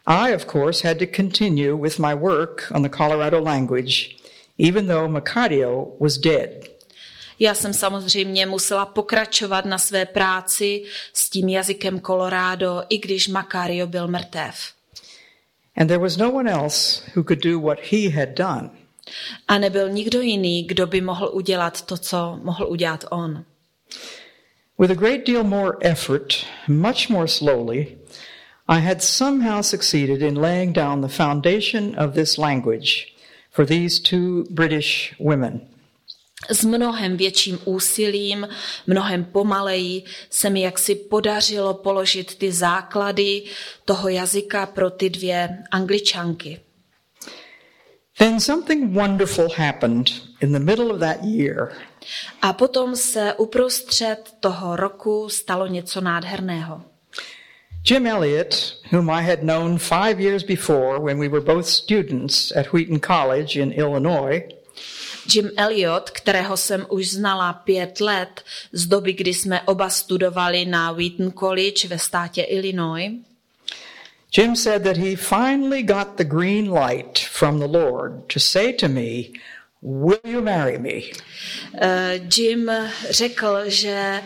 I, 0.08 0.34
of 0.34 0.46
course, 0.46 0.88
had 0.88 1.00
to 1.00 1.06
continue 1.06 1.76
with 1.76 2.00
my 2.00 2.14
work 2.14 2.72
on 2.72 2.82
the 2.82 2.90
Colorado 2.90 3.42
language, 3.42 4.18
even 4.58 4.88
though 4.88 5.08
Macario 5.08 5.94
was 6.00 6.18
dead. 6.18 6.68
Já 7.40 7.56
jsem 7.56 7.74
samozřejmě 7.74 8.46
musela 8.46 8.86
pokračovat 8.86 9.66
na 9.66 9.78
své 9.78 10.06
práci 10.06 10.84
s 11.14 11.30
tím 11.30 11.50
jazykem 11.50 12.02
Colorado, 12.02 12.84
i 12.90 12.98
když 12.98 13.28
Macario 13.28 13.88
byl 13.88 14.08
mrtev. 14.08 14.56
And 15.78 15.88
there 15.88 16.00
was 16.00 16.18
no 16.18 16.32
one 16.32 16.52
else 16.52 17.02
who 17.16 17.24
could 17.24 17.44
do 17.44 17.60
what 17.60 17.80
he 17.92 18.10
had 18.10 18.30
done. 18.30 18.70
A 19.48 19.58
nebyl 19.58 19.90
nikdo 19.90 20.22
jiný, 20.22 20.64
kdo 20.64 20.88
by 20.88 21.02
mohl 21.02 21.30
udělat 21.34 21.82
to, 21.82 21.98
co 21.98 22.40
mohl 22.44 22.68
udělat 22.68 23.06
on. 23.10 23.46
With 24.80 24.92
a 24.92 24.96
great 24.96 25.28
deal 25.28 25.44
more 25.44 25.78
effort, 25.82 26.46
much 26.68 27.10
more 27.10 27.28
slowly, 27.28 27.98
I 28.72 28.80
had 28.80 29.02
somehow 29.02 29.62
succeeded 29.62 30.22
in 30.22 30.36
laying 30.36 30.72
down 30.72 31.02
the 31.02 31.10
foundation 31.10 31.94
of 31.96 32.14
this 32.14 32.38
language 32.38 33.14
for 33.50 33.66
these 33.66 34.00
two 34.00 34.46
British 34.50 35.14
women. 35.20 35.68
S 36.50 36.64
mnohem 36.64 37.18
větším 37.18 37.60
úsilím, 37.66 38.48
mnohem 38.88 39.26
pomaleji 39.26 40.04
se 40.30 40.50
mi 40.50 40.62
jaksi 40.62 40.96
podařilo 40.96 41.74
položit 41.74 42.36
ty 42.36 42.52
základy 42.52 43.44
toho 43.86 44.10
jazyka 44.10 44.66
pro 44.66 44.90
ty 44.90 45.10
dvě 45.10 45.50
angličanky. 45.72 46.60
Then 48.18 48.40
something 48.40 48.94
wonderful 48.96 49.48
happened 49.56 50.12
in 50.42 50.52
the 50.52 50.60
middle 50.60 50.94
of 50.94 51.00
that 51.00 51.18
year. 51.24 51.72
A 52.42 52.54
potom 52.54 52.96
se 52.96 53.34
uprostřed 53.34 54.34
toho 54.40 54.76
roku 54.76 55.30
stalo 55.30 55.68
něco 55.68 56.02
nádherného. 56.02 56.91
Jim 57.84 58.06
Elliot, 58.06 58.76
whom 58.92 59.10
I 59.10 59.22
had 59.22 59.44
known 59.44 59.78
five 59.78 60.20
years 60.20 60.44
before 60.44 61.00
when 61.00 61.18
we 61.18 61.28
were 61.28 61.42
both 61.42 61.66
students 61.66 62.52
at 62.56 62.68
Wheaton 62.74 63.00
College 63.00 63.58
in 63.58 63.72
Illinois, 63.72 64.44
Jim 65.28 65.52
Elliot, 65.58 66.10
kterého 66.10 66.58
jsem 66.58 66.86
už 66.90 67.10
znala 67.10 67.54
pět 67.54 68.02
let 68.02 68.42
z 68.72 68.86
doby, 68.86 69.14
kdy 69.14 69.34
jsme 69.34 69.62
oba 69.62 69.90
studovali 69.90 70.66
na 70.66 70.92
Wheaton 70.92 71.32
College 71.32 71.88
ve 71.88 72.00
státě 72.00 72.42
Illinois, 72.42 73.12
Jim 74.38 74.56
said 74.56 74.84
that 74.84 74.96
he 74.96 75.16
finally 75.16 75.84
got 75.84 76.16
the 76.18 76.24
green 76.24 76.72
light 76.72 77.20
from 77.20 77.60
the 77.60 77.68
Lord 77.68 78.30
to 78.30 78.40
say 78.40 78.72
to 78.74 78.88
me, 78.88 79.34
Will 79.82 80.20
you 80.24 80.42
marry 80.42 80.78
me? 80.78 81.12
Uh, 81.74 82.28
Jim 82.38 82.72
řekl, 83.10 83.58
že 83.68 84.22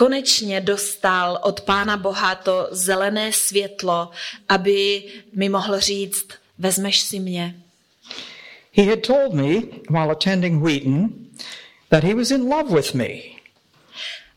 konečně 0.00 0.60
dostal 0.60 1.40
od 1.42 1.60
Pána 1.60 1.96
Boha 1.96 2.34
to 2.34 2.68
zelené 2.70 3.32
světlo, 3.32 4.10
aby 4.48 5.04
mi 5.32 5.48
mohl 5.48 5.80
říct, 5.80 6.26
vezmeš 6.58 7.00
si 7.00 7.18
mě. 7.20 7.54
He 8.72 8.84
had 8.84 9.06
told 9.06 9.32
me 9.34 9.48
while 9.90 10.12
attending 10.12 10.62
Wheaton 10.62 11.08
that 11.88 12.04
he 12.04 12.14
was 12.14 12.30
in 12.30 12.42
love 12.42 12.74
with 12.74 12.94
me. 12.94 13.08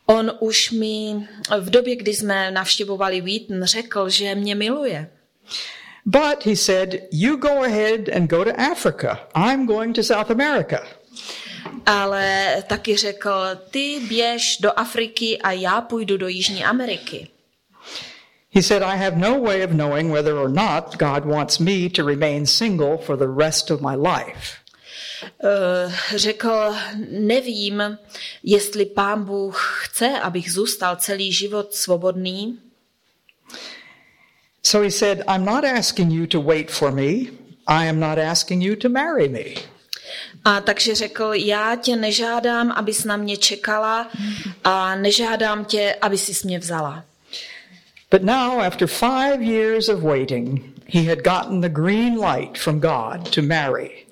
On 0.05 0.31
už 0.39 0.71
mi 0.71 1.27
v 1.59 1.69
době, 1.69 1.95
kdy 1.95 2.13
jsme 2.13 2.51
navštěvovali 2.51 3.21
Wheaton, 3.21 3.63
řekl, 3.63 4.09
že 4.09 4.35
mě 4.35 4.55
miluje. 4.55 5.09
But 6.05 6.45
he 6.45 6.55
said, 6.55 6.95
You 7.11 7.37
go 7.37 7.63
ahead 7.63 8.09
and 8.15 8.29
go 8.29 8.43
to 8.43 8.51
Africa. 8.71 9.27
I'm 9.35 9.65
going 9.65 9.95
to 9.95 10.03
South 10.03 10.31
America. 10.31 10.87
Ale 11.85 12.55
taky 12.67 12.97
řekl, 12.97 13.31
ty 13.71 13.99
běž 14.07 14.57
do 14.57 14.79
Afriky 14.79 15.37
a 15.37 15.51
já 15.51 15.81
půjdu 15.81 16.17
do 16.17 16.27
Jižní 16.27 16.63
Ameriky. 16.63 17.27
He 18.55 18.61
said, 18.61 18.83
I 18.83 18.97
have 18.97 19.17
no 19.17 19.41
way 19.41 19.63
of 19.63 19.71
knowing 19.71 20.11
whether 20.11 20.35
or 20.35 20.49
not 20.49 20.97
God 20.97 21.25
wants 21.25 21.59
me 21.59 21.89
to 21.89 22.05
remain 22.05 22.45
single 22.45 22.97
for 22.97 23.17
the 23.17 23.27
rest 23.27 23.71
of 23.71 23.81
my 23.81 23.95
life. 23.95 24.57
Uh, 25.43 25.93
řekl, 26.15 26.75
nevím, 27.09 27.97
jestli 28.43 28.85
pán 28.85 29.23
Bůh 29.23 29.81
chce, 29.83 30.19
abych 30.19 30.51
zůstal 30.51 30.95
celý 30.95 31.33
život 31.33 31.73
svobodný. 31.73 32.59
So 34.63 34.85
he 34.85 34.91
said, 34.91 35.23
I'm 35.27 35.45
not 35.45 35.63
asking 35.65 36.11
you 36.11 36.27
to 36.27 36.41
wait 36.41 36.71
for 36.71 36.91
me. 36.91 37.31
I 37.67 37.89
am 37.89 37.99
not 37.99 38.17
asking 38.17 38.63
you 38.63 38.75
to 38.75 38.89
marry 38.89 39.29
me. 39.29 39.72
A 40.45 40.61
takže 40.61 40.95
řekl, 40.95 41.31
já 41.33 41.75
tě 41.75 41.95
nežádám, 41.95 42.71
abys 42.71 43.03
na 43.03 43.17
mě 43.17 43.37
čekala 43.37 44.07
a 44.63 44.95
nežádám 44.95 45.65
tě, 45.65 45.95
aby 46.01 46.17
si 46.17 46.47
mě 46.47 46.59
vzala. 46.59 47.03
But 48.11 48.23
now, 48.23 48.61
after 48.61 48.87
five 48.87 49.41
years 49.41 49.89
of 49.89 50.03
waiting, 50.03 50.61
he 50.87 51.03
had 51.03 51.19
gotten 51.23 51.61
the 51.61 51.69
green 51.69 52.19
light 52.19 52.57
from 52.57 52.79
God 52.79 53.35
to 53.35 53.41
marry. 53.41 54.05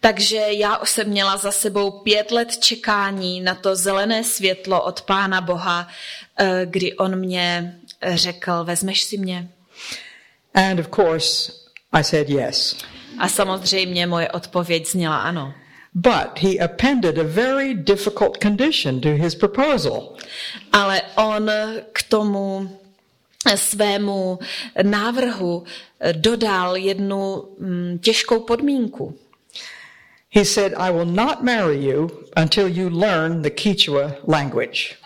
Takže 0.00 0.36
já 0.36 0.80
jsem 0.84 1.08
měla 1.08 1.36
za 1.36 1.52
sebou 1.52 1.90
pět 1.90 2.30
let 2.30 2.58
čekání 2.58 3.40
na 3.40 3.54
to 3.54 3.76
zelené 3.76 4.24
světlo 4.24 4.82
od 4.82 5.02
Pána 5.02 5.40
Boha, 5.40 5.88
eh, 6.38 6.60
kdy 6.64 6.96
on 6.96 7.16
mě 7.16 7.74
řekl, 8.02 8.64
vezmeš 8.64 9.02
si 9.02 9.18
mě? 9.18 9.48
And 10.54 10.80
of 10.80 10.88
course, 10.94 11.52
I 11.92 12.04
said 12.04 12.28
yes. 12.28 12.76
A 13.18 13.28
samozřejmě 13.28 14.06
moje 14.06 14.28
odpověď 14.30 14.88
zněla 14.88 15.16
ano. 15.16 15.54
But 15.94 16.38
he 16.38 16.58
appended 16.58 17.18
a 17.18 17.24
very 17.24 17.74
difficult 17.74 18.42
condition 18.42 19.00
to 19.00 19.08
his 19.08 19.34
proposal. 19.34 20.16
Ale 20.72 21.02
on 21.16 21.50
k 21.92 22.02
tomu 22.02 22.70
svému 23.54 24.38
návrhu 24.82 25.64
dodal 26.12 26.76
jednu 26.76 27.44
mm, 27.58 27.98
těžkou 28.02 28.40
podmínku. 28.40 29.18
He 30.30 30.44
said, 30.44 30.72
I 30.76 30.92
will 30.92 31.06
not 31.06 31.42
marry 31.42 31.84
you 31.84 32.10
until 32.36 32.68
you 32.68 32.88
learn 32.88 33.42
the 33.42 33.50
Quechua 33.50 34.12
language. 34.28 34.96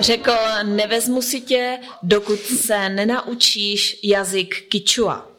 Řekl, 0.00 0.32
nevezmu 0.62 1.22
si 1.22 1.40
tě, 1.40 1.78
dokud 2.02 2.40
se 2.40 2.88
nenaučíš 2.88 4.00
jazyk 4.02 4.68
Kichua. 4.68 5.33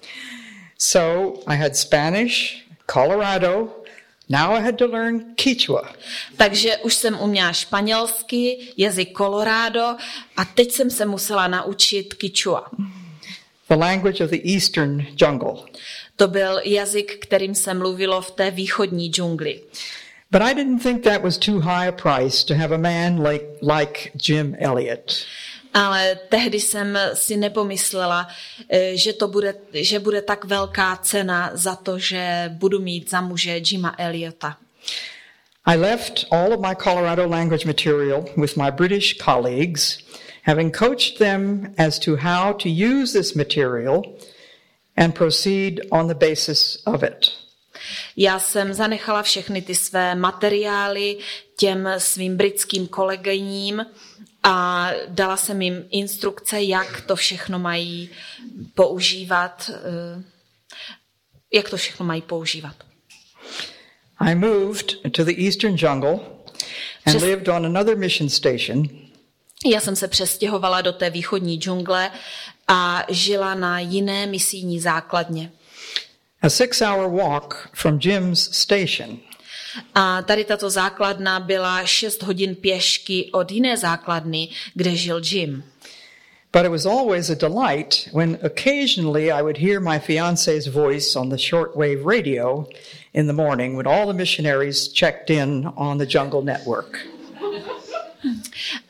So 0.78 1.34
I 1.48 1.56
had 1.56 1.76
Spanish, 1.76 2.66
Colorado, 2.88 3.70
now 4.30 4.54
I 4.54 4.62
had 4.62 4.78
to 4.78 4.88
learn 4.88 5.36
Quechua. 5.36 5.94
Takže 6.38 6.78
už 6.78 6.96
jsem 6.96 7.20
uměla 7.20 7.54
španělsky, 7.54 8.58
jazyk 8.78 9.18
Colorado 9.18 9.96
a 10.38 10.46
teď 10.56 10.72
jsem 10.72 10.90
se 10.90 11.06
musela 11.06 11.48
naučit 11.48 12.14
Kichua. 12.14 12.70
The 13.70 13.76
language 13.76 14.24
of 14.24 14.30
the 14.30 14.54
eastern 14.54 15.06
jungle. 15.22 15.54
To 16.16 16.28
byl 16.28 16.62
jazyk, 16.64 17.18
kterým 17.22 17.56
se 17.56 17.74
mluvilo 17.74 18.22
v 18.22 18.32
té 18.32 18.52
východní 18.52 19.10
džungli. 19.12 19.62
But 20.32 20.42
I 20.42 20.54
didn't 20.54 20.84
think 20.84 21.04
that 21.04 21.22
was 21.22 21.38
too 21.38 21.60
high 21.60 21.88
a 21.88 21.92
price 21.92 22.46
to 22.46 22.56
have 22.56 22.76
a 22.76 22.78
man 22.78 23.28
like, 23.28 23.46
like 23.62 24.12
Jim 24.28 24.56
Elliot. 24.60 25.26
Ale 25.76 26.16
tehdy 26.30 26.60
jsem 26.60 27.00
si 27.14 27.38
nepomyslela, 27.38 28.28
eh, 28.70 28.98
že 28.98 29.14
to 29.14 29.28
bude, 29.28 29.56
že 29.74 30.00
bude 30.00 30.22
tak 30.22 30.46
velká 30.46 30.96
cena 30.96 31.52
za 31.54 31.76
to, 31.76 32.00
že 32.00 32.50
budu 32.54 32.80
mít 32.80 33.10
za 33.10 33.22
muže 33.22 33.60
Jima 33.60 33.96
Eliota. 33.98 34.58
I 35.66 35.78
left 35.78 36.26
all 36.32 36.54
of 36.54 36.60
my 36.60 36.76
Colorado 36.76 37.28
language 37.28 37.66
material 37.66 38.26
with 38.38 38.56
my 38.56 38.72
British 38.72 39.18
colleagues, 39.18 40.00
having 40.44 40.72
coached 40.72 41.18
them 41.18 41.74
as 41.78 42.00
to 42.00 42.16
how 42.16 42.54
to 42.54 42.70
use 42.70 43.14
this 43.20 43.36
material 43.36 44.02
and 44.96 45.16
proceed 45.16 45.82
on 45.92 46.08
the 46.08 46.14
basis 46.14 46.78
of 46.86 47.04
it. 47.04 47.32
Já 48.18 48.40
jsem 48.40 48.74
zanechala 48.74 49.24
všechny 49.24 49.62
ty 49.62 49.76
své 49.76 50.16
materiály 50.16 51.18
těm 51.58 51.90
svým 51.98 52.38
britským 52.38 52.88
kolegyním 52.88 53.86
a 54.48 54.90
dala 55.08 55.38
jsem 55.38 55.62
jim 55.62 55.86
instrukce, 55.90 56.62
jak 56.64 57.02
to 57.02 57.16
všechno 57.16 57.60
mají 57.60 58.10
používat, 58.76 59.70
eh, 59.74 60.24
jak 61.54 61.70
to 61.70 61.78
všechno 61.78 62.06
mají 62.06 62.22
používat. 62.22 62.76
I 64.20 64.36
moved 64.36 64.86
to 65.12 65.24
the 65.24 65.32
eastern 65.46 65.76
jungle 65.78 66.20
and 67.06 67.16
Přes- 67.16 67.22
lived 67.24 67.48
on 67.48 67.66
another 67.66 67.98
mission 67.98 68.30
station 68.30 68.84
Já 69.66 69.82
jsem 69.82 69.96
se 69.96 70.08
přestěhovala 70.08 70.82
do 70.82 70.94
té 70.94 71.10
východní 71.10 71.56
džungle 71.60 72.12
a 72.68 73.06
žila 73.10 73.56
na 73.56 73.80
jiné 73.80 74.26
misijní 74.28 74.80
základně. 74.80 75.52
a 76.42 76.50
six 76.50 76.82
hour 76.82 77.12
walk 77.22 77.70
from 77.74 78.00
Jim's 78.04 78.50
station. 78.58 79.18
A 79.96 80.22
tady 80.22 80.44
tato 80.44 80.70
základna 80.70 81.40
byla 81.40 81.86
6 81.86 82.24
hodin 82.24 82.56
pěšky 82.56 83.30
od 83.32 83.52
jiné 83.52 83.78
základny, 83.78 84.50
kde 84.74 84.96
žil 84.96 85.22
Jim. 85.24 85.64
But 86.56 86.66
it 86.66 86.72
was 86.72 86.86
always 86.86 87.30
a 87.30 87.36
delight 87.36 88.10
when 88.14 88.40
occasionally 88.42 89.30
I 89.30 89.42
would 89.42 89.58
hear 89.58 89.82
my 89.82 90.00
fiance's 90.00 90.68
voice 90.68 91.20
on 91.20 91.30
the 91.30 91.38
shortwave 91.38 92.06
radio 92.06 92.66
in 93.14 93.28
the 93.28 93.34
morning 93.34 93.76
when 93.76 93.88
all 93.88 94.08
the 94.08 94.14
missionaries 94.14 94.88
checked 94.88 95.30
in 95.30 95.68
on 95.76 95.98
the 95.98 96.06
Jungle 96.06 96.42
Network. 96.42 96.98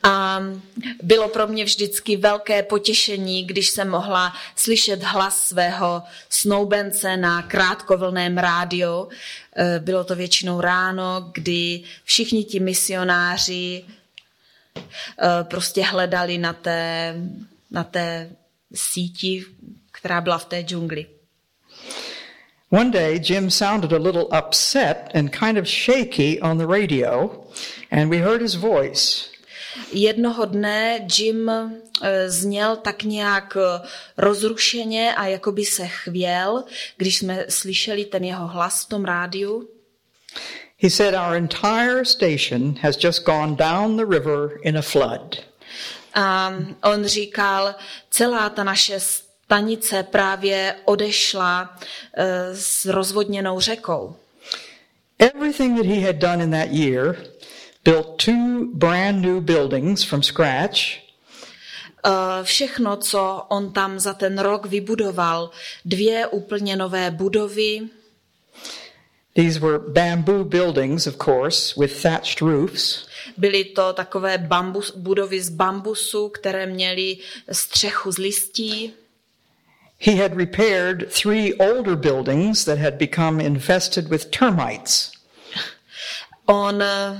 A 0.02 0.40
bylo 1.02 1.28
pro 1.28 1.46
mě 1.46 1.64
vždycky 1.64 2.16
velké 2.16 2.62
potěšení, 2.62 3.44
když 3.44 3.68
jsem 3.68 3.88
mohla 3.88 4.32
slyšet 4.56 5.02
hlas 5.02 5.42
svého 5.42 6.02
snoubence 6.28 7.16
na 7.16 7.42
krátkovlném 7.42 8.38
rádiu. 8.38 9.08
Eh, 9.58 9.78
Bylo 9.78 10.04
to 10.04 10.14
většinou 10.16 10.60
ráno, 10.60 11.30
kdy 11.34 11.82
všichni 12.04 12.44
ti 12.44 12.60
misionáři 12.60 13.84
eh, 14.76 15.44
prostě 15.44 15.82
hledali 15.82 16.38
na 16.38 16.52
té, 16.52 17.14
na 17.70 17.84
té 17.84 18.30
síti, 18.74 19.44
která 19.92 20.20
byla 20.20 20.38
v 20.38 20.44
té 20.44 20.60
džungli. 20.62 21.06
One 22.70 22.90
day, 22.90 23.20
Jim 23.28 23.50
sounded 23.50 23.92
a 23.92 23.96
little 23.96 24.24
upset 24.24 24.96
and 25.14 25.28
kind 25.30 25.58
of 25.58 25.68
shaky 25.68 26.40
on 26.40 26.58
the 26.58 26.66
radio, 26.66 27.44
and 27.90 28.10
we 28.10 28.16
heard 28.18 28.42
his 28.42 28.54
voice. 28.54 29.35
Jednoho 29.92 30.44
dne 30.44 31.06
Jim 31.18 31.50
eh, 31.50 32.30
zněl 32.30 32.76
tak 32.76 33.02
nějak 33.02 33.56
eh, 33.56 33.86
rozrušeně 34.16 35.14
a 35.14 35.26
jako 35.26 35.52
by 35.52 35.64
se 35.64 35.86
chvěl, 35.86 36.64
když 36.96 37.18
jsme 37.18 37.44
slyšeli 37.48 38.04
ten 38.04 38.24
jeho 38.24 38.46
hlas 38.46 38.84
v 38.84 38.88
tom 38.88 39.04
rádiu. 39.04 39.68
He 40.78 40.90
said, 40.90 41.14
Our 41.14 41.34
entire 41.34 42.04
station 42.04 42.76
has 42.82 42.96
just 43.04 43.24
gone 43.24 43.56
down 43.56 43.96
the 43.96 44.04
river 44.04 44.50
in 44.62 44.78
a 44.78 44.82
flood. 44.82 45.36
A 46.14 46.54
on 46.82 47.04
říkal, 47.04 47.74
celá 48.10 48.50
ta 48.50 48.64
naše 48.64 49.00
stanice 49.00 50.02
právě 50.02 50.76
odešla 50.84 51.78
eh, 52.16 52.54
s 52.54 52.84
rozvodněnou 52.84 53.60
řekou. 53.60 54.16
Everything 55.18 55.76
that 55.76 55.86
he 55.86 56.00
had 56.00 56.16
done 56.16 56.44
in 56.44 56.50
that 56.50 56.68
year 56.70 57.16
built 57.90 58.18
two 58.18 58.66
brand 58.74 59.22
new 59.22 59.40
buildings 59.40 60.04
from 60.04 60.22
scratch, 60.22 61.06
Eh, 62.06 62.44
Všechno, 62.44 62.96
co 62.96 63.46
on 63.48 63.72
tam 63.72 63.98
za 63.98 64.14
ten 64.14 64.38
rok 64.38 64.66
vybudoval, 64.66 65.50
dvě 65.84 66.26
úplně 66.26 66.76
nové 66.76 67.10
budovy, 67.10 67.88
These 69.34 69.60
were 69.60 69.78
bamboo 69.78 70.44
buildings, 70.44 71.06
of 71.06 71.16
course, 71.24 71.74
with 71.80 72.02
thatched 72.02 72.40
roofs. 72.40 73.06
Byly 73.36 73.64
to 73.64 73.92
takové 73.92 74.38
bambus, 74.38 74.90
budovy 74.96 75.40
z 75.42 75.48
bambusu, 75.48 76.28
které 76.28 76.66
měly 76.66 77.16
střechu 77.52 78.12
z 78.12 78.18
listí. 78.18 78.92
He 79.98 80.12
had 80.12 80.36
repaired 80.36 81.12
three 81.22 81.54
older 81.54 81.96
buildings 81.96 82.64
that 82.64 82.78
had 82.78 82.94
become 82.94 83.44
infested 83.44 84.08
with 84.08 84.24
termites. 84.30 85.12
On 86.46 86.82
uh, 86.82 87.18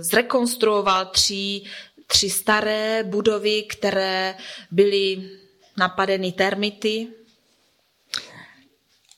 zrekonstruoval 0.00 1.06
tři, 1.06 1.62
tři 2.06 2.30
staré 2.30 3.02
budovy, 3.02 3.62
které 3.62 4.34
byly 4.70 5.30
napadeny 5.76 6.32
termity. 6.32 7.08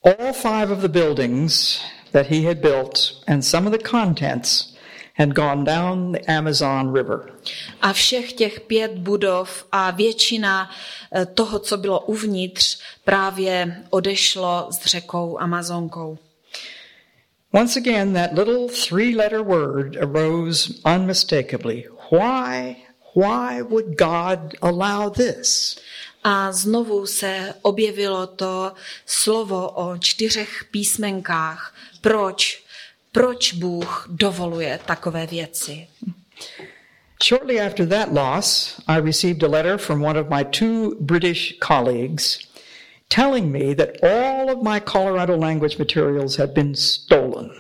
All 0.05 0.33
five 0.33 0.72
of 0.72 0.79
the 0.79 0.89
buildings 0.89 1.81
that 2.12 2.27
he 2.27 2.49
had 2.49 2.59
built 2.59 3.22
and 3.27 3.43
some 3.43 3.66
of 3.66 3.72
the 3.72 3.89
contents 3.89 4.77
had 5.18 5.35
gone 5.35 5.64
down 5.64 6.12
the 6.12 6.33
Amazon 6.37 6.95
River. 6.95 7.33
A 7.81 7.93
všech 7.93 8.33
těch 8.33 8.61
pět 8.61 8.93
budov 8.93 9.64
a 9.72 9.91
většina 9.91 10.70
eh, 11.12 11.27
toho, 11.27 11.59
co 11.59 11.77
bylo 11.77 12.01
uvnitř, 12.01 12.81
právě 13.05 13.83
odešlo 13.91 14.68
s 14.70 14.87
řekou 14.87 15.39
Amazonkou. 15.41 16.18
Once 17.57 17.74
again, 17.74 18.12
that 18.12 18.34
little 18.34 18.68
three 18.68 19.14
letter 19.14 19.42
word 19.42 19.96
arose 19.96 20.78
unmistakably. 20.84 21.86
Why? 22.11 22.84
Why 23.14 23.62
would 23.62 23.96
God 23.96 24.59
allow 24.61 25.09
this? 25.09 25.80
A 26.22 26.52
znovu 26.52 27.07
se 27.07 27.54
objevilo 27.62 28.26
to 28.26 28.72
slovo 29.07 29.70
o 29.70 29.98
čtyřech 29.98 30.64
písmenkách. 30.70 31.74
Proč? 32.00 32.64
Proč 33.12 33.52
Bůh 33.52 34.07
dovoluje 34.11 34.80
takové 34.86 35.26
věci? 35.26 35.88
Shortly 37.22 37.61
after 37.61 37.86
that 37.86 38.12
loss, 38.12 38.80
I 38.86 39.00
received 39.00 39.42
a 39.42 39.48
letter 39.48 39.78
from 39.78 40.04
one 40.04 40.20
of 40.20 40.28
my 40.28 40.44
two 40.44 40.94
British 41.00 41.59
colleagues 41.68 42.45
telling 43.09 43.52
me 43.52 43.74
that 43.74 44.02
all 44.02 44.50
of 44.50 44.62
my 44.62 44.80
Colorado 44.80 45.36
language 45.36 45.78
materials 45.78 46.36
had 46.36 46.54
been 46.54 46.74
stolen. 46.74 47.50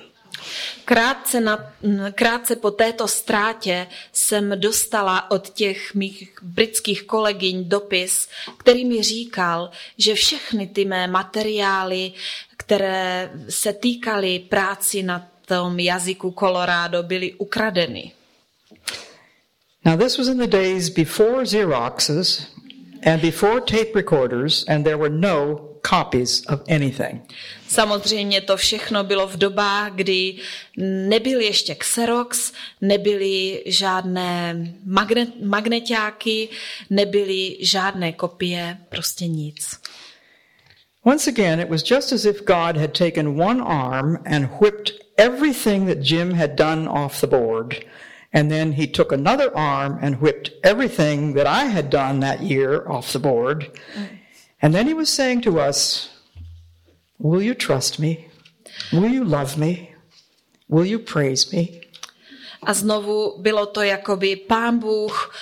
Krátce, 0.84 1.40
na, 1.40 1.72
krátce 2.14 2.56
po 2.56 2.70
této 2.70 3.08
ztrátě 3.08 3.86
jsem 4.12 4.60
dostala 4.60 5.30
od 5.30 5.48
těch 5.48 5.94
mých 5.94 6.32
britských 6.42 7.02
kolegyň 7.02 7.68
dopis, 7.68 8.28
který 8.58 8.84
mi 8.84 9.02
říkal, 9.02 9.70
že 9.98 10.14
všechny 10.14 10.66
ty 10.66 10.84
mé 10.84 11.06
materiály, 11.06 12.12
které 12.56 13.30
se 13.48 13.72
týkaly 13.72 14.38
práci 14.38 15.02
na 15.02 15.28
tom 15.46 15.80
jazyku 15.80 16.34
Colorado, 16.38 17.02
byly 17.02 17.32
ukradeny. 17.32 18.12
Now, 19.84 19.96
this 19.96 20.18
was 20.18 20.28
in 20.28 20.38
the 20.38 20.46
days 20.46 20.88
before 20.88 21.44
Xeroxes 21.46 22.55
and 23.02 23.22
before 23.22 23.60
tape 23.60 23.94
recorders, 23.94 24.64
and 24.68 24.84
there 24.84 24.98
were 24.98 25.10
no 25.10 25.60
copies 25.82 26.42
of 26.48 26.60
anything. 26.68 27.22
Samozřejmě 27.68 28.40
to 28.40 28.56
všechno 28.56 29.04
bylo 29.04 29.26
v 29.26 29.36
dobách, 29.36 29.92
kdy 29.92 30.34
nebyl 30.76 31.40
ještě 31.40 31.74
Xerox, 31.74 32.52
nebyly 32.80 33.62
žádné 33.66 34.54
magnet, 34.84 35.28
magneťáky, 35.42 36.48
nebyly 36.90 37.56
žádné 37.60 38.12
kopie, 38.12 38.78
prostě 38.88 39.26
nic. 39.26 39.80
Once 41.04 41.30
again, 41.30 41.60
it 41.60 41.68
was 41.68 41.82
just 41.90 42.12
as 42.12 42.24
if 42.24 42.44
God 42.44 42.76
had 42.76 42.92
taken 42.92 43.40
one 43.40 43.62
arm 43.62 44.18
and 44.24 44.48
whipped 44.60 44.90
everything 45.16 45.86
that 45.86 45.98
Jim 46.00 46.34
had 46.34 46.56
done 46.56 46.88
off 46.88 47.20
the 47.20 47.26
board. 47.26 47.84
And 48.36 48.50
then 48.50 48.72
he 48.72 48.86
took 48.86 49.12
another 49.12 49.48
arm 49.56 49.98
and 50.02 50.20
whipped 50.20 50.50
everything 50.62 51.32
that 51.36 51.46
I 51.46 51.64
had 51.76 51.88
done 51.88 52.20
that 52.20 52.42
year 52.42 52.86
off 52.86 53.12
the 53.14 53.18
board. 53.18 53.70
And 54.60 54.74
then 54.74 54.86
he 54.86 54.94
was 54.94 55.08
saying 55.08 55.40
to 55.42 55.58
us, 55.68 56.10
Will 57.18 57.40
you 57.40 57.54
trust 57.54 57.98
me? 57.98 58.28
Will 58.92 59.08
you 59.08 59.24
love 59.24 59.56
me? 59.56 59.90
Will 60.68 60.84
you 60.84 60.98
praise 60.98 61.50
me? 61.52 61.80
A 62.62 62.74
znovu 62.74 63.38
bylo 63.38 63.66
to, 63.66 63.82
jako 63.82 64.16
by 64.16 64.36
pán 64.36 64.78
Bůh 64.78 65.34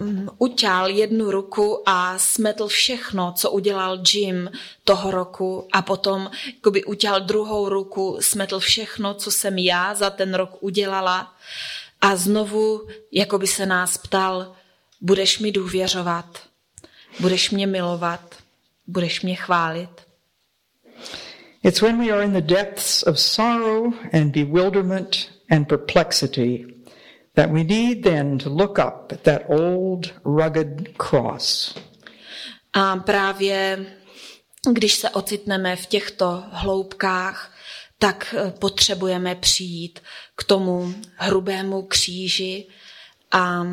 mm, 0.00 0.28
uťal 0.38 0.90
jednu 0.90 1.30
ruku 1.30 1.82
a 1.86 2.18
smetl 2.18 2.68
všechno, 2.68 3.32
co 3.36 3.50
udělal 3.50 3.98
Jim 4.12 4.50
toho 4.84 5.10
roku 5.10 5.68
a 5.72 5.82
potom 5.82 6.30
jakoby 6.54 6.84
uťal 6.84 7.20
druhou 7.20 7.68
ruku, 7.68 8.18
smetl 8.20 8.60
všechno, 8.60 9.14
co 9.14 9.30
jsem 9.30 9.58
já 9.58 9.94
za 9.94 10.10
ten 10.10 10.34
rok 10.34 10.50
udělala 10.60 11.34
a 12.06 12.16
znovu 12.16 12.86
jakoby 13.12 13.46
se 13.46 13.66
nás 13.66 13.98
ptal, 13.98 14.52
budeš 15.00 15.38
mi 15.38 15.52
důvěřovat, 15.52 16.42
budeš 17.20 17.50
mě 17.50 17.66
milovat, 17.66 18.34
budeš 18.86 19.22
mě 19.22 19.34
chválit. 19.34 19.90
It's 21.62 21.80
when 21.80 21.98
we 22.06 22.12
are 22.12 22.24
in 22.24 22.32
the 22.32 22.54
depths 22.54 23.02
of 23.02 23.20
sorrow 23.20 23.92
and 24.12 24.32
bewilderment 24.32 25.16
and 25.50 25.68
perplexity 25.68 26.66
that 27.34 27.50
we 27.50 27.64
need 27.64 28.02
then 28.04 28.38
to 28.38 28.50
look 28.50 28.78
up 28.78 29.12
at 29.12 29.20
that 29.22 29.42
old 29.48 30.14
rugged 30.24 30.88
cross. 30.96 31.74
A 32.72 32.96
právě 32.96 33.86
když 34.72 34.94
se 34.94 35.10
ocitneme 35.10 35.76
v 35.76 35.86
těchto 35.86 36.44
hloubkách, 36.50 37.55
tak 37.98 38.34
eh, 38.38 38.50
potřebujeme 38.50 39.34
přijít 39.34 40.00
k 40.36 40.44
tomu 40.44 40.94
hrubému 41.16 41.82
kříži 41.82 42.68
a 43.32 43.64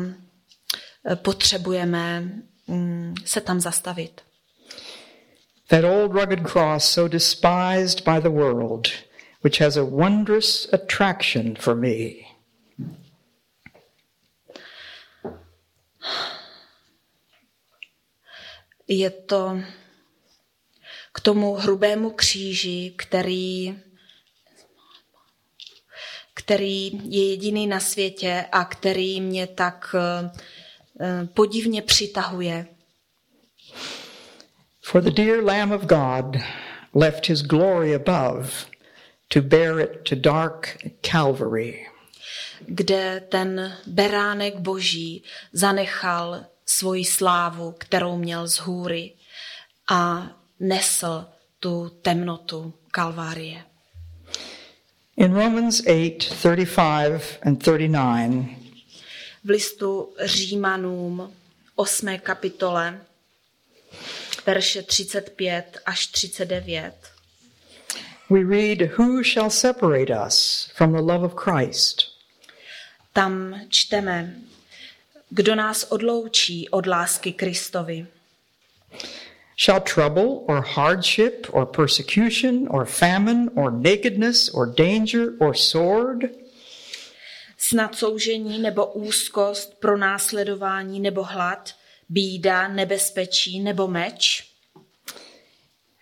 eh, 1.06 1.16
potřebujeme 1.16 2.20
mm, 2.66 3.14
se 3.24 3.40
tam 3.40 3.60
zastavit. 3.60 4.20
That 5.68 5.84
old 5.84 6.12
rugged 6.12 6.40
cross, 6.40 6.84
so 6.84 7.08
despised 7.08 8.04
by 8.04 8.20
the 8.20 8.28
world, 8.28 8.88
which 9.42 9.60
has 9.60 9.76
a 9.76 9.82
wondrous 9.82 10.68
attraction 10.72 11.54
for 11.54 11.74
me. 11.74 12.34
Je 18.88 19.10
to 19.10 19.60
k 21.12 21.20
tomu 21.20 21.54
hrubému 21.54 22.10
kříži, 22.10 22.94
který, 22.96 23.78
který 26.44 27.00
je 27.04 27.30
jediný 27.30 27.66
na 27.66 27.80
světě 27.80 28.44
a 28.52 28.64
který 28.64 29.20
mě 29.20 29.46
tak 29.46 29.94
eh, 29.98 31.28
podivně 31.34 31.82
přitahuje. 31.82 32.66
For 34.82 35.02
the 35.02 35.10
dear 35.10 35.44
Lamb 35.44 35.72
of 35.72 35.82
God 35.82 36.36
left 36.94 37.28
his 37.28 37.42
glory 37.42 37.94
above 37.94 38.50
to 39.28 39.42
bear 39.42 39.80
it 39.80 39.90
to 40.08 40.14
dark 40.14 40.78
Calvary. 41.00 41.86
kde 42.66 43.20
ten 43.28 43.76
beránek 43.86 44.56
boží 44.56 45.24
zanechal 45.52 46.44
svoji 46.66 47.04
slávu, 47.04 47.72
kterou 47.78 48.16
měl 48.16 48.48
z 48.48 48.56
hůry 48.58 49.12
a 49.90 50.30
nesl 50.60 51.26
tu 51.60 51.88
temnotu 52.02 52.74
Kalvárie. 52.90 53.64
In 55.16 55.34
Romans 55.34 55.80
8 55.86 56.18
35 56.18 57.38
and 57.42 57.58
39, 57.62 58.56
V 59.44 59.50
listu 59.50 60.12
Římanům 60.24 61.34
8. 61.74 62.18
kapitole 62.18 63.00
verše 64.46 64.82
35 64.82 65.78
až 65.86 66.06
39 66.06 66.94
we 68.30 68.42
read, 68.42 68.98
Who 68.98 69.22
shall 69.22 69.50
separate 69.50 70.10
us 70.26 70.68
from 70.74 70.92
the 70.92 71.02
love 71.02 71.24
of 71.24 71.34
Christ? 71.34 72.14
tam 73.14 73.60
čteme, 73.68 74.34
kdo 75.30 75.54
nás 75.54 75.84
odloučí 75.84 76.68
od 76.68 76.86
lásky 76.86 77.32
Kristovi. 77.32 78.06
Shall 79.56 79.80
trouble 79.80 80.44
or 80.48 80.62
hardship 80.62 81.46
or 81.52 81.66
persecution 81.66 82.66
or 82.68 82.86
famine 82.86 83.50
or 83.54 83.70
nakedness 83.70 84.48
or 84.48 84.66
danger 84.66 85.36
or 85.40 85.54
sword? 85.54 86.30
Snad 87.58 87.94
soužení 87.94 88.58
nebo 88.58 88.86
úzkost, 88.86 89.74
pronásledování 89.80 91.00
nebo 91.00 91.22
hlad, 91.22 91.70
bída, 92.08 92.68
nebezpečí 92.68 93.60
nebo 93.60 93.88
meč? 93.88 94.50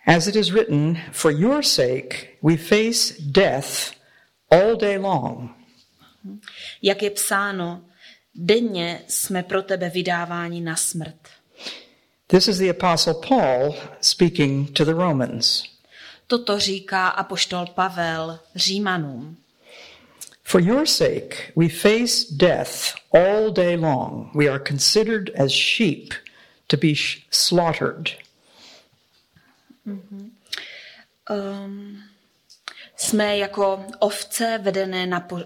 As 0.05 0.27
it 0.27 0.35
is 0.35 0.49
written, 0.49 1.01
For 1.11 1.31
your 1.31 1.63
sake 1.63 2.27
we 2.41 2.57
face 2.57 3.13
death 3.19 3.93
all 4.51 4.75
day 4.75 4.97
long. 4.97 5.51
Jak 6.81 7.03
je 7.03 7.09
psáno, 7.09 7.85
denně 8.35 9.01
jsme 9.07 9.43
pro 9.43 9.61
tebe 9.61 9.89
vydáváni 9.89 10.61
na 10.61 10.75
smrt. 10.75 11.42
This 12.33 12.47
is 12.47 12.57
the 12.57 12.69
Apostle 12.69 13.13
Paul 13.13 13.75
speaking 14.01 14.73
to 14.73 14.83
the 14.83 14.95
Romans. 14.95 15.63
Toto 16.27 16.59
říká 16.59 17.07
apoštol 17.07 17.65
Pavel 17.65 18.39
Římanům. 18.55 19.37
For 20.43 20.61
your 20.61 20.85
sake 20.85 21.51
we 21.55 21.69
face 21.69 22.25
death 22.31 22.95
all 23.13 23.51
day 23.51 23.77
long. 23.77 24.35
We 24.35 24.49
are 24.49 24.63
considered 24.67 25.29
as 25.39 25.51
sheep 25.51 26.13
to 26.67 26.77
be 26.77 26.93
slaughtered. 27.31 28.09
Um, 31.29 32.03
jsme 32.95 33.37
jako 33.37 33.85
ovce 33.99 34.59
vedené 34.63 35.07
na, 35.07 35.19
po, 35.19 35.39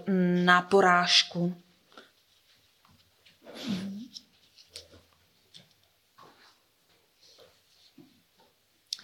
na 0.45 0.61
porážku. 0.61 1.55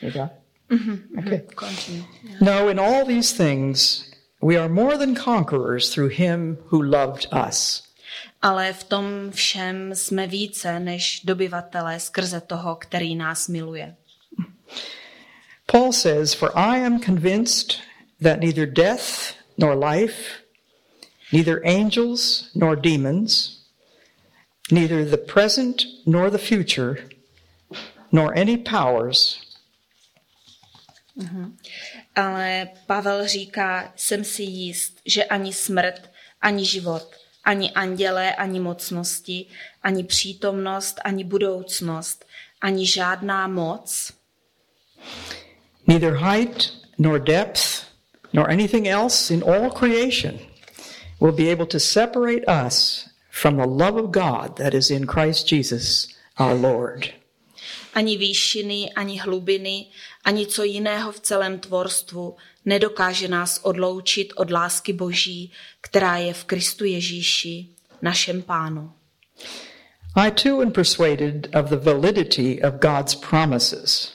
You 0.03 0.11
got 0.11 0.31
it? 0.31 0.73
Mm-hmm, 0.73 0.91
mm-hmm. 0.91 1.19
Okay. 1.19 1.43
Continue. 1.55 2.03
No, 2.41 2.69
in 2.69 2.79
all 2.79 3.05
these 3.05 3.31
things 3.31 4.13
we 4.43 4.57
are 4.57 4.67
more 4.67 4.97
than 4.97 5.15
conquerors 5.15 5.93
through 5.93 6.09
him 6.09 6.57
who 6.67 6.83
loved 6.83 7.27
us. 7.31 7.83
Ale 8.41 8.73
v 8.73 8.83
tom 8.83 9.31
všem 9.31 9.95
jsme 9.95 10.27
více 10.27 10.79
než 10.79 11.21
dobyvatelé 11.23 11.99
skrze 11.99 12.41
toho, 12.41 12.75
který 12.75 13.15
nás 13.15 13.47
miluje. 13.47 13.95
Paul 15.65 15.93
says, 15.93 16.33
For 16.33 16.51
I 16.55 16.85
am 16.85 16.99
convinced 16.99 17.79
that 18.21 18.39
neither 18.39 18.65
death 18.65 19.35
nor 19.57 19.75
life, 19.75 20.43
neither 21.31 21.61
angels 21.63 22.51
nor 22.55 22.75
demons, 22.75 23.59
neither 24.71 25.05
the 25.05 25.17
present 25.17 25.83
nor 26.05 26.29
the 26.29 26.37
future, 26.37 26.95
nor 28.11 28.37
any 28.37 28.57
powers, 28.57 29.42
Ale 32.15 32.69
Pavel 32.87 33.27
říká, 33.27 33.93
jsem 33.95 34.23
si 34.23 34.43
jist, 34.43 35.01
že 35.05 35.23
ani 35.23 35.53
smrt, 35.53 36.09
ani 36.41 36.65
život, 36.65 37.11
ani 37.43 37.71
andělé, 37.71 38.35
ani 38.35 38.59
mocnosti, 38.59 39.45
ani 39.83 40.03
přítomnost, 40.03 40.99
ani 41.03 41.23
budoucnost, 41.23 42.25
ani 42.61 42.87
žádná 42.87 43.47
moc, 43.47 44.13
neither 45.87 46.13
height 46.13 46.71
nor 46.97 47.19
depth, 47.19 47.87
nor 48.33 48.49
anything 48.49 48.87
else 48.87 49.33
in 49.33 49.43
all 49.43 49.69
creation 49.69 50.39
will 51.19 51.31
be 51.31 51.51
able 51.51 51.65
to 51.65 51.79
separate 51.79 52.45
us 52.67 53.09
from 53.29 53.57
the 53.57 53.67
love 53.67 54.01
of 54.01 54.11
God 54.11 54.57
that 54.57 54.73
is 54.73 54.89
in 54.89 55.05
Christ 55.05 55.51
Jesus 55.51 56.07
our 56.39 56.53
Lord. 56.53 57.23
ani 57.93 58.17
výšiny, 58.17 58.93
ani 58.95 59.19
hlubiny, 59.19 59.85
ani 60.23 60.47
co 60.47 60.63
jiného 60.63 61.11
v 61.11 61.19
celém 61.19 61.59
tvorstvu 61.59 62.35
nedokáže 62.65 63.27
nás 63.27 63.59
odloučit 63.63 64.33
od 64.35 64.51
lásky 64.51 64.93
Boží, 64.93 65.51
která 65.81 66.17
je 66.17 66.33
v 66.33 66.43
Kristu 66.43 66.85
Ježíši, 66.85 67.67
našem 68.01 68.41
pánu. 68.41 68.91
I 70.15 70.31
too 70.31 70.61
am 70.61 70.71
persuaded 70.71 71.47
of 71.55 71.69
the 71.69 71.75
validity 71.75 72.61
of 72.61 72.73
God's 72.73 73.15
promises. 73.15 74.13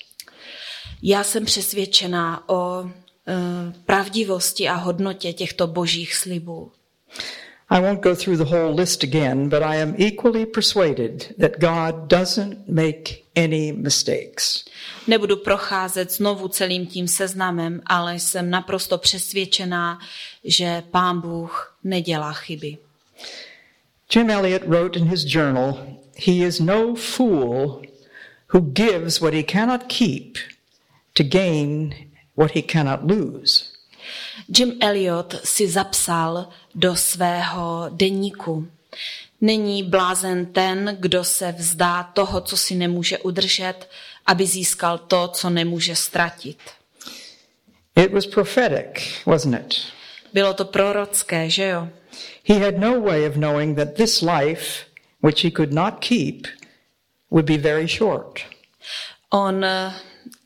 Já 1.02 1.24
jsem 1.24 1.44
přesvědčená 1.44 2.48
o 2.48 2.80
uh, 2.80 2.90
pravdivosti 3.86 4.68
a 4.68 4.74
hodnotě 4.74 5.32
těchto 5.32 5.66
božích 5.66 6.14
slibů. 6.14 6.72
I 7.70 7.80
won't 7.80 8.00
go 8.00 8.16
through 8.16 8.38
the 8.38 8.44
whole 8.44 8.74
list 8.74 9.04
again, 9.04 9.48
but 9.48 9.62
I 9.62 9.82
am 9.82 9.94
equally 9.98 10.46
persuaded 10.46 11.34
that 11.40 11.52
God 11.59 11.94
doesn't 12.11 12.68
make 12.68 13.27
any 13.45 13.72
mistakes. 13.72 14.64
Nebudu 15.07 15.36
procházet 15.36 16.12
znovu 16.12 16.49
celým 16.49 16.86
tím 16.86 17.09
seznamem, 17.09 17.80
ale 17.86 18.14
jsem 18.14 18.51
naprosto 18.51 18.99
přesvědčená, 18.99 19.99
že 20.45 20.82
pán 20.91 21.20
Bůh 21.20 21.78
nedělá 21.84 22.32
chyby. 22.32 22.78
Jim 24.14 24.30
Elliot 24.30 24.62
wrote 24.62 24.99
in 24.99 25.05
his 25.05 25.24
journal, 25.34 25.86
He 26.26 26.32
is 26.32 26.61
no 26.61 26.95
fool 26.95 27.82
who 28.53 28.61
gives 28.61 29.20
what 29.20 29.34
he 29.34 29.43
cannot 29.43 29.82
keep 29.86 30.39
to 31.12 31.22
gain 31.22 31.95
what 32.36 32.51
he 32.55 32.62
cannot 32.62 33.11
lose. 33.11 33.64
Jim 34.49 34.78
Elliot 34.80 35.34
si 35.45 35.68
zapsal 35.68 36.49
do 36.74 36.97
svého 36.97 37.91
deníku. 37.93 38.68
Není 39.41 39.82
blázen 39.82 40.47
ten, 40.47 40.97
kdo 41.01 41.24
se 41.24 41.53
vzdá 41.53 42.03
toho, 42.03 42.41
co 42.41 42.57
si 42.57 42.74
nemůže 42.74 43.18
udržet, 43.18 43.91
aby 44.26 44.47
získal 44.47 44.99
to, 44.99 45.28
co 45.28 45.51
nemůže 45.51 45.97
ztratit. 45.97 46.59
It 47.97 48.12
was 48.12 48.26
prophetic, 48.26 49.24
wasn't 49.26 49.55
it? 49.55 49.74
Bylo 50.32 50.55
to 50.55 50.64
prorocké, 50.64 51.51
že 51.51 51.64
jo? 51.64 51.89
He 52.45 52.59
had 52.59 52.78
no 52.78 53.01
way 53.01 53.26
of 53.26 53.34
knowing 53.34 53.76
that 53.76 53.95
this 53.95 54.22
life, 54.22 54.84
which 55.22 55.45
he 55.45 55.51
could 55.51 55.72
not 55.72 55.95
keep, 56.01 56.47
would 57.30 57.47
be 57.47 57.59
very 57.59 57.89
short. 57.89 58.41
On 59.30 59.64
eh, 59.64 59.93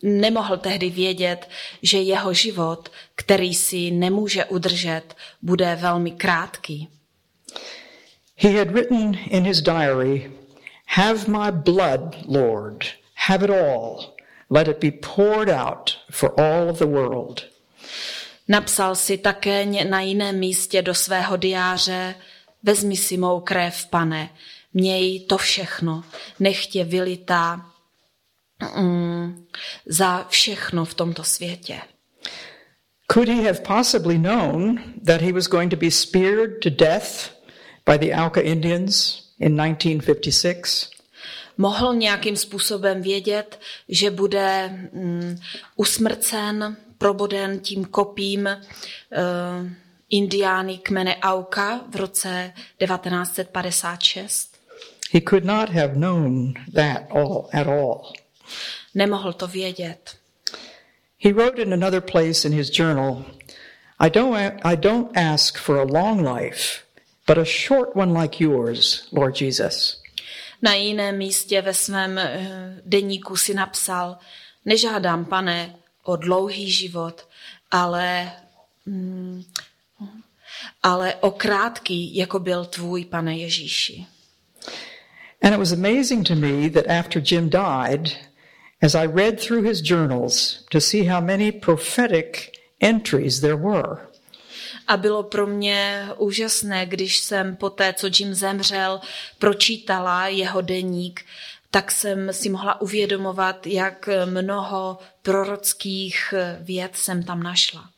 nemohl 0.03 0.57
tehdy 0.57 0.90
vědět, 0.90 1.49
že 1.82 1.99
jeho 1.99 2.34
život, 2.34 2.88
který 3.14 3.55
si 3.55 3.90
nemůže 3.90 4.45
udržet, 4.45 5.16
bude 5.43 5.74
velmi 5.80 6.11
krátký. 6.11 6.88
He 8.43 8.57
had 8.57 8.72
written 8.72 9.14
in 9.30 9.45
his 9.45 9.62
diary, 9.62 10.28
Have 10.86 11.28
my 11.28 11.53
blood, 11.53 12.24
Lord, 12.26 12.88
have 13.14 13.45
it 13.45 13.51
all. 13.51 14.16
Let 14.51 14.66
it 14.66 14.80
be 14.80 14.90
poured 14.90 15.49
out 15.49 15.97
for 16.11 16.28
all 16.40 16.68
of 16.68 16.78
the 16.78 16.88
world. 16.88 17.45
Napsal 18.49 18.95
si 18.97 19.18
také 19.18 19.84
na 19.84 20.01
jiném 20.01 20.38
místě 20.38 20.82
do 20.82 20.95
svého 20.95 21.36
diáře, 21.36 22.14
vezmi 22.62 22.97
si 22.97 23.16
mou 23.16 23.40
krev, 23.40 23.86
pane, 23.86 24.30
měj 24.74 25.20
to 25.20 25.38
všechno, 25.38 26.05
nech 26.40 26.66
tě 26.66 26.84
vylitá 26.84 27.66
mm, 28.76 29.47
za 29.86 30.26
všechno 30.28 30.84
v 30.84 30.95
tomto 30.95 31.24
světě. 31.24 31.80
Could 33.12 33.28
he 33.28 33.43
have 33.43 33.61
possibly 33.61 34.18
known 34.18 34.82
that 35.07 35.20
he 35.20 35.32
was 35.32 35.47
going 35.47 35.70
to 35.70 35.76
be 35.76 35.90
speared 35.90 36.61
to 36.62 36.70
death 36.70 37.41
by 37.86 37.98
the 37.98 38.12
Auca 38.12 38.40
Indians 38.40 39.22
in 39.38 39.56
1956? 39.56 40.90
Mohl 41.58 41.94
nějakým 41.94 42.36
způsobem 42.36 43.02
vědět, 43.02 43.60
že 43.88 44.10
bude 44.10 44.68
mm, 44.92 45.38
usmrcen, 45.76 46.76
proboden 46.98 47.60
tím 47.60 47.84
kopím 47.84 48.46
uh, 48.46 48.56
indiány 50.10 50.78
kmene 50.78 51.16
Auka 51.16 51.80
v 51.88 51.96
roce 51.96 52.52
1956? 52.78 54.52
He 55.12 55.20
could 55.20 55.44
not 55.44 55.68
have 55.68 55.94
known 55.94 56.54
that 56.74 57.02
all 57.10 57.48
at 57.52 57.66
all. 57.66 58.12
Nemohl 58.94 59.32
to 59.32 59.46
vědět. 59.46 60.16
He 61.24 61.32
wrote 61.32 61.62
in 61.62 61.72
another 61.72 62.00
place 62.00 62.48
in 62.48 62.54
his 62.54 62.70
journal, 62.78 63.24
I 63.98 64.10
don't, 64.10 64.60
I 64.64 64.76
don't 64.76 65.16
ask 65.16 65.58
for 65.58 65.78
a 65.78 65.84
long 65.84 66.26
life, 66.26 66.82
but 67.26 67.38
a 67.38 67.44
short 67.44 67.96
one 67.96 68.12
like 68.12 68.44
yours, 68.44 69.08
Lord 69.12 69.40
Jesus. 69.40 70.02
Na 70.62 70.74
jiném 70.74 71.18
místě 71.18 71.62
ve 71.62 71.74
svém 71.74 72.18
eh, 72.18 72.80
deníku 72.84 73.36
si 73.36 73.54
napsal, 73.54 74.18
nežádám, 74.64 75.24
pane, 75.24 75.74
o 76.02 76.16
dlouhý 76.16 76.70
život, 76.70 77.28
ale, 77.70 78.32
mm, 78.86 79.42
ale 80.82 81.14
o 81.14 81.30
krátký, 81.30 82.16
jako 82.16 82.38
byl 82.38 82.64
tvůj, 82.64 83.04
pane 83.04 83.36
Ježíši. 83.36 84.06
And 85.42 85.52
it 85.54 85.58
was 85.58 85.72
amazing 85.72 86.26
to 86.28 86.34
me 86.34 86.70
that 86.70 86.86
after 86.86 87.20
Jim 87.20 87.50
died, 87.50 88.16
as 88.80 88.94
I 88.94 89.06
read 89.06 89.40
through 89.40 89.64
his 89.64 89.80
journals 89.80 90.64
to 90.70 90.80
see 90.80 91.04
how 91.04 91.20
many 91.20 91.52
prophetic 91.52 92.52
entries 92.80 93.40
there 93.40 93.56
were. 93.56 94.11
A 94.93 94.97
bylo 94.97 95.22
pro 95.22 95.47
mě 95.47 96.09
úžasné, 96.16 96.86
když 96.86 97.18
jsem 97.18 97.57
po 97.57 97.70
té, 97.70 97.93
co 97.93 98.09
Jim 98.18 98.34
zemřel, 98.34 99.01
pročítala 99.38 100.28
jeho 100.28 100.61
deník, 100.61 101.24
tak 101.70 101.90
jsem 101.90 102.32
si 102.32 102.49
mohla 102.49 102.80
uvědomovat, 102.80 103.66
jak 103.66 104.09
mnoho 104.24 104.99
prorockých 105.22 106.34
věd 106.61 106.97
jsem 106.97 107.22
tam 107.22 107.43
našla. 107.43 107.90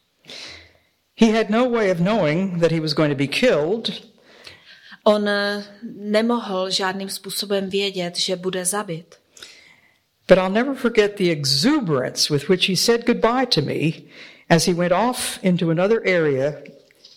He 1.17 1.33
had 1.33 1.51
no 1.51 1.71
way 1.71 1.93
of 1.93 1.99
knowing 1.99 2.61
that 2.61 2.73
he 2.73 2.81
was 2.81 2.93
going 2.93 3.13
to 3.13 3.19
be 3.19 3.27
killed. 3.27 3.91
On 5.05 5.31
nemohl 5.97 6.71
žádným 6.71 7.09
způsobem 7.09 7.71
vědět, 7.71 8.19
že 8.19 8.37
bude 8.37 8.65
zabit. 8.65 9.15
But 10.29 10.39
I'll 10.39 10.51
never 10.51 10.75
forget 10.75 11.17
the 11.17 11.31
exuberance 11.31 12.35
with 12.35 12.49
which 12.49 12.69
he 12.69 12.77
said 12.77 13.07
goodbye 13.07 13.47
to 13.47 13.63
me 13.63 13.91
as 14.49 14.67
he 14.67 14.75
went 14.75 14.93
off 14.93 15.39
into 15.43 15.71
another 15.71 16.01
area 16.09 16.53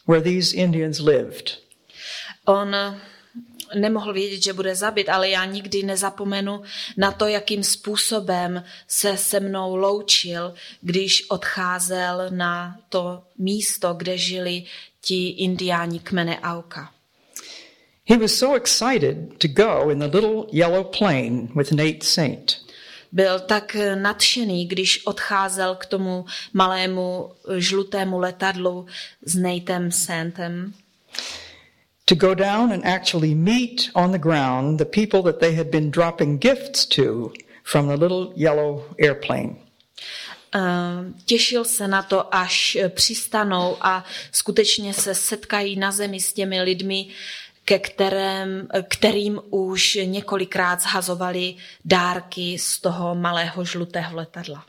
where 0.08 0.22
these 0.22 0.58
Indians 0.58 1.00
lived. 1.00 1.58
On 2.46 2.76
nemohl 3.76 4.14
vědět, 4.14 4.44
že 4.44 4.54
bude 4.54 4.76
zabit, 4.76 5.10
ale 5.10 5.30
já 5.30 5.46
nikdy 5.46 5.84
nezapomenu 5.84 6.62
na 6.98 7.12
to, 7.12 7.28
jakým 7.28 7.64
způsobem 7.64 8.64
se 8.88 9.18
se 9.18 9.40
mnou 9.40 9.76
loučil, 9.76 10.54
když 10.82 11.30
odcházel 11.30 12.30
na 12.30 12.78
to 12.90 13.24
místo, 13.38 13.94
kde 13.94 14.18
žili 14.18 14.64
ti 15.02 15.28
indiáni 15.28 16.00
kmene 16.00 16.40
Auka. 16.40 16.92
He 18.10 18.18
was 18.18 18.32
so 18.32 18.58
excited 18.58 19.18
to 19.38 19.48
go 19.48 19.90
in 19.90 20.00
the 20.00 20.18
little 20.18 20.46
yellow 20.52 20.84
plane 20.84 21.48
with 21.56 21.72
Nate 21.72 22.04
Saint. 22.04 22.67
Byl 23.12 23.40
tak 23.40 23.76
nadšený, 23.96 24.66
když 24.66 25.06
odcházel 25.06 25.76
k 25.76 25.86
tomu 25.86 26.26
malému 26.54 27.32
žlutému 27.58 28.20
letadlu 28.20 28.86
s 29.26 29.36
Natem 29.36 29.92
Santem. 29.92 30.74
To 32.06 32.16
go 32.16 32.34
down 32.34 32.72
and 32.72 32.86
actually 32.86 33.36
meet 33.36 33.90
on 33.94 34.12
the 34.12 34.18
ground 34.18 34.80
the 34.80 34.86
people 34.86 35.22
that 35.22 35.40
they 35.40 35.56
had 35.56 35.68
been 35.68 35.92
dropping 35.92 36.40
gifts 36.40 36.86
to 36.86 37.32
from 37.64 37.88
the 37.88 37.96
little 37.96 38.32
yellow 38.36 38.84
airplane. 38.98 39.56
Uh, 40.56 41.14
těšil 41.26 41.66
se 41.66 41.88
na 41.88 42.04
to, 42.04 42.36
až 42.36 42.78
přistanou 42.90 43.78
a 43.82 44.06
skutečně 44.32 44.94
se 44.94 45.16
setkají 45.16 45.76
na 45.76 45.92
zemi 45.92 46.20
s 46.20 46.34
těmi 46.34 46.62
lidmi, 46.62 47.08
ke 47.68 47.80
kterém, 47.80 48.68
kterým 48.88 49.40
už 49.50 49.98
několikrát 50.06 50.82
zhazovali 50.82 51.56
dárky 51.86 52.58
z 52.60 52.80
toho 52.80 53.16
malého 53.16 53.66
žlutého 53.66 54.16
letadla. 54.16 54.66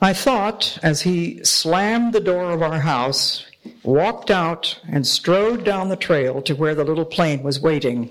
I 0.00 0.14
thought 0.14 0.78
as 0.82 1.06
he 1.06 1.44
slammed 1.44 2.12
the 2.12 2.20
door 2.20 2.52
of 2.52 2.60
our 2.60 2.80
house, 2.80 3.44
walked 3.84 4.30
out, 4.30 4.80
and 4.94 5.06
strode 5.06 5.62
down 5.62 5.88
the 5.88 5.96
trail 5.96 6.42
to 6.42 6.54
where 6.54 6.74
the 6.74 6.90
little 6.90 7.04
plane 7.16 7.42
was 7.42 7.62
waiting. 7.62 8.10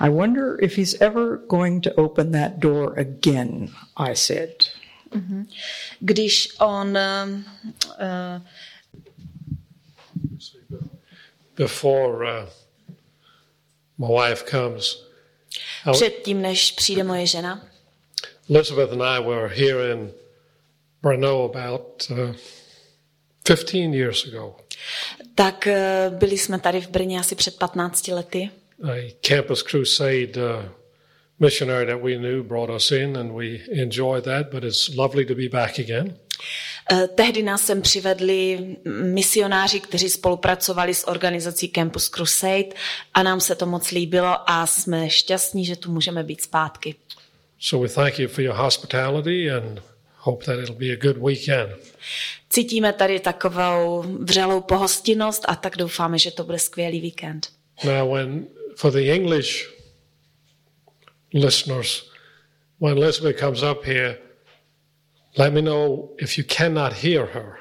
I 0.00 0.08
wonder 0.08 0.58
if 0.62 0.78
he's 0.78 0.94
ever 1.00 1.36
going 1.48 1.82
to 1.82 1.90
open 1.96 2.32
that 2.32 2.60
door 2.60 2.94
again, 2.98 3.70
I 3.96 4.14
said. 4.14 4.54
Mm-hmm. 5.10 5.46
Když 6.00 6.48
on 6.60 6.96
uh, 6.96 8.40
before 11.56 12.24
uh, 12.24 12.48
my 13.98 14.06
wife 14.08 14.44
comes. 14.50 15.04
Předtím, 15.92 16.42
než 16.42 16.72
přijde 16.72 17.04
moje 17.04 17.26
žena. 17.26 17.68
Elizabeth 18.50 18.92
and 18.92 19.02
I 19.02 19.20
were 19.20 19.48
here 19.48 19.92
in 19.92 20.12
Brno 21.02 21.44
about 21.44 22.10
uh, 22.10 22.34
15 23.42 23.94
years 23.94 24.26
ago. 24.26 24.56
Tak 25.34 25.68
uh, 25.70 26.14
byli 26.18 26.38
jsme 26.38 26.58
tady 26.58 26.80
v 26.80 26.88
Brně 26.88 27.20
asi 27.20 27.34
před 27.34 27.58
15 27.58 28.08
lety. 28.08 28.50
A 28.84 29.14
campus 29.20 29.62
crusade 29.62 30.36
uh, 30.36 30.64
missionary 31.40 31.86
that 31.86 32.02
we 32.02 32.18
knew 32.18 32.42
brought 32.42 32.70
us 32.70 32.90
in 32.90 33.16
and 33.16 33.32
we 33.32 33.58
enjoyed 33.72 34.24
that, 34.24 34.50
but 34.50 34.64
it's 34.64 34.88
lovely 34.96 35.24
to 35.24 35.34
be 35.34 35.48
back 35.48 35.78
again. 35.78 36.16
Eh, 36.92 37.08
tehdy 37.08 37.42
nás 37.42 37.62
sem 37.66 37.82
přivedli 37.82 38.76
misionáři, 39.02 39.80
kteří 39.80 40.10
spolupracovali 40.10 40.94
s 40.94 41.08
organizací 41.08 41.68
Campus 41.68 42.08
Crusade 42.08 42.68
a 43.14 43.22
nám 43.22 43.40
se 43.40 43.54
to 43.54 43.66
moc 43.66 43.90
líbilo 43.90 44.50
a 44.50 44.66
jsme 44.66 45.10
šťastní, 45.10 45.64
že 45.64 45.76
tu 45.76 45.92
můžeme 45.92 46.22
být 46.22 46.40
zpátky. 46.40 46.94
So 47.60 47.88
we 47.88 47.94
thank 47.94 48.18
you 48.18 48.28
for 48.28 48.44
your 48.44 48.56
hospitality 48.56 49.50
and 49.50 49.82
hope 50.16 50.44
that 50.44 50.58
it'll 50.58 50.76
be 50.76 50.92
a 50.92 50.96
good 50.96 51.16
weekend. 51.16 51.70
Cítíme 52.50 52.92
tady 52.92 53.20
takovou 53.20 54.04
vřelou 54.20 54.60
pohostinnost 54.60 55.44
a 55.48 55.54
tak 55.54 55.76
doufáme, 55.76 56.18
že 56.18 56.30
to 56.30 56.44
bude 56.44 56.58
skvělý 56.58 57.00
víkend. 57.00 57.48
Now 57.84 58.14
when 58.14 58.46
for 58.76 58.92
the 58.92 59.12
English 59.12 59.74
listeners, 61.34 62.10
when 62.80 62.98
Elizabeth 62.98 63.38
comes 63.38 63.62
up 63.62 63.84
here, 63.84 64.18
Let 65.38 65.52
me 65.52 65.62
know 65.62 66.08
if 66.18 66.38
you 66.38 66.44
cannot 66.58 66.92
hear 66.92 67.26
her. 67.26 67.52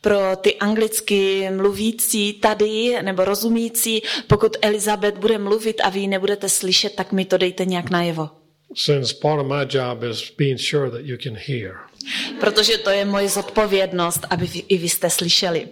Pro 0.00 0.36
ty 0.36 0.54
anglicky 0.54 1.50
mluvící 1.50 2.32
tady 2.32 3.02
nebo 3.02 3.24
rozumící, 3.24 4.02
pokud 4.26 4.56
Elizabeth 4.62 5.18
bude 5.18 5.38
mluvit 5.38 5.80
a 5.84 5.88
vy 5.88 6.00
ji 6.00 6.06
nebudete 6.06 6.48
slyšet, 6.48 6.94
tak 6.94 7.12
mi 7.12 7.24
to 7.24 7.38
dejte 7.38 7.64
nějak 7.64 7.90
najevo. 7.90 8.30
Since 8.74 9.14
part 9.22 9.40
of 9.40 9.46
my 9.46 9.78
job 9.78 10.02
is 10.02 10.30
being 10.38 10.60
sure 10.60 10.90
that 10.90 11.00
you 11.04 11.16
can 11.16 11.36
hear. 11.46 11.74
Protože 12.40 12.78
to 12.78 12.90
je 12.90 13.04
moje 13.04 13.28
zodpovědnost, 13.28 14.20
aby 14.30 14.46
vy, 14.46 14.58
i 14.68 14.78
vy 14.78 14.88
jste 14.88 15.10
slyšeli. 15.10 15.68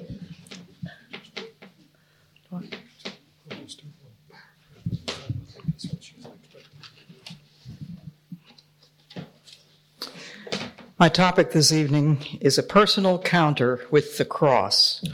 My 10.98 11.10
topic 11.10 11.50
this 11.50 11.72
evening 11.72 12.38
is 12.40 12.58
a 12.58 12.62
personal 12.62 13.18
counter 13.18 13.80
with 13.90 14.16
the 14.16 14.24
cross. 14.24 15.04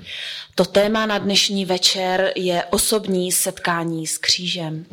To 0.54 0.64
téma 0.64 1.06
na 1.06 1.18
dnešní 1.18 1.64
večer 1.64 2.32
je 2.36 2.64
osobní 2.64 3.32
setkání 3.32 4.06
s 4.06 4.18
křížem. 4.18 4.86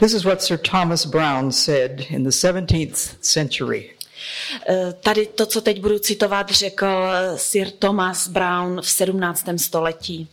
This 0.00 0.12
is 0.12 0.24
what 0.24 0.42
Sir 0.42 0.58
Thomas 0.58 1.06
Browne 1.06 1.52
said 1.52 2.00
in 2.10 2.24
the 2.24 2.30
17th 2.30 3.16
century. 3.20 3.90
Eh, 4.68 4.92
Tady 5.00 5.26
to, 5.26 5.46
co 5.46 5.60
teď 5.60 5.80
budu 5.80 5.98
citovat, 5.98 6.50
řekl 6.50 6.86
Sir 7.36 7.70
Thomas 7.70 8.28
Brown 8.28 8.80
v 8.80 8.90
17. 8.90 9.58
století. 9.58 10.28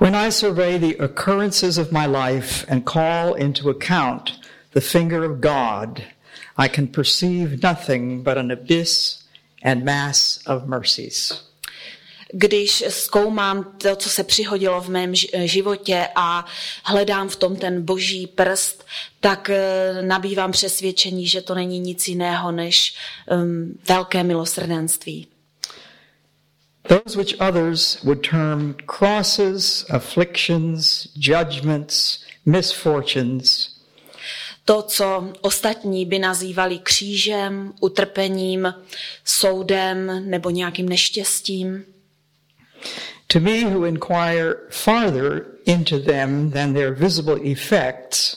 When 0.00 0.16
I 0.16 0.32
survey 0.32 0.78
the 0.78 1.04
occurrences 1.04 1.78
of 1.78 1.92
my 1.92 2.06
life 2.06 2.66
and 2.68 2.84
call 2.84 3.34
into 3.36 3.70
account 3.70 4.30
the 4.74 4.80
finger 4.80 5.22
of 5.30 5.38
God, 5.38 6.00
I 6.60 6.68
can 6.68 6.86
perceive 6.86 7.62
nothing 7.62 8.22
but 8.22 8.36
an 8.36 8.50
abyss 8.50 9.22
and 9.62 9.84
mass 9.84 10.40
of 10.46 10.66
mercies. 10.66 11.32
Když 12.32 12.84
zkoumám 12.88 13.74
to, 13.78 13.96
co 13.96 14.08
se 14.08 14.24
přihodilo 14.24 14.80
v 14.80 14.88
mém 14.88 15.14
životě 15.44 16.08
a 16.14 16.44
hledám 16.84 17.28
v 17.28 17.36
tom 17.36 17.56
ten 17.56 17.84
boží 17.84 18.26
prst, 18.26 18.86
tak 19.20 19.50
eh, 19.50 20.02
nabývám 20.02 20.52
přesvědčení, 20.52 21.26
že 21.26 21.40
to 21.40 21.54
není 21.54 21.78
nic 21.78 22.08
jiného 22.08 22.52
než 22.52 22.94
um, 23.30 23.78
velké 23.88 24.24
milosrdenství. 24.24 25.26
Those 26.88 27.18
which 27.18 27.40
others 27.40 28.02
would 28.02 28.28
term 28.30 28.74
crosses, 28.98 29.86
afflictions, 29.90 31.08
judgments, 31.16 32.24
misfortunes, 32.46 33.79
To, 34.70 34.82
co 34.82 35.32
ostatní 35.40 36.06
by 36.06 36.18
nazývali 36.18 36.78
křížem, 36.78 37.72
utrpením, 37.80 38.74
soudem 39.24 40.30
nebo 40.30 40.50
nějakým 40.50 40.88
neštěstím, 40.88 41.84
To 43.26 43.40
me, 43.40 43.64
who 43.64 43.86
inquire 43.86 44.54
farther 44.70 45.44
into 45.64 45.98
them 45.98 46.50
than 46.50 46.74
their 46.74 46.94
visible 46.94 47.40
effects, 47.52 48.36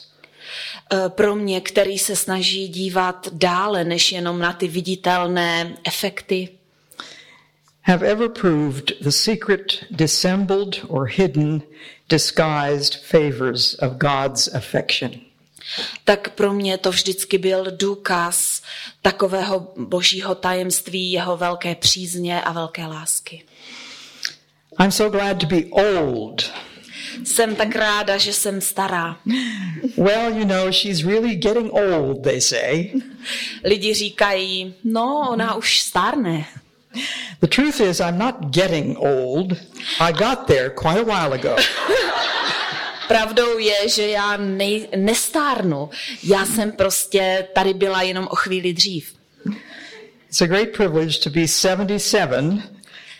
eh, 0.92 1.08
pro 1.08 1.34
mě, 1.34 1.60
který 1.60 1.98
se 1.98 2.16
snaží 2.16 2.68
dívat 2.68 3.28
dále 3.32 3.84
než 3.84 4.12
jenom 4.12 4.38
na 4.38 4.52
ty 4.52 4.68
viditelné 4.68 5.76
efekty, 5.84 6.48
have 7.82 8.06
ever 8.06 8.28
proved 8.28 8.92
the 9.00 9.10
secret, 9.10 9.84
dissembled, 9.90 10.80
or 10.88 11.06
hidden, 11.06 11.62
disguised 12.08 12.94
favors 12.94 13.74
of 13.74 13.92
God's 13.92 14.54
affection. 14.54 15.10
Tak 16.04 16.30
pro 16.30 16.52
mě 16.52 16.78
to 16.78 16.90
vždycky 16.90 17.38
byl 17.38 17.66
důkaz 17.70 18.62
takového 19.02 19.72
božího 19.76 20.34
tajemství, 20.34 21.12
jeho 21.12 21.36
velké 21.36 21.74
přízně 21.74 22.42
a 22.42 22.52
velké 22.52 22.86
lásky. 22.86 23.44
I'm 24.80 24.92
so 24.92 25.18
glad 25.18 25.38
to 25.38 25.46
be 25.46 25.62
old. 25.70 26.52
Jsem 27.24 27.56
tak 27.56 27.76
ráda, 27.76 28.16
že 28.16 28.32
jsem 28.32 28.60
stará. 28.60 29.16
Well, 29.96 30.38
you 30.38 30.44
know, 30.44 30.72
she's 30.72 31.04
really 31.04 31.34
getting 31.34 31.72
old, 31.72 32.22
they 32.22 32.40
say. 32.40 32.90
Lidi 33.64 33.94
říkají, 33.94 34.74
no, 34.84 35.28
ona 35.30 35.54
už 35.54 35.80
stárne. 35.80 36.44
The 37.40 37.46
truth 37.46 37.80
is, 37.80 38.00
I'm 38.00 38.18
not 38.18 38.34
getting 38.50 38.96
old. 38.98 39.52
I 40.00 40.12
got 40.12 40.46
there 40.46 40.70
quite 40.70 41.00
a 41.00 41.04
while 41.04 41.34
ago. 41.34 41.56
Pravdou 43.08 43.58
je, 43.58 43.88
že 43.88 44.08
já 44.08 44.36
nej, 44.36 44.88
nestárnu. 44.96 45.90
Já 46.22 46.46
jsem 46.46 46.72
prostě 46.72 47.48
tady 47.54 47.74
byla 47.74 48.02
jenom 48.02 48.28
o 48.30 48.36
chvíli 48.36 48.72
dřív. 48.72 49.14
It's 50.28 50.42
a 50.42 50.46
great 50.46 50.68
privilege 50.76 51.18
to 51.18 51.30
be 51.30 51.48
77 51.48 52.62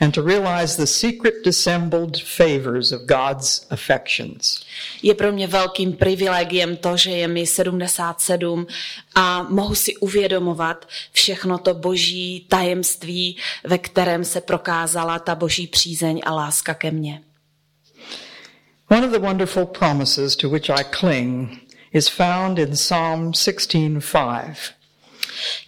and 0.01 0.15
to 0.15 0.23
realize 0.23 0.77
the 0.77 0.87
secret, 0.87 1.35
dissembled 1.45 2.23
favors 2.23 2.93
of 2.93 3.01
God's 3.03 3.67
affections. 3.71 4.61
Je 5.03 5.15
pro 5.15 5.33
mě 5.33 5.47
velkým 5.47 5.93
privilegiem 5.93 6.77
to, 6.77 6.97
že 6.97 7.11
je 7.11 7.29
mi 7.29 7.47
77 7.47 8.67
a 9.15 9.43
mohu 9.43 9.75
si 9.75 9.97
uvědomovat 9.97 10.89
všechno 11.13 11.59
to 11.59 11.75
boží 11.75 12.47
tajemství, 12.49 13.37
ve 13.65 13.79
kterém 13.79 14.25
se 14.25 14.41
prokázala 14.41 15.19
ta 15.19 15.35
boží 15.35 15.67
přízeň 15.67 16.21
a 16.25 16.35
láska 16.35 16.75
ke 16.75 16.91
mně. 16.91 17.21
One 18.95 19.03
of 19.03 19.11
the 19.11 19.19
wonderful 19.19 19.67
promises 19.67 20.37
to 20.37 20.49
which 20.49 20.71
I 20.71 20.85
cling 20.85 21.61
is 21.93 22.09
found 22.09 22.59
in 22.59 22.77
Psalm 22.77 23.33
16:5. 23.33 24.73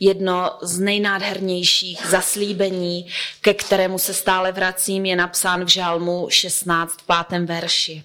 Jedno 0.00 0.58
z 0.62 0.78
nejnádhernějších 0.78 2.06
zaslíbení, 2.06 3.06
ke 3.40 3.54
kterému 3.54 3.98
se 3.98 4.14
stále 4.14 4.52
vracím, 4.52 5.06
je 5.06 5.16
napsán 5.16 5.64
v 5.64 5.68
Žalmu 5.68 6.26
16 6.30 6.96
v 7.00 7.06
5. 7.06 7.46
verši. 7.46 8.04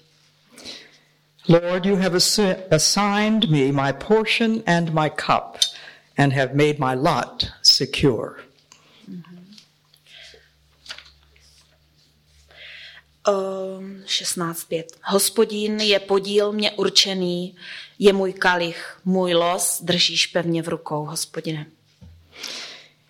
Lord, 1.48 1.86
you 1.86 1.96
have 1.96 2.16
assigned 2.70 3.50
me 3.50 3.72
my 3.72 3.92
portion 3.92 4.62
and 4.66 4.94
my 4.94 5.10
cup 5.10 5.58
and 6.18 6.32
have 6.32 6.54
made 6.54 6.78
my 6.78 6.94
lot 6.94 7.46
secure. 7.62 8.34
16.5. 13.24 14.84
Hospodin 15.04 15.80
je 15.80 16.00
podíl 16.00 16.52
mě 16.52 16.70
určený, 16.70 17.56
je 17.98 18.12
můj 18.12 18.32
kalich, 18.32 19.00
můj 19.04 19.34
los, 19.34 19.80
držíš 19.82 20.26
pevně 20.26 20.62
v 20.62 20.68
rukou, 20.68 21.04
hospodine. 21.04 21.66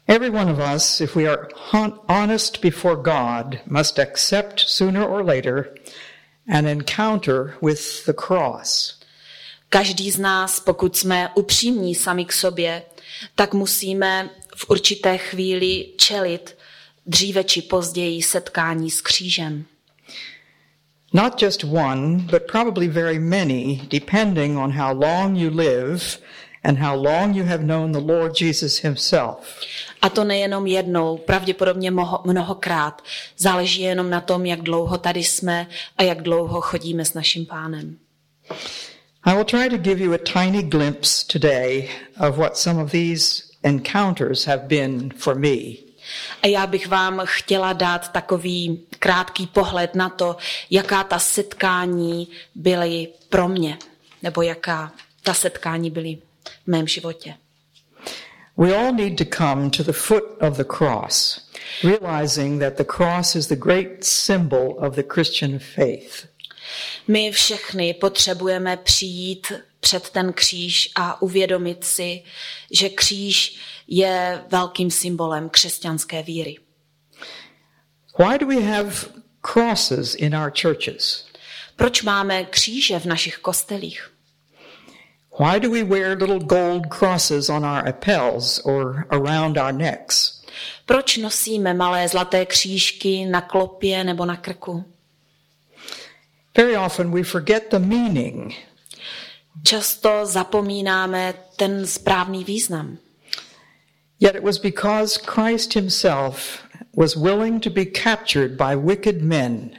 Every 0.08 0.30
one 0.30 0.52
of 0.52 0.58
us, 0.76 1.00
if 1.00 1.16
we 1.16 1.28
are 1.28 1.48
hon- 1.70 1.98
honest 2.08 2.60
before 2.60 2.96
God, 2.96 3.58
must 3.66 3.98
accept 3.98 4.60
sooner 4.60 5.02
or 5.02 5.24
later 5.24 5.74
an 6.48 6.66
encounter 6.66 7.54
with 7.62 8.06
the 8.06 8.12
cross. 8.12 8.98
Každý 9.68 10.10
z 10.10 10.18
nás, 10.18 10.60
pokud 10.60 10.96
jsme 10.96 11.30
upřímní 11.34 11.94
sami 11.94 12.24
k 12.24 12.32
sobě, 12.32 12.82
tak 13.34 13.54
musíme 13.54 14.30
v 14.56 14.70
určité 14.70 15.18
chvíli 15.18 15.86
čelit 15.96 16.56
dříve 17.06 17.44
či 17.44 17.62
později 17.62 18.22
setkání 18.22 18.90
s 18.90 19.00
křížem. 19.00 19.64
Not 21.12 21.38
just 21.38 21.64
one, 21.64 22.26
but 22.30 22.46
probably 22.46 22.88
very 22.88 23.18
many, 23.18 23.82
depending 23.90 24.56
on 24.56 24.70
how 24.70 24.94
long 24.94 25.36
you 25.36 25.50
live 25.50 26.18
and 26.64 26.78
how 26.78 26.96
long 26.96 27.34
you 27.34 27.44
have 27.44 27.62
known 27.62 27.92
the 27.92 28.00
Lord 28.00 28.34
Jesus 28.34 28.78
Himself. 28.78 29.60
A 30.02 30.08
to 30.08 30.24
nejenom 30.24 30.66
jednou, 30.66 31.18
pravděpodobně 31.18 31.90
moho, 31.90 32.20
mnohokrát. 32.24 33.02
Záleží 33.38 33.82
jenom 33.82 34.10
na 34.10 34.20
tom, 34.20 34.46
jak 34.46 34.62
dlouho 34.62 34.98
tady 34.98 35.24
jsme 35.24 35.66
a 35.96 36.02
jak 36.02 36.22
dlouho 36.22 36.60
chodíme 36.60 37.04
s 37.04 37.14
naším 37.14 37.46
pánem. 37.46 37.98
I 39.24 39.34
will 39.34 39.44
try 39.44 39.68
to 39.68 39.78
give 39.78 40.04
you 40.04 40.12
a 40.14 40.18
tiny 40.18 40.62
glimpse 40.62 41.26
today 41.26 41.90
of 42.28 42.36
what 42.36 42.56
some 42.56 42.82
of 42.82 42.90
these 42.90 43.42
encounters 43.62 44.44
have 44.44 44.66
been 44.66 45.10
for 45.16 45.34
me. 45.34 45.91
A 46.42 46.46
já 46.46 46.66
bych 46.66 46.88
vám 46.88 47.22
chtěla 47.24 47.72
dát 47.72 48.12
takový 48.12 48.86
krátký 48.98 49.46
pohled 49.46 49.94
na 49.94 50.08
to, 50.08 50.36
jaká 50.70 51.04
ta 51.04 51.18
setkání 51.18 52.28
byly 52.54 53.08
pro 53.28 53.48
mě, 53.48 53.78
nebo 54.22 54.42
jaká 54.42 54.92
ta 55.22 55.34
setkání 55.34 55.90
byly 55.90 56.18
v 56.64 56.66
mém 56.66 56.88
životě. 56.88 57.34
We 58.56 58.76
all 58.76 58.92
need 58.92 59.18
to 59.18 59.24
come 59.24 59.70
to 59.70 59.82
the 59.82 59.92
foot 59.92 60.24
of 60.40 60.56
the 60.56 60.64
cross, 60.64 61.40
realizing 61.82 62.60
that 62.60 62.76
the 62.76 62.84
cross 62.84 63.34
is 63.34 63.46
the 63.46 63.56
great 63.56 64.04
symbol 64.04 64.76
of 64.78 64.94
the 64.94 65.02
Christian 65.02 65.58
faith. 65.58 66.26
My 67.08 67.32
všechny 67.32 67.94
potřebujeme 67.94 68.76
přijít 68.76 69.52
před 69.80 70.10
ten 70.10 70.32
kříž 70.32 70.90
a 70.94 71.22
uvědomit 71.22 71.84
si, 71.84 72.22
že 72.70 72.88
kříž 72.88 73.56
je 73.94 74.44
velkým 74.48 74.90
symbolem 74.90 75.48
křesťanské 75.48 76.22
víry. 76.22 76.56
Why 78.18 78.38
do 78.38 78.46
we 78.46 78.60
have 78.60 78.92
crosses 79.52 80.14
in 80.14 80.36
our 80.36 80.52
churches? 80.62 81.26
Proč 81.76 82.02
máme 82.02 82.44
kříže 82.44 82.98
v 82.98 83.04
našich 83.04 83.38
kostelích? 83.38 84.12
Why 85.38 85.60
do 85.60 85.70
we 85.70 85.84
wear 85.84 86.22
little 86.22 86.38
gold 86.38 86.86
crosses 86.98 87.48
on 87.48 87.64
our 87.64 87.84
lapels 87.86 88.58
or 88.64 89.06
around 89.10 89.56
our 89.56 89.72
necks? 89.72 90.42
Proč 90.86 91.16
nosíme 91.16 91.74
malé 91.74 92.08
zlaté 92.08 92.46
křížky 92.46 93.24
na 93.24 93.40
klopě 93.40 94.04
nebo 94.04 94.24
na 94.24 94.36
krku? 94.36 94.84
Very 96.56 96.76
often 96.76 97.10
we 97.10 97.22
forget 97.22 97.70
the 97.70 97.78
meaning. 97.78 98.54
Často 99.62 100.26
zapomínáme 100.26 101.34
ten 101.56 101.86
správný 101.86 102.44
význam. 102.44 102.98
Yet 104.22 104.36
it 104.36 104.42
was 104.42 104.58
because 104.58 105.18
Christ 105.18 105.74
himself 105.74 106.62
was 106.94 107.16
willing 107.16 107.60
to 107.60 107.70
be 107.70 107.84
captured 107.84 108.56
by 108.56 108.76
wicked 108.76 109.22
men 109.22 109.78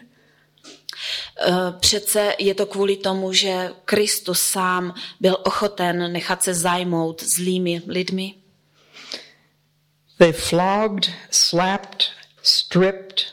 Eh, 1.37 1.73
Přece 1.79 2.33
je 2.39 2.53
to 2.53 2.65
kvůli 2.65 2.97
tomu, 2.97 3.33
že 3.33 3.69
Kristus 3.85 4.41
sám 4.41 4.93
byl 5.19 5.37
ochoten 5.43 6.13
nechat 6.13 6.43
se 6.43 6.53
zajmout 6.53 7.23
zlými 7.23 7.81
lidmi, 7.87 8.35
They 10.17 10.31
flogged, 10.31 11.09
slapped, 11.31 12.05
stripped, 12.43 13.25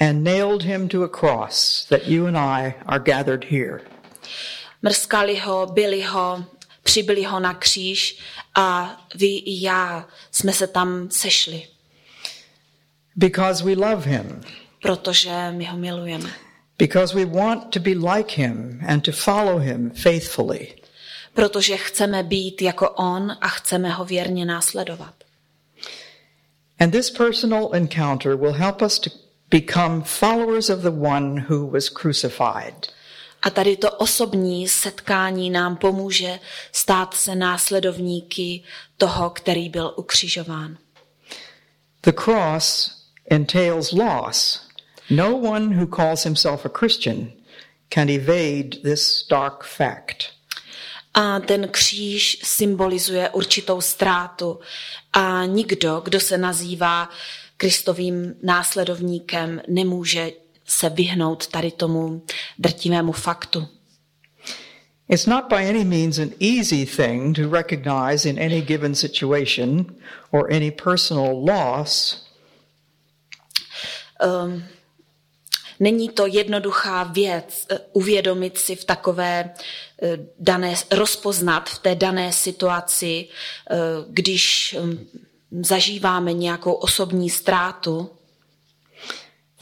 and 0.00 0.24
nailed 0.24 0.62
him 0.62 0.88
to 0.88 1.04
a 1.04 1.08
cross 1.08 1.86
that 1.88 2.08
you 2.08 2.26
and 2.26 2.36
I 2.36 2.74
are 2.86 2.98
gathered 2.98 3.44
here. 3.44 3.80
Mrskali 4.82 5.38
ho, 5.38 5.66
byli 5.66 6.02
ho, 6.02 6.44
přibili 6.82 7.24
ho 7.24 7.40
na 7.40 7.54
kříž 7.54 8.18
a 8.54 8.96
vy 9.14 9.26
i 9.26 9.64
já 9.64 10.08
jsme 10.30 10.52
se 10.52 10.66
tam 10.66 11.10
sešli, 11.10 11.66
Because 13.16 13.64
we 13.64 13.72
love 13.72 14.10
him, 14.10 14.40
protože 14.82 15.50
my 15.50 15.64
ho 15.64 15.76
milujeme. 15.76 16.30
because 16.78 17.14
we 17.14 17.24
want 17.24 17.70
to 17.70 17.80
be 17.80 17.90
like 18.14 18.42
him 18.42 18.80
and 18.88 19.04
to 19.04 19.12
follow 19.12 19.58
him 19.60 19.90
faithfully. 19.90 20.74
Protože 21.34 21.76
chceme 21.76 22.22
být 22.22 22.62
jako 22.62 22.90
on 22.90 23.36
a 23.40 23.48
chceme 23.48 23.90
ho 23.90 24.04
věrně 24.04 24.44
následovat. 24.44 25.14
And 26.80 26.90
this 26.90 27.10
personal 27.10 27.70
encounter 27.72 28.34
will 28.36 28.52
help 28.52 28.82
us 28.82 28.98
to 28.98 29.10
become 29.50 30.02
followers 30.04 30.70
of 30.70 30.80
the 30.80 30.90
one 30.90 31.46
who 31.48 31.66
was 31.70 31.88
crucified. 31.88 32.86
A 33.42 33.50
tady 33.50 33.76
to 33.76 33.90
osobní 33.90 34.68
setkání 34.68 35.50
nám 35.50 35.76
pomůže 35.76 36.38
stát 36.72 37.14
se 37.14 37.34
následovníky 37.34 38.62
toho, 38.96 39.30
který 39.30 39.68
byl 39.68 39.94
ukřižován. 39.96 40.78
The 42.02 42.12
cross 42.24 42.90
entails 43.30 43.92
loss. 43.92 44.68
No 45.10 45.36
one 45.36 45.76
who 45.76 45.86
calls 45.86 46.24
himself 46.24 46.66
a 46.66 46.68
Christian 46.78 47.32
can 47.94 48.08
evade 48.08 48.68
this 48.82 49.26
dark 49.30 49.64
fact. 49.64 50.24
A 51.14 51.40
ten 51.40 51.68
kříž 51.68 52.38
symbolizuje 52.44 53.30
určitou 53.30 53.80
ztrátu. 53.80 54.60
A 55.12 55.44
nikdo, 55.44 56.00
kdo 56.04 56.20
se 56.20 56.38
nazývá 56.38 57.08
Kristovým 57.56 58.34
následovníkem, 58.42 59.62
nemůže 59.68 60.30
se 60.72 60.88
vyhnout 60.88 61.46
tady 61.46 61.70
tomu 61.70 62.22
drtivému 62.58 63.12
faktu. 63.12 63.68
It's 65.08 65.26
not 65.26 65.44
by 65.48 65.68
any 65.68 65.84
means 65.84 66.18
an 66.18 66.30
easy 66.40 66.86
thing 66.86 67.36
to 67.36 67.50
recognize 67.50 68.28
in 68.28 68.38
any 68.38 68.60
given 68.60 68.94
situation 68.94 69.86
or 70.30 70.52
any 70.52 70.70
personal 70.70 71.44
loss 71.44 72.22
Um, 74.22 74.64
není 75.80 76.08
to 76.08 76.26
jednoduchá 76.26 77.02
věc 77.02 77.66
eh, 77.70 77.78
uvědomit 77.92 78.58
si 78.58 78.76
v 78.76 78.84
takové 78.84 79.54
eh, 80.02 80.18
dané, 80.38 80.74
rozpoznat 80.90 81.70
v 81.70 81.78
té 81.78 81.94
dané 81.94 82.32
situaci, 82.32 83.28
eh, 83.70 83.76
když 84.08 84.76
hm, 84.80 85.06
zažíváme 85.60 86.32
nějakou 86.32 86.72
osobní 86.72 87.30
ztrátu, 87.30 88.10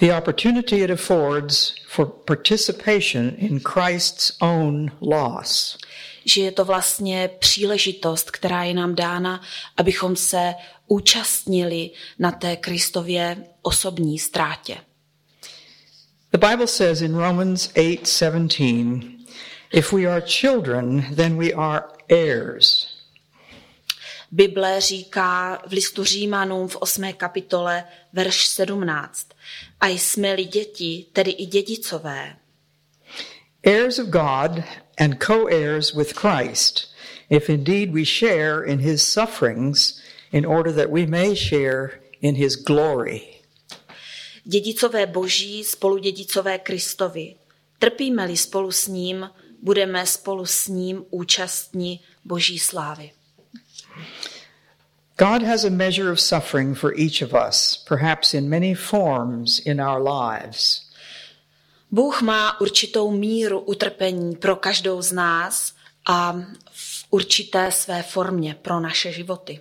the 0.00 0.12
opportunity 0.12 0.82
it 0.82 0.90
affords 0.90 1.74
for 1.86 2.06
participation 2.06 3.36
in 3.38 3.60
Christ's 3.60 4.32
own 4.40 4.90
loss. 5.00 5.78
že 6.24 6.42
je 6.42 6.52
to 6.52 6.64
vlastně 6.64 7.30
příležitost, 7.38 8.30
která 8.30 8.64
je 8.64 8.74
nám 8.74 8.94
dána, 8.94 9.42
abychom 9.76 10.16
se 10.16 10.54
účastnili 10.86 11.90
na 12.18 12.30
té 12.30 12.56
Kristově 12.56 13.44
osobní 13.62 14.18
ztrátě. 14.18 14.76
The 16.32 16.38
Bible 16.48 16.66
says 16.66 17.00
in 17.00 17.14
Romans 17.14 17.68
8:17, 17.74 19.26
if 19.72 19.92
we 19.92 20.06
are 20.06 20.20
children, 20.20 21.14
then 21.16 21.38
we 21.38 21.52
are 21.52 21.82
heirs. 22.10 22.89
Bible 24.30 24.80
říká 24.80 25.62
v 25.66 25.72
listu 25.72 26.04
Římanům 26.04 26.68
v 26.68 26.76
8. 26.76 27.12
kapitole 27.12 27.84
verš 28.12 28.46
17. 28.46 29.28
A 29.80 29.86
jsme-li 29.86 30.44
děti, 30.44 31.06
tedy 31.12 31.30
i 31.30 31.46
dědicové, 31.46 32.36
Heirs 33.66 33.98
of 33.98 34.08
God 34.08 34.64
and 34.98 35.18
co-heirs 35.18 35.94
with 35.94 36.14
Christ, 36.14 36.88
if 37.28 37.50
indeed 37.50 37.90
we 37.90 38.04
share 38.04 38.64
in 38.64 38.78
his 38.78 39.02
sufferings 39.02 40.00
in 40.32 40.46
order 40.46 40.72
that 40.72 40.90
we 40.90 41.06
may 41.06 41.36
share 41.36 42.00
in 42.20 42.34
his 42.34 42.56
glory. 42.56 43.20
dědicové 44.44 45.06
boží, 45.06 45.64
spoludědicové 45.64 46.58
Kristovi. 46.58 47.34
Trpíme-li 47.78 48.36
spolu 48.36 48.72
s 48.72 48.86
ním, 48.86 49.30
budeme 49.62 50.06
spolu 50.06 50.46
s 50.46 50.68
ním 50.68 51.04
účastní 51.10 52.00
boží 52.24 52.58
slávy. 52.58 53.10
God 55.20 55.42
has 55.42 55.64
a 55.64 55.70
measure 55.70 56.10
of 56.10 56.18
suffering 56.18 56.74
for 56.74 56.94
each 56.94 57.20
of 57.20 57.34
us, 57.34 57.76
perhaps 57.86 58.32
in 58.32 58.48
many 58.48 58.74
forms 58.74 59.60
in 59.66 59.78
our 59.78 60.00
lives. 60.00 60.80
Bůh 61.90 62.22
má 62.22 62.60
určitou 62.60 63.10
míru 63.10 63.60
utrpení 63.60 64.36
pro 64.36 64.56
každou 64.56 65.02
z 65.02 65.12
nás 65.12 65.72
a 66.06 66.32
v 66.70 67.04
určité 67.10 67.72
své 67.72 68.02
formě 68.02 68.54
pro 68.62 68.80
naše 68.80 69.12
životy. 69.12 69.60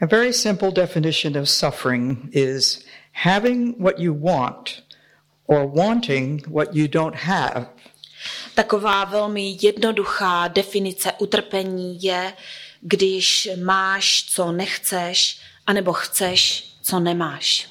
A 0.00 0.06
very 0.06 0.32
simple 0.32 0.70
definition 0.70 1.36
of 1.36 1.48
suffering 1.48 2.30
is 2.32 2.84
having 3.12 3.82
what 3.82 3.98
you 3.98 4.14
want 4.14 4.82
or 5.46 5.66
wanting 5.66 6.46
what 6.46 6.68
you 6.74 6.88
don't 6.88 7.16
have. 7.16 7.66
Taková 8.54 9.04
velmi 9.04 9.56
jednoduchá 9.62 10.48
definice 10.48 11.12
utrpení 11.18 12.02
je, 12.02 12.32
když 12.80 13.48
máš, 13.64 14.24
co 14.28 14.52
nechceš, 14.52 15.40
anebo 15.66 15.92
chceš, 15.92 16.72
co 16.82 17.00
nemáš. 17.00 17.68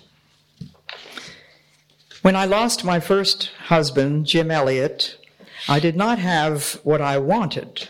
When 2.23 2.37
I 2.37 2.47
lost 2.47 2.83
my 2.83 2.99
first 2.99 3.49
husband, 3.69 4.33
Jim 4.33 4.51
Elliot, 4.51 5.17
I 5.69 5.79
did 5.81 5.95
not 5.95 6.19
have 6.19 6.61
what 6.85 7.01
I 7.01 7.19
wanted. 7.19 7.87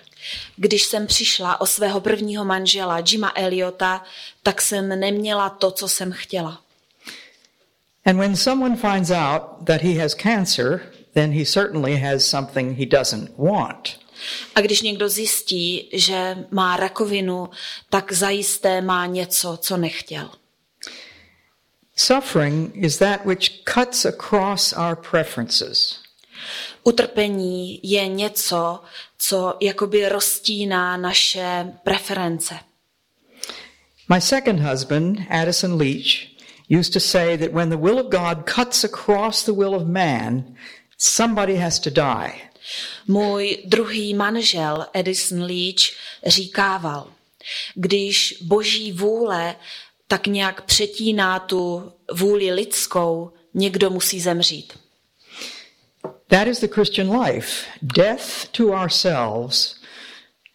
Když 0.56 0.84
jsem 0.84 1.08
přišla 1.08 1.62
o 1.62 1.66
svého 1.66 2.02
prvního 2.02 2.46
manžela, 2.46 3.04
Jima 3.12 3.32
Eliota, 3.36 4.04
tak 4.44 4.62
jsem 4.62 5.00
neměla 5.00 5.50
to, 5.50 5.72
co 5.72 5.88
jsem 5.88 6.12
chtěla. 6.12 6.62
And 8.06 8.18
when 8.18 8.36
someone 8.36 8.76
finds 8.76 9.12
out 9.12 9.66
that 9.66 9.82
he 9.82 10.02
has 10.02 10.16
cancer, 10.16 10.82
then 11.14 11.32
he 11.32 11.46
certainly 11.46 11.98
has 11.98 12.26
something 12.26 12.78
he 12.78 12.86
doesn't 12.86 13.32
want. 13.38 14.00
A 14.56 14.62
když 14.62 14.82
někdo 14.82 15.10
zjistí, 15.10 15.90
že 15.94 16.46
má 16.52 16.78
rakovinu, 16.78 17.50
tak 17.90 18.12
zajisté 18.12 18.82
má 18.82 19.06
něco, 19.06 19.58
co 19.62 19.78
nechtěl. 19.78 20.30
Suffering 21.96 22.76
is 22.76 22.98
that 22.98 23.26
which 23.26 23.64
cuts 23.64 24.06
across 24.06 24.74
our 24.74 24.96
preferences. 24.96 26.00
Utrpení 26.84 27.80
je 27.84 28.08
něco, 28.08 28.80
co 29.18 29.58
jakoby 29.62 30.10
roztíná 30.10 30.98
naše 30.98 31.74
preference. 31.84 32.60
My 34.10 34.22
second 34.22 34.60
husband, 34.60 35.20
Addison 35.30 35.78
Leach, 35.78 36.28
used 36.70 36.94
to 36.94 37.00
say 37.00 37.38
that 37.38 37.52
when 37.52 37.70
the 37.70 37.78
will 37.78 38.00
of 38.00 38.10
God 38.10 38.46
cuts 38.46 38.84
across 38.84 39.44
the 39.44 39.52
will 39.52 39.76
of 39.76 39.88
man, 39.88 40.56
somebody 40.98 41.56
has 41.56 41.80
to 41.80 41.90
die. 41.90 42.34
Můj 43.08 43.58
druhý 43.66 44.14
manžel 44.14 44.86
Edison 44.94 45.44
Leach 45.44 45.96
říkával, 46.26 47.08
když 47.76 48.38
boží 48.42 48.92
vůle 48.92 49.56
tak 50.08 50.28
nějak 50.28 50.62
přetíná 50.62 51.40
tu 51.40 51.94
vůli 52.14 52.52
lidskou, 52.52 53.32
někdo 53.54 53.90
musí 53.90 54.20
zemřít. 54.20 54.80
That 56.28 56.48
is 56.48 56.60
the 56.60 56.68
Christian 56.68 57.20
life. 57.20 57.66
Death 57.82 58.48
to 58.52 58.68
ourselves, 58.68 59.76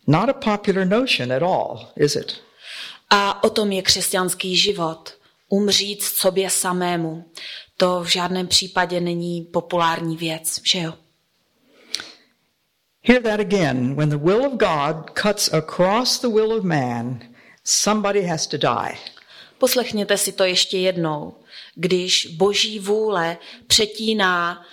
not 0.06 0.28
a 0.28 0.32
popular 0.32 0.86
notion 0.86 1.32
at 1.32 1.43
all, 1.43 1.89
is 1.97 2.16
it? 2.16 2.43
A 3.10 3.44
o 3.44 3.51
tom 3.51 3.72
je 3.72 3.82
křesťanský 3.82 4.56
život. 4.56 5.14
Umřít 5.48 6.02
sobě 6.02 6.51
samému. 6.51 7.32
To 7.76 8.01
v 8.05 8.06
žádném 8.06 8.47
případě 8.47 9.01
není 9.01 9.43
populární 9.43 10.16
věc, 10.16 10.60
že 10.64 10.78
jo? 10.78 10.94
Hear 13.04 13.22
that 13.22 13.40
again. 13.40 13.96
When 13.96 14.08
the 14.10 14.18
will 14.18 14.44
of 14.44 14.52
God 14.52 15.14
cuts 15.14 15.52
across 15.52 16.18
the 16.18 16.28
will 16.28 16.52
of 16.52 16.64
man, 16.64 17.20
somebody 17.64 18.22
has 18.22 18.46
to 18.46 18.58
die. 18.58 18.98
Poslechněte 19.58 20.18
si 20.18 20.32
to 20.32 20.44
ještě 20.44 20.78
jednou. 20.78 21.34
Když 21.74 22.26
boží 22.26 22.78
vůle 22.78 23.36
přetíná 23.66 24.66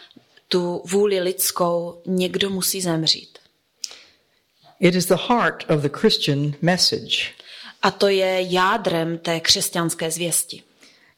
tu 0.47 0.81
vůli 0.85 1.19
lidskou, 1.19 2.01
někdo 2.05 2.49
musí 2.49 2.81
zemřít. 2.81 3.39
It 4.79 4.95
is 4.95 5.05
the 5.05 5.17
heart 5.27 5.69
of 5.69 5.81
the 5.81 5.89
Christian 5.89 6.53
message. 6.61 7.17
A 7.81 7.91
to 7.91 8.07
je 8.07 8.51
jádrem 8.51 9.17
té 9.17 9.39
křesťanské 9.39 10.11
zvěsti. 10.11 10.63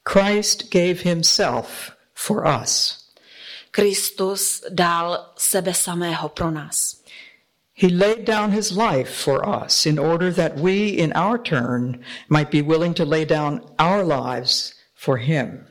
Christ 0.10 0.70
gave 0.70 0.94
himself 0.94 1.92
for 2.16 2.44
us. 2.64 2.98
Kristus 3.72 4.64
dal 4.70 5.32
sebe 5.38 5.74
samého 5.74 6.30
pro 6.30 6.52
nás. 6.52 7.01
He 7.82 7.90
laid 7.90 8.26
down 8.26 8.52
his 8.52 8.72
life 8.78 9.10
for 9.10 9.44
us 9.44 9.88
in 9.88 9.98
order 9.98 10.32
that 10.34 10.56
we, 10.56 10.90
in 10.90 11.12
our 11.14 11.40
turn, 11.40 12.06
might 12.30 12.52
be 12.52 12.62
willing 12.62 12.94
to 12.94 13.06
lay 13.06 13.26
down 13.26 13.62
our 13.80 14.04
lives 14.04 14.76
for 14.94 15.18
him. 15.18 15.66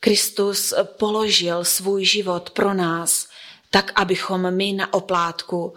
Kristus 0.00 0.74
položil 0.98 1.64
svůj 1.64 2.04
život 2.04 2.50
pro 2.50 2.74
nás, 2.74 3.28
tak 3.70 3.92
abychom 3.94 4.50
my 4.50 4.72
na 4.72 4.94
oplátku 4.94 5.74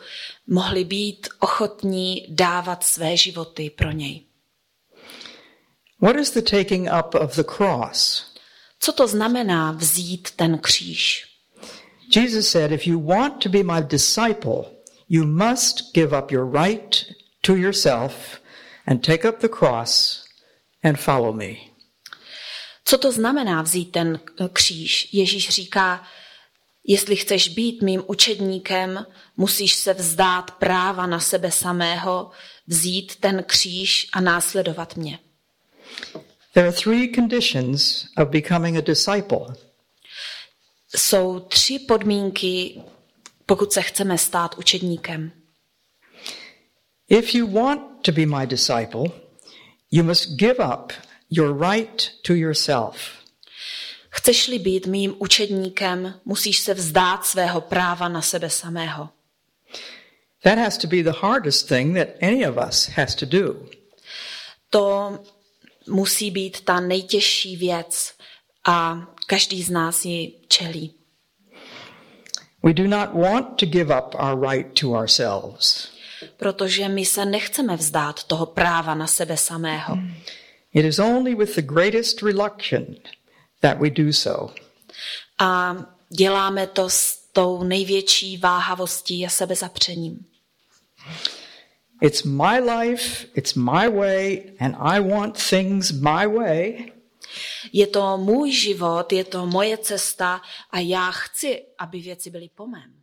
mohli 0.48 0.84
být 0.84 1.28
ochotní 1.40 2.26
dávat 2.30 2.84
své 2.84 3.18
životy 3.18 3.70
pro 3.70 3.92
něj. 3.92 4.26
What 6.02 6.16
is 6.16 6.32
the 6.32 6.42
taking 6.42 6.90
up 7.00 7.16
of 7.16 7.36
the 7.36 7.44
cross? 7.44 8.26
Co 8.80 8.92
to 8.92 9.08
znamená 9.08 9.72
vzít 9.72 10.32
ten 10.32 10.58
kříž? 10.58 11.26
Jesus 12.16 12.50
said, 12.50 12.72
If 12.72 12.88
you 12.88 13.00
want 13.00 13.44
to 13.44 13.50
be 13.50 13.64
my 13.64 13.82
disciple, 13.82 14.75
you 15.16 15.26
must 15.26 15.94
give 15.94 16.18
up 16.18 16.32
your 16.32 16.46
right 16.46 17.06
to 17.42 17.56
yourself 17.56 18.42
and 18.86 19.04
take 19.04 19.28
up 19.30 19.40
the 19.40 19.50
cross 19.50 20.24
and 20.84 21.00
follow 21.00 21.34
me. 21.34 21.56
Co 22.86 22.98
to 22.98 23.12
znamená 23.12 23.62
vzít 23.62 23.92
ten 23.92 24.20
kříž? 24.54 25.10
Ježíš 25.14 25.50
říká, 25.50 26.04
jestli 26.84 27.16
chceš 27.16 27.50
být 27.50 27.82
mým 27.82 28.04
učedníkem, 28.08 29.06
musíš 29.38 29.74
se 29.74 29.94
vzdát 29.94 30.52
práva 30.52 31.06
na 31.08 31.20
sebe 31.20 31.52
samého, 31.52 32.32
vzít 32.68 33.16
ten 33.16 33.44
kříž 33.44 34.08
a 34.14 34.22
následovat 34.22 34.98
mě. 34.98 35.20
There 36.54 36.68
are 36.68 36.78
three 36.78 37.12
conditions 37.16 38.06
of 38.18 38.30
becoming 38.30 38.78
a 38.78 38.82
disciple. 38.82 39.56
Jsou 40.96 41.40
tři 41.40 41.80
podmínky, 41.80 42.82
pokud 43.46 43.74
se 43.74 43.82
chceme 43.82 44.18
stát 44.18 44.58
učedníkem. 44.58 45.32
If 47.10 47.36
you 47.36 47.48
want 47.48 47.82
to 48.02 48.12
be 48.12 48.26
my 48.26 48.48
disciple, 48.48 49.04
you 49.92 50.04
must 50.04 50.30
give 50.30 50.56
up 50.74 50.94
your 51.30 51.70
right 51.70 52.12
to 52.22 52.34
yourself. 52.34 52.98
Chceš-li 54.10 54.60
být 54.60 54.86
mým 54.86 55.16
učedníkem, 55.18 56.20
musíš 56.26 56.60
se 56.60 56.74
vzdát 56.74 57.26
svého 57.26 57.62
práva 57.62 58.08
na 58.08 58.22
sebe 58.22 58.50
samého. 58.50 59.10
That 60.44 60.58
has 60.58 60.78
to 60.78 60.88
be 60.88 61.04
the 61.04 61.18
hardest 61.22 61.68
thing 61.68 61.98
that 61.98 62.08
any 62.22 62.48
of 62.48 62.58
us 62.68 62.88
has 62.88 63.16
to 63.16 63.26
do. 63.26 63.56
To 64.70 65.20
musí 65.88 66.32
být 66.32 66.62
ta 66.62 66.80
nejtěžší 66.80 67.58
věc 67.58 68.14
a 68.66 69.08
každý 69.28 69.64
z 69.64 69.70
nás 69.70 70.06
ji 70.06 70.34
čelí. 70.48 70.95
We 72.66 72.74
do 72.74 72.88
not 72.88 73.14
want 73.14 73.60
to 73.60 73.66
give 73.66 73.92
up 73.92 74.16
our 74.18 74.36
right 74.52 74.80
to 74.80 74.96
ourselves. 74.96 75.90
Protože 76.38 76.90
my 76.90 77.06
se 77.06 77.26
nechceme 77.26 77.76
vzdát 77.76 78.24
toho 78.24 78.46
práva 78.46 78.96
na 78.96 79.08
sebe 79.08 79.38
samého. 79.38 79.98
It 80.74 80.86
is 80.86 81.00
only 81.00 81.36
with 81.36 81.56
the 81.56 81.62
greatest 81.62 82.22
reluctance 82.22 83.02
that 83.62 83.80
we 83.80 83.90
do 83.90 84.14
so. 84.14 84.54
A 85.40 85.76
děláme 86.10 86.68
to 86.68 86.90
s 86.90 87.18
tou 87.34 87.64
největší 87.64 88.38
váhavostí 88.38 89.26
a 89.26 89.30
sebezapřením. 89.30 90.26
It's 92.02 92.24
my 92.24 92.60
life, 92.60 93.28
it's 93.36 93.54
my 93.56 93.90
way, 93.90 94.44
and 94.60 94.76
I 94.80 95.00
want 95.00 95.50
things 95.50 95.92
my 95.92 96.28
way. 96.28 96.92
Je 97.74 97.88
to 97.88 98.18
můj 98.18 98.52
život, 98.52 99.14
je 99.14 99.24
to 99.24 99.46
moje 99.46 99.78
cesta 99.78 100.42
a 100.72 100.80
já 100.80 101.12
chci, 101.12 101.66
aby 101.78 102.00
věci 102.00 102.30
byly 102.30 102.50
po 102.56 102.68
mém. 102.68 102.95